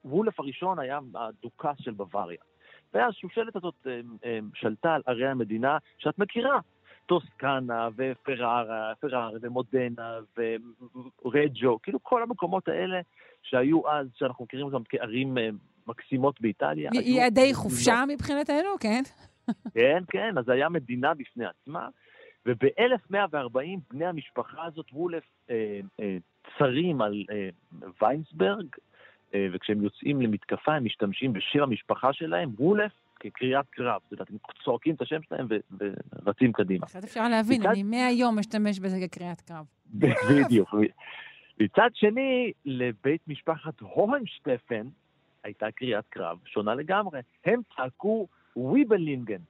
[0.04, 2.38] וולף, אה, הראשון היה הדוכס של בוואריה.
[2.94, 3.88] והשושלת הזאת
[4.54, 6.60] שלטה על ערי המדינה שאת מכירה,
[7.08, 10.18] טוסקנה ופרארה, פרארה ומודנה
[11.26, 13.00] ורג'ו, כאילו כל המקומות האלה
[13.44, 15.50] שהיו אז, שאנחנו מכירים אותם כערים אה,
[15.88, 16.92] מקסימות באיטליה.
[16.94, 19.04] יעדי חופשה מבחינתנו, כן?
[19.76, 21.88] כן, כן, אז היה מדינה בפני עצמה,
[22.46, 26.18] וב-1140 בני המשפחה הזאת, וולף, אה, אה,
[26.58, 27.50] צרים על אה,
[28.02, 28.66] ויינסברג,
[29.34, 34.38] אה, וכשהם יוצאים למתקפה הם משתמשים בשם המשפחה שלהם, וולף כקריאת קרב, את יודעת, הם
[34.64, 35.48] צועקים את השם שלהם
[35.80, 36.86] ורצים קדימה.
[36.86, 39.66] קצת אפשר להבין, אני מהיום משתמש בזה כקריאת קרב.
[40.30, 40.76] בדיוק.
[41.60, 44.88] מצד שני, לבית משפחת הוהנשטפן,
[45.44, 47.20] הייתה קריאת קרב שונה לגמרי.
[47.46, 49.42] הם צעקו וויבלינגן,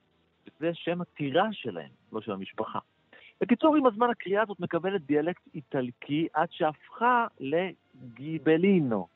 [0.60, 2.78] זה שם הטירה שלהם, לא של המשפחה.
[3.40, 9.06] בקיצור, עם הזמן הקריאה הזאת מקבלת דיאלקט איטלקי עד שהפכה לגיבלינו.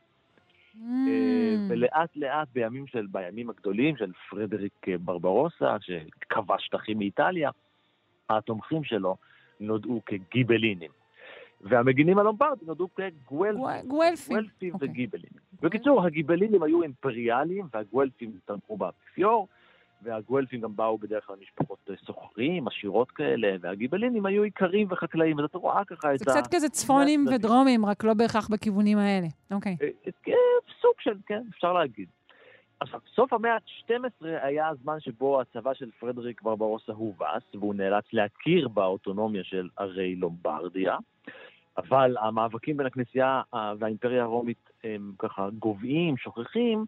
[0.74, 0.78] Mm.
[1.08, 7.50] אה, ולאט לאט בימים של, בימים הגדולים של פרדריק ברברוסה, שכבש שטחים מאיטליה,
[8.30, 9.16] התומכים שלו
[9.60, 10.90] נודעו כגיבלינים.
[11.60, 12.88] והמגינים הלומברדים נודעו.
[13.86, 14.88] גואלפים אוקיי.
[14.88, 15.40] וגיבלינים.
[15.62, 19.48] בקיצור, הגיבלינים היו אימפריאליים והגואלפים תמכו באפיפיור,
[20.02, 25.54] והגואלפים גם באו בדרך כלל משפחות סוחרים, עשירות כאלה, והגיבלינים היו איכרים וחקלאים, אז את
[25.54, 27.26] רואה ככה את זה קצת כזה צפונים.
[27.34, 29.26] ודרומים, רק לא בהכרח בכיוונים האלה.
[29.50, 29.76] אוקיי.
[29.82, 29.88] אה,
[30.28, 30.34] אה,
[30.80, 32.08] סוג של, כן, אפשר להגיד.
[32.80, 38.68] עכשיו, סוף המאה ה-12 היה הזמן שבו הצבא של פרדריק ברברוסה הובס, והוא נאלץ להכיר
[38.68, 40.96] באוטונומיה של ערי לומברדיה,
[41.76, 46.84] אבל המאבקים בין הכנסייה אה, והאימפריה הרומית הם ככה גוועים, שוכחים.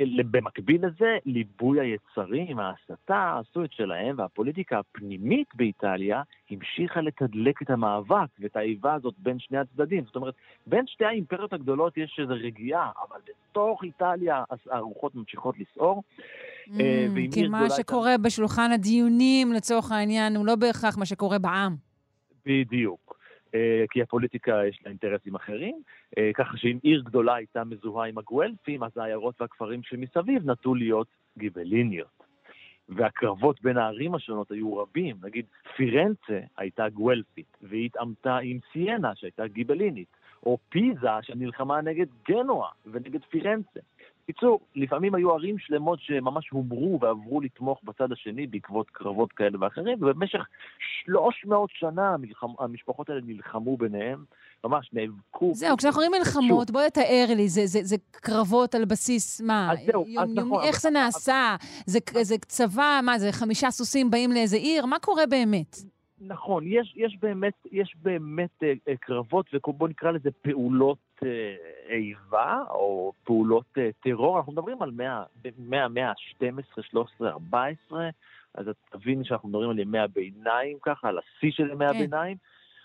[0.00, 7.70] אה, במקביל לזה, ליבוי היצרים, ההסתה, עשו את שלהם, והפוליטיקה הפנימית באיטליה המשיכה לתדלק את
[7.70, 10.04] המאבק ואת האיבה הזאת בין שני הצדדים.
[10.04, 10.34] זאת אומרת,
[10.66, 13.20] בין שתי האימפריות הגדולות יש איזו רגיעה, אבל
[13.50, 16.02] בתוך איטליה הרוחות ממשיכות לסעור.
[16.80, 21.06] אה, Mm, כי עיר מה גדולה שקורה בשולחן הדיונים, לצורך העניין, הוא לא בהכרח מה
[21.06, 21.76] שקורה בעם.
[22.46, 23.01] בדיוק.
[23.54, 25.82] אה, כי הפוליטיקה יש לה אינטרסים אחרים,
[26.18, 31.06] אה, ככה שאם עיר גדולה הייתה מזוהה עם הגואלפים, אז העיירות והכפרים שמסביב נטו להיות
[31.38, 32.22] גיבליניות.
[32.88, 35.16] והקרבות בין הערים השונות היו רבים.
[35.22, 35.46] נגיד,
[35.76, 40.16] פירנצה הייתה גואלפית, והיא התעמתה עם סיינה, שהייתה גיבלינית,
[40.46, 43.80] או פיזה, שנלחמה נגד גנואה ונגד פירנצה.
[44.28, 49.98] בקיצור, לפעמים היו ערים שלמות שממש הומרו ועברו לתמוך בצד השני בעקבות קרבות כאלה ואחרים,
[50.00, 50.40] ובמשך
[51.04, 52.48] 300 שנה המלחמ...
[52.58, 54.24] המשפחות האלה נלחמו ביניהם,
[54.64, 55.50] ממש נאבקו.
[55.54, 59.72] זהו, כשאנחנו אומרים מלחמות, בוא תתאר לי, זה, זה, זה קרבות על בסיס מה?
[59.72, 60.40] אז זהו, אז יומיומי?
[60.40, 61.56] נכון, איך זה נעשה?
[61.86, 64.86] זה, זה צבא, מה זה, חמישה סוסים באים לאיזה עיר?
[64.86, 65.76] מה קורה באמת?
[66.20, 71.11] נכון, יש, יש באמת, יש באמת אה, אה, קרבות, ובוא נקרא לזה פעולות
[71.88, 74.38] איבה, או פעולות אה, טרור.
[74.38, 75.22] אנחנו מדברים על מאה,
[75.58, 78.08] מאה, מאה ה-12, 13, 14,
[78.54, 81.96] אז את תביני שאנחנו מדברים על ימי הביניים ככה, על השיא של ימי כן.
[81.96, 82.36] הביניים,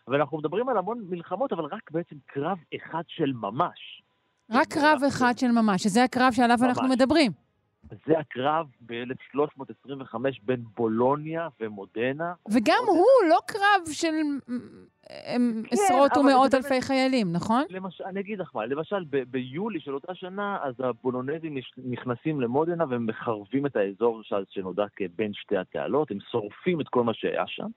[0.07, 4.01] ואנחנו מדברים על המון מלחמות, אבל רק בעצם קרב אחד של ממש.
[4.51, 6.91] רק קרב אחד של ממש, שזה הקרב שעליו אנחנו ממש.
[6.91, 7.46] מדברים.
[8.07, 12.33] זה הקרב ב-1325 בין בולוניה ומודנה.
[12.49, 14.13] וגם הוא לא קרב של
[15.09, 17.63] הם, עשרות אבל ומאות אלפי חיילים, נכון?
[17.69, 22.85] למשל, אני אגיד לך מה, למשל ב- ביולי של אותה שנה, אז הבולונזים נכנסים למודנה
[22.89, 27.67] ומחרבים את האזור שנודע כבין שתי התעלות, הם שורפים את כל מה שהיה שם,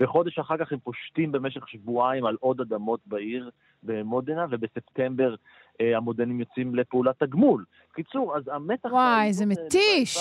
[0.00, 3.50] וחודש אחר כך הם פושטים במשך שבועיים על עוד אדמות בעיר
[3.82, 5.34] במודנה, ובספטמבר
[5.80, 7.64] אה, המודנים יוצאים לפעולת תגמול.
[7.92, 8.88] בקיצור, אז המתח...
[8.92, 10.18] וואי, זה מתיש.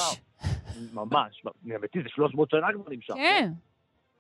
[0.94, 3.14] ממש, מתיש, זה 300 שנה כבר נמשך.
[3.14, 3.52] כן.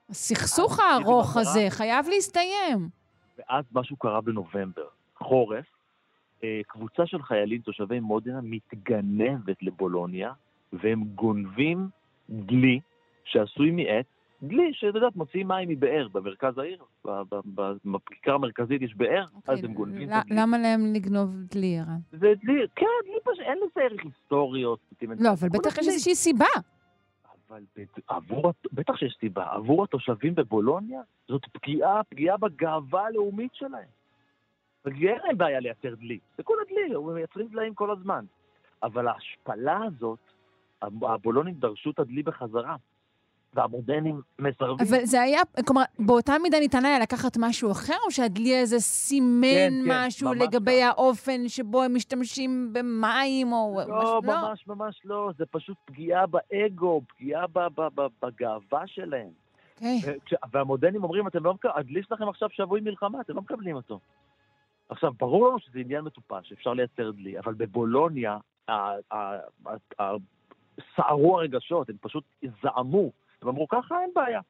[0.09, 1.65] הסכסוך אז הארוך הזה.
[1.69, 2.89] חייב להסתיים.
[3.37, 4.87] ואז משהו קרה בנובמבר,
[5.17, 5.65] חורף,
[6.43, 10.33] אה, קבוצה של חיילים תושבי מודנה מתגנבת לבולוניה,
[10.73, 11.89] והם גונבים
[12.29, 12.79] דלי
[13.23, 14.05] שעשוי מעץ,
[14.43, 16.83] דלי שאת יודעת, מוציאים מים מבאר במרכז העיר,
[17.85, 20.35] בכיכר המרכזית יש באר, אז הם גונבים את הדלי.
[20.41, 21.99] למה להם לגנוב דלי, ערן?
[22.11, 25.25] זה דלי, כן, דלי פשוט, אין לזה ערך היסטורי או סטימנטלי.
[25.27, 25.87] לא, אבל בטח יש.
[25.87, 26.45] איזושהי סיבה.
[27.49, 27.63] אבל
[28.07, 33.87] עבור, בטח שיש סיבה, עבור התושבים בבולוניה זאת פגיעה, פגיעה בגאווה הלאומית שלהם.
[34.85, 38.25] אין להם בעיה לייצר דלי, זה כולה דלי, הם מייצרים דליים כל הזמן.
[38.83, 40.19] אבל ההשפלה הזאת,
[40.81, 42.75] הב- הבולונים דרשו את הדלי בחזרה,
[43.53, 44.87] והמודרנים מסרבים.
[44.89, 49.41] אבל זה היה, כלומר, באותה מידה ניתן היה לקחת משהו אחר, או שהדלי הזה סימן
[49.47, 53.81] כן, כן, משהו ממש לגבי האופן שבו הם משתמשים במים, או...
[53.87, 59.29] לא, משהו- ממש ממש לא, זה פשוט פגיעה באגו, פגיעה ב- ב- ב- בגאווה שלהם.
[59.75, 59.99] אוקיי.
[60.05, 63.99] וכש- והמודרנים אומרים, אתם לא מקבלים, הדלי שלכם עכשיו שבוי מלחמה, אתם לא מקבלים אותו.
[64.89, 68.37] עכשיו, ברור לנו שזה עניין מטופש, אפשר לייצר דלי, אבל בבולוניה
[68.67, 69.37] ה- ה- ה-
[69.99, 70.15] ה-
[70.95, 72.23] סערו הרגשות, הם פשוט
[72.63, 73.11] זעמו.
[73.41, 74.41] הם אמרו, ככה אין בעיה.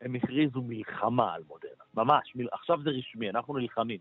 [0.00, 2.48] הם הכריזו מלחמה על מודרנה, ממש, מל...
[2.52, 3.98] עכשיו זה רשמי, אנחנו נלחמים.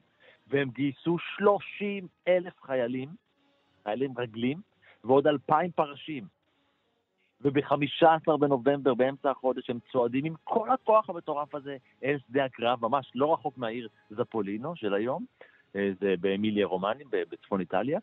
[0.48, 3.10] והם גייסו 30 אלף חיילים,
[3.84, 4.62] חיילים רגלים,
[5.04, 6.28] ועוד אלפיים פרשים.
[7.42, 13.12] וב-15 בנובמבר, באמצע החודש, הם צועדים עם כל הכוח המטורף הזה אל שדה הקרב, ממש
[13.16, 15.26] לא רחוק מהעיר זפולינו של היום,
[15.76, 18.00] אה, זה באמיליה רומני, ב- בצפון איטליה,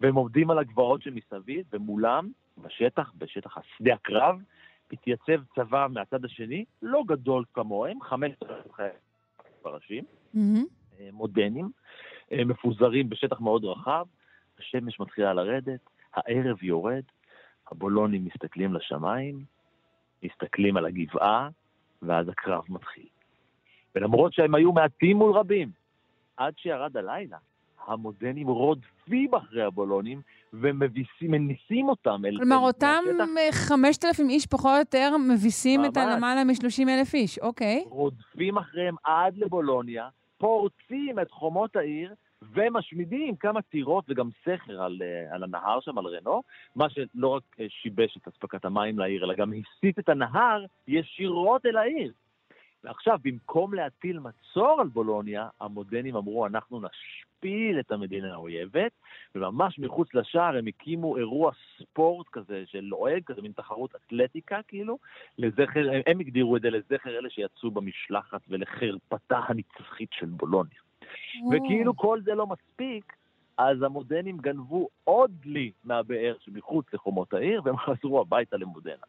[0.00, 2.28] והם עומדים על הגבעות שמסביב, ומולם,
[2.58, 4.40] בשטח, בשטח השדה הקרב,
[4.92, 8.96] התייצב צבא מהצד השני, לא גדול כמוהם, 5,000 חיילים
[9.62, 10.04] פרשים,
[10.34, 10.64] מהמם.
[11.00, 11.70] אה, מודנים,
[12.32, 14.06] אה, מפוזרים בשטח מאוד רחב,
[14.58, 15.80] השמש מתחילה לרדת,
[16.14, 17.02] הערב יורד,
[17.70, 19.44] הבולונים מסתכלים לשמיים,
[20.22, 21.48] מסתכלים על הגבעה,
[22.02, 23.06] ואז הקרב מתחיל.
[23.94, 25.70] ולמרות שהם היו מעטים מול רבים,
[26.36, 27.38] עד שירד הלילה,
[27.86, 30.20] המודנים רודפים אחרי הבולונים
[30.52, 32.36] ומניסים אותם אל...
[32.36, 33.04] כלומר, אותם
[33.50, 37.84] 5,000 איש פחות או יותר מביסים את הלמעלה מ-30 אלף איש, אוקיי.
[37.86, 40.08] רודפים אחריהם עד לבולוניה,
[40.38, 42.14] פורצים את חומות העיר
[42.54, 46.42] ומשמידים כמה טירות וגם סכר על, אה, על הנהר שם, על רנו,
[46.76, 51.66] מה שלא רק אה, שיבש את אספקת המים לעיר, אלא גם הסיט את הנהר ישירות
[51.66, 52.12] אל העיר.
[52.84, 58.92] ועכשיו, במקום להטיל מצור על בולוניה, המודנים אמרו, אנחנו נשפיל את המדינה האויבת,
[59.34, 64.98] וממש מחוץ לשער הם הקימו אירוע ספורט כזה של לועג, כזה מין תחרות אתלטיקה כאילו,
[65.38, 70.80] לזכר, הם, הם הגדירו את זה לזכר אלה שיצאו במשלחת ולחרפתה הנצחית של בולוניה.
[71.52, 73.16] וכאילו כל זה לא מספיק,
[73.58, 79.04] אז המודנים גנבו עוד דלי מהבאר שמחוץ לחומות העיר, והם חזרו הביתה למודנה.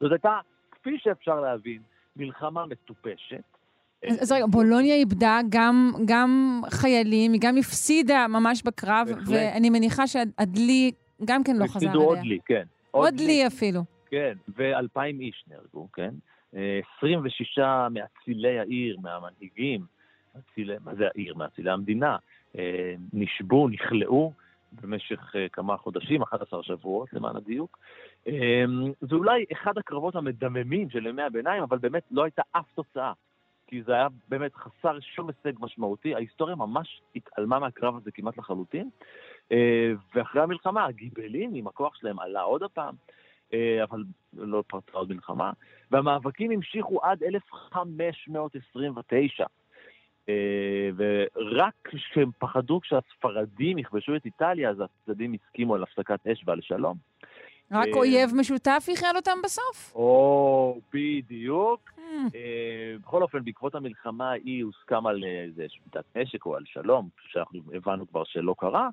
[0.00, 0.38] זאת הייתה,
[0.70, 1.82] כפי שאפשר להבין,
[2.16, 3.42] מלחמה מטופשת.
[4.20, 9.28] אז רגע, בולוניה איבדה גם, גם חיילים, היא גם הפסידה ממש בקרב, בהחלט.
[9.28, 10.90] ואני מניחה שהדלי
[11.24, 11.90] גם כן לא חזר אליה.
[11.90, 12.62] הפסידו עוד דלי, כן.
[12.90, 13.80] עוד דלי אפילו.
[14.10, 16.14] כן, ואלפיים איש נהרגו, כן?
[16.98, 17.58] 26
[17.90, 19.80] מאצילי העיר, מהמנהיגים,
[20.34, 21.34] מאצילי, מה זה העיר?
[21.34, 22.16] מאצילי המדינה,
[23.12, 24.32] נשבו, נכלאו
[24.72, 27.78] במשך כמה חודשים, 11 שבועות למען הדיוק.
[28.26, 33.12] אמ, זה אולי אחד הקרבות המדממים של ימי הביניים, אבל באמת לא הייתה אף תוצאה.
[33.66, 36.14] כי זה היה באמת חסר שום הישג משמעותי.
[36.14, 38.90] ההיסטוריה ממש התעלמה מהקרב הזה כמעט לחלוטין.
[39.52, 42.94] אה, ואחרי המלחמה, הגיבלים עם הכוח שלהם עלה עוד פעם,
[43.52, 45.52] אה, אבל לא פרצה עוד מלחמה.
[45.90, 49.46] והמאבקים המשיכו עד 1529.
[50.28, 56.60] אה, ורק כשהם פחדו כשהספרדים יכבשו את איטליה, אז הצדדים הסכימו על הפסקת אש ועל
[56.60, 57.11] שלום.
[57.72, 59.92] רק אה, אויב משותף איחד אותם בסוף?
[59.94, 61.90] או, בדיוק.
[61.96, 62.00] Hmm.
[62.34, 67.60] אה, בכל אופן, בעקבות המלחמה ההיא הוסכם על איזה שביתת נשק או על שלום, שאנחנו
[67.74, 68.88] הבנו כבר שלא קרה.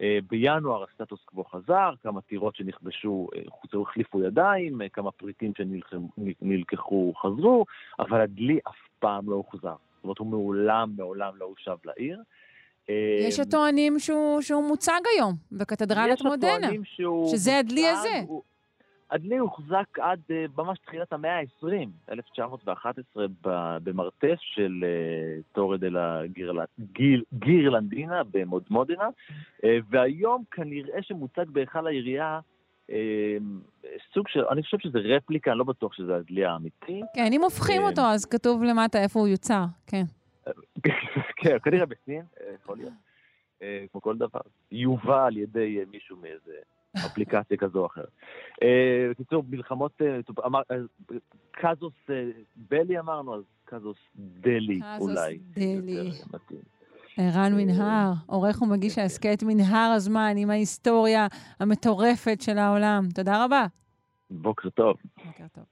[0.00, 7.64] אה, בינואר הסטטוס קוו חזר, כמה טירות שנכבשו חוזרו, החליפו ידיים, כמה פריטים שנלקחו חזרו,
[7.98, 9.74] אבל הדלי אף פעם לא הוחזר.
[9.96, 12.18] זאת אומרת, הוא מעולם, מעולם לא הושב לעיר.
[13.28, 16.48] יש הטוענים שהוא, שהוא מוצג היום בקתדרלת מודנה.
[16.48, 17.28] יש הטוענים שהוא...
[17.36, 18.20] שזה הדלי הזה.
[18.26, 18.42] הוא...
[19.12, 23.26] הדלי הוחזק עד uh, ממש תחילת המאה ה-20, 1911,
[23.84, 26.20] במרתף של uh, טורי דה
[27.32, 32.40] גירלנדינה במודמודנה, uh, והיום כנראה שמוצג בהיכל העירייה
[34.14, 37.00] סוג של, אני חושב שזה רפליקה, אני לא בטוח שזה הדלי האמיתי.
[37.14, 40.02] כן, אם הופכים אותו, אז כתוב למטה איפה הוא יוצר, כן.
[41.36, 42.92] כן, כנראה בסין, אה, יכול להיות.
[43.62, 44.40] אה, כמו כל דבר.
[44.70, 46.52] יובא על ידי אה, מישהו מאיזה
[47.06, 48.10] אפליקציה כזו או אחרת.
[49.10, 50.00] בקיצור, מלחמות,
[51.50, 51.94] קזוס
[52.56, 55.38] בלי אמרנו, אז קזוס דלי אולי.
[55.38, 56.10] קזוס דלי.
[57.16, 61.26] ערן מנהר, עורך ומגיש ההסכת מנהר הזמן עם ההיסטוריה
[61.60, 63.08] המטורפת של העולם.
[63.14, 63.66] תודה רבה.
[64.30, 64.96] בוקר טוב.
[65.24, 65.64] בוקר טוב.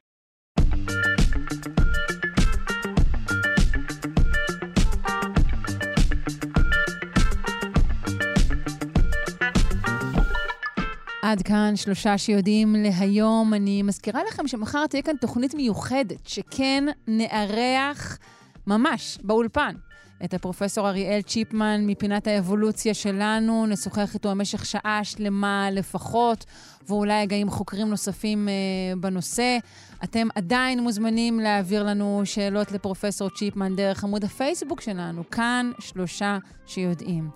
[11.30, 13.54] עד כאן שלושה שיודעים להיום.
[13.54, 18.18] אני מזכירה לכם שמחר תהיה כאן תוכנית מיוחדת, שכן נארח
[18.66, 19.74] ממש באולפן
[20.24, 23.66] את הפרופסור אריאל צ'יפמן מפינת האבולוציה שלנו.
[23.66, 26.44] נשוחח איתו במשך שעה שלמה לפחות,
[26.88, 28.52] ואולי גם עם חוקרים נוספים אה,
[29.00, 29.58] בנושא.
[30.04, 37.30] אתם עדיין מוזמנים להעביר לנו שאלות לפרופסור צ'יפמן דרך עמוד הפייסבוק שלנו, כאן שלושה שיודעים.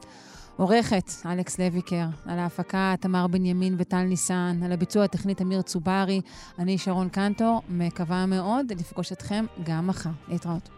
[0.56, 6.20] עורכת אלכס לויקר, על ההפקה תמר בנימין וטל ניסן, על הביצוע הטכנית אמיר צוברי,
[6.59, 10.10] אני שרון קנטור, מקווה מאוד לפגוש אתכם גם מחר.
[10.28, 10.68] להתראות.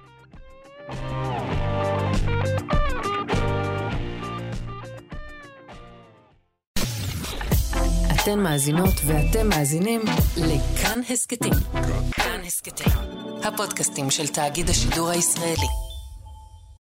[8.23, 10.01] אתן מאזינות ואתם מאזינים
[10.37, 11.53] לכאן הסכתים.
[12.13, 12.93] כאן הסכתים,
[13.45, 15.86] הפודקאסטים של תאגיד השידור הישראלי.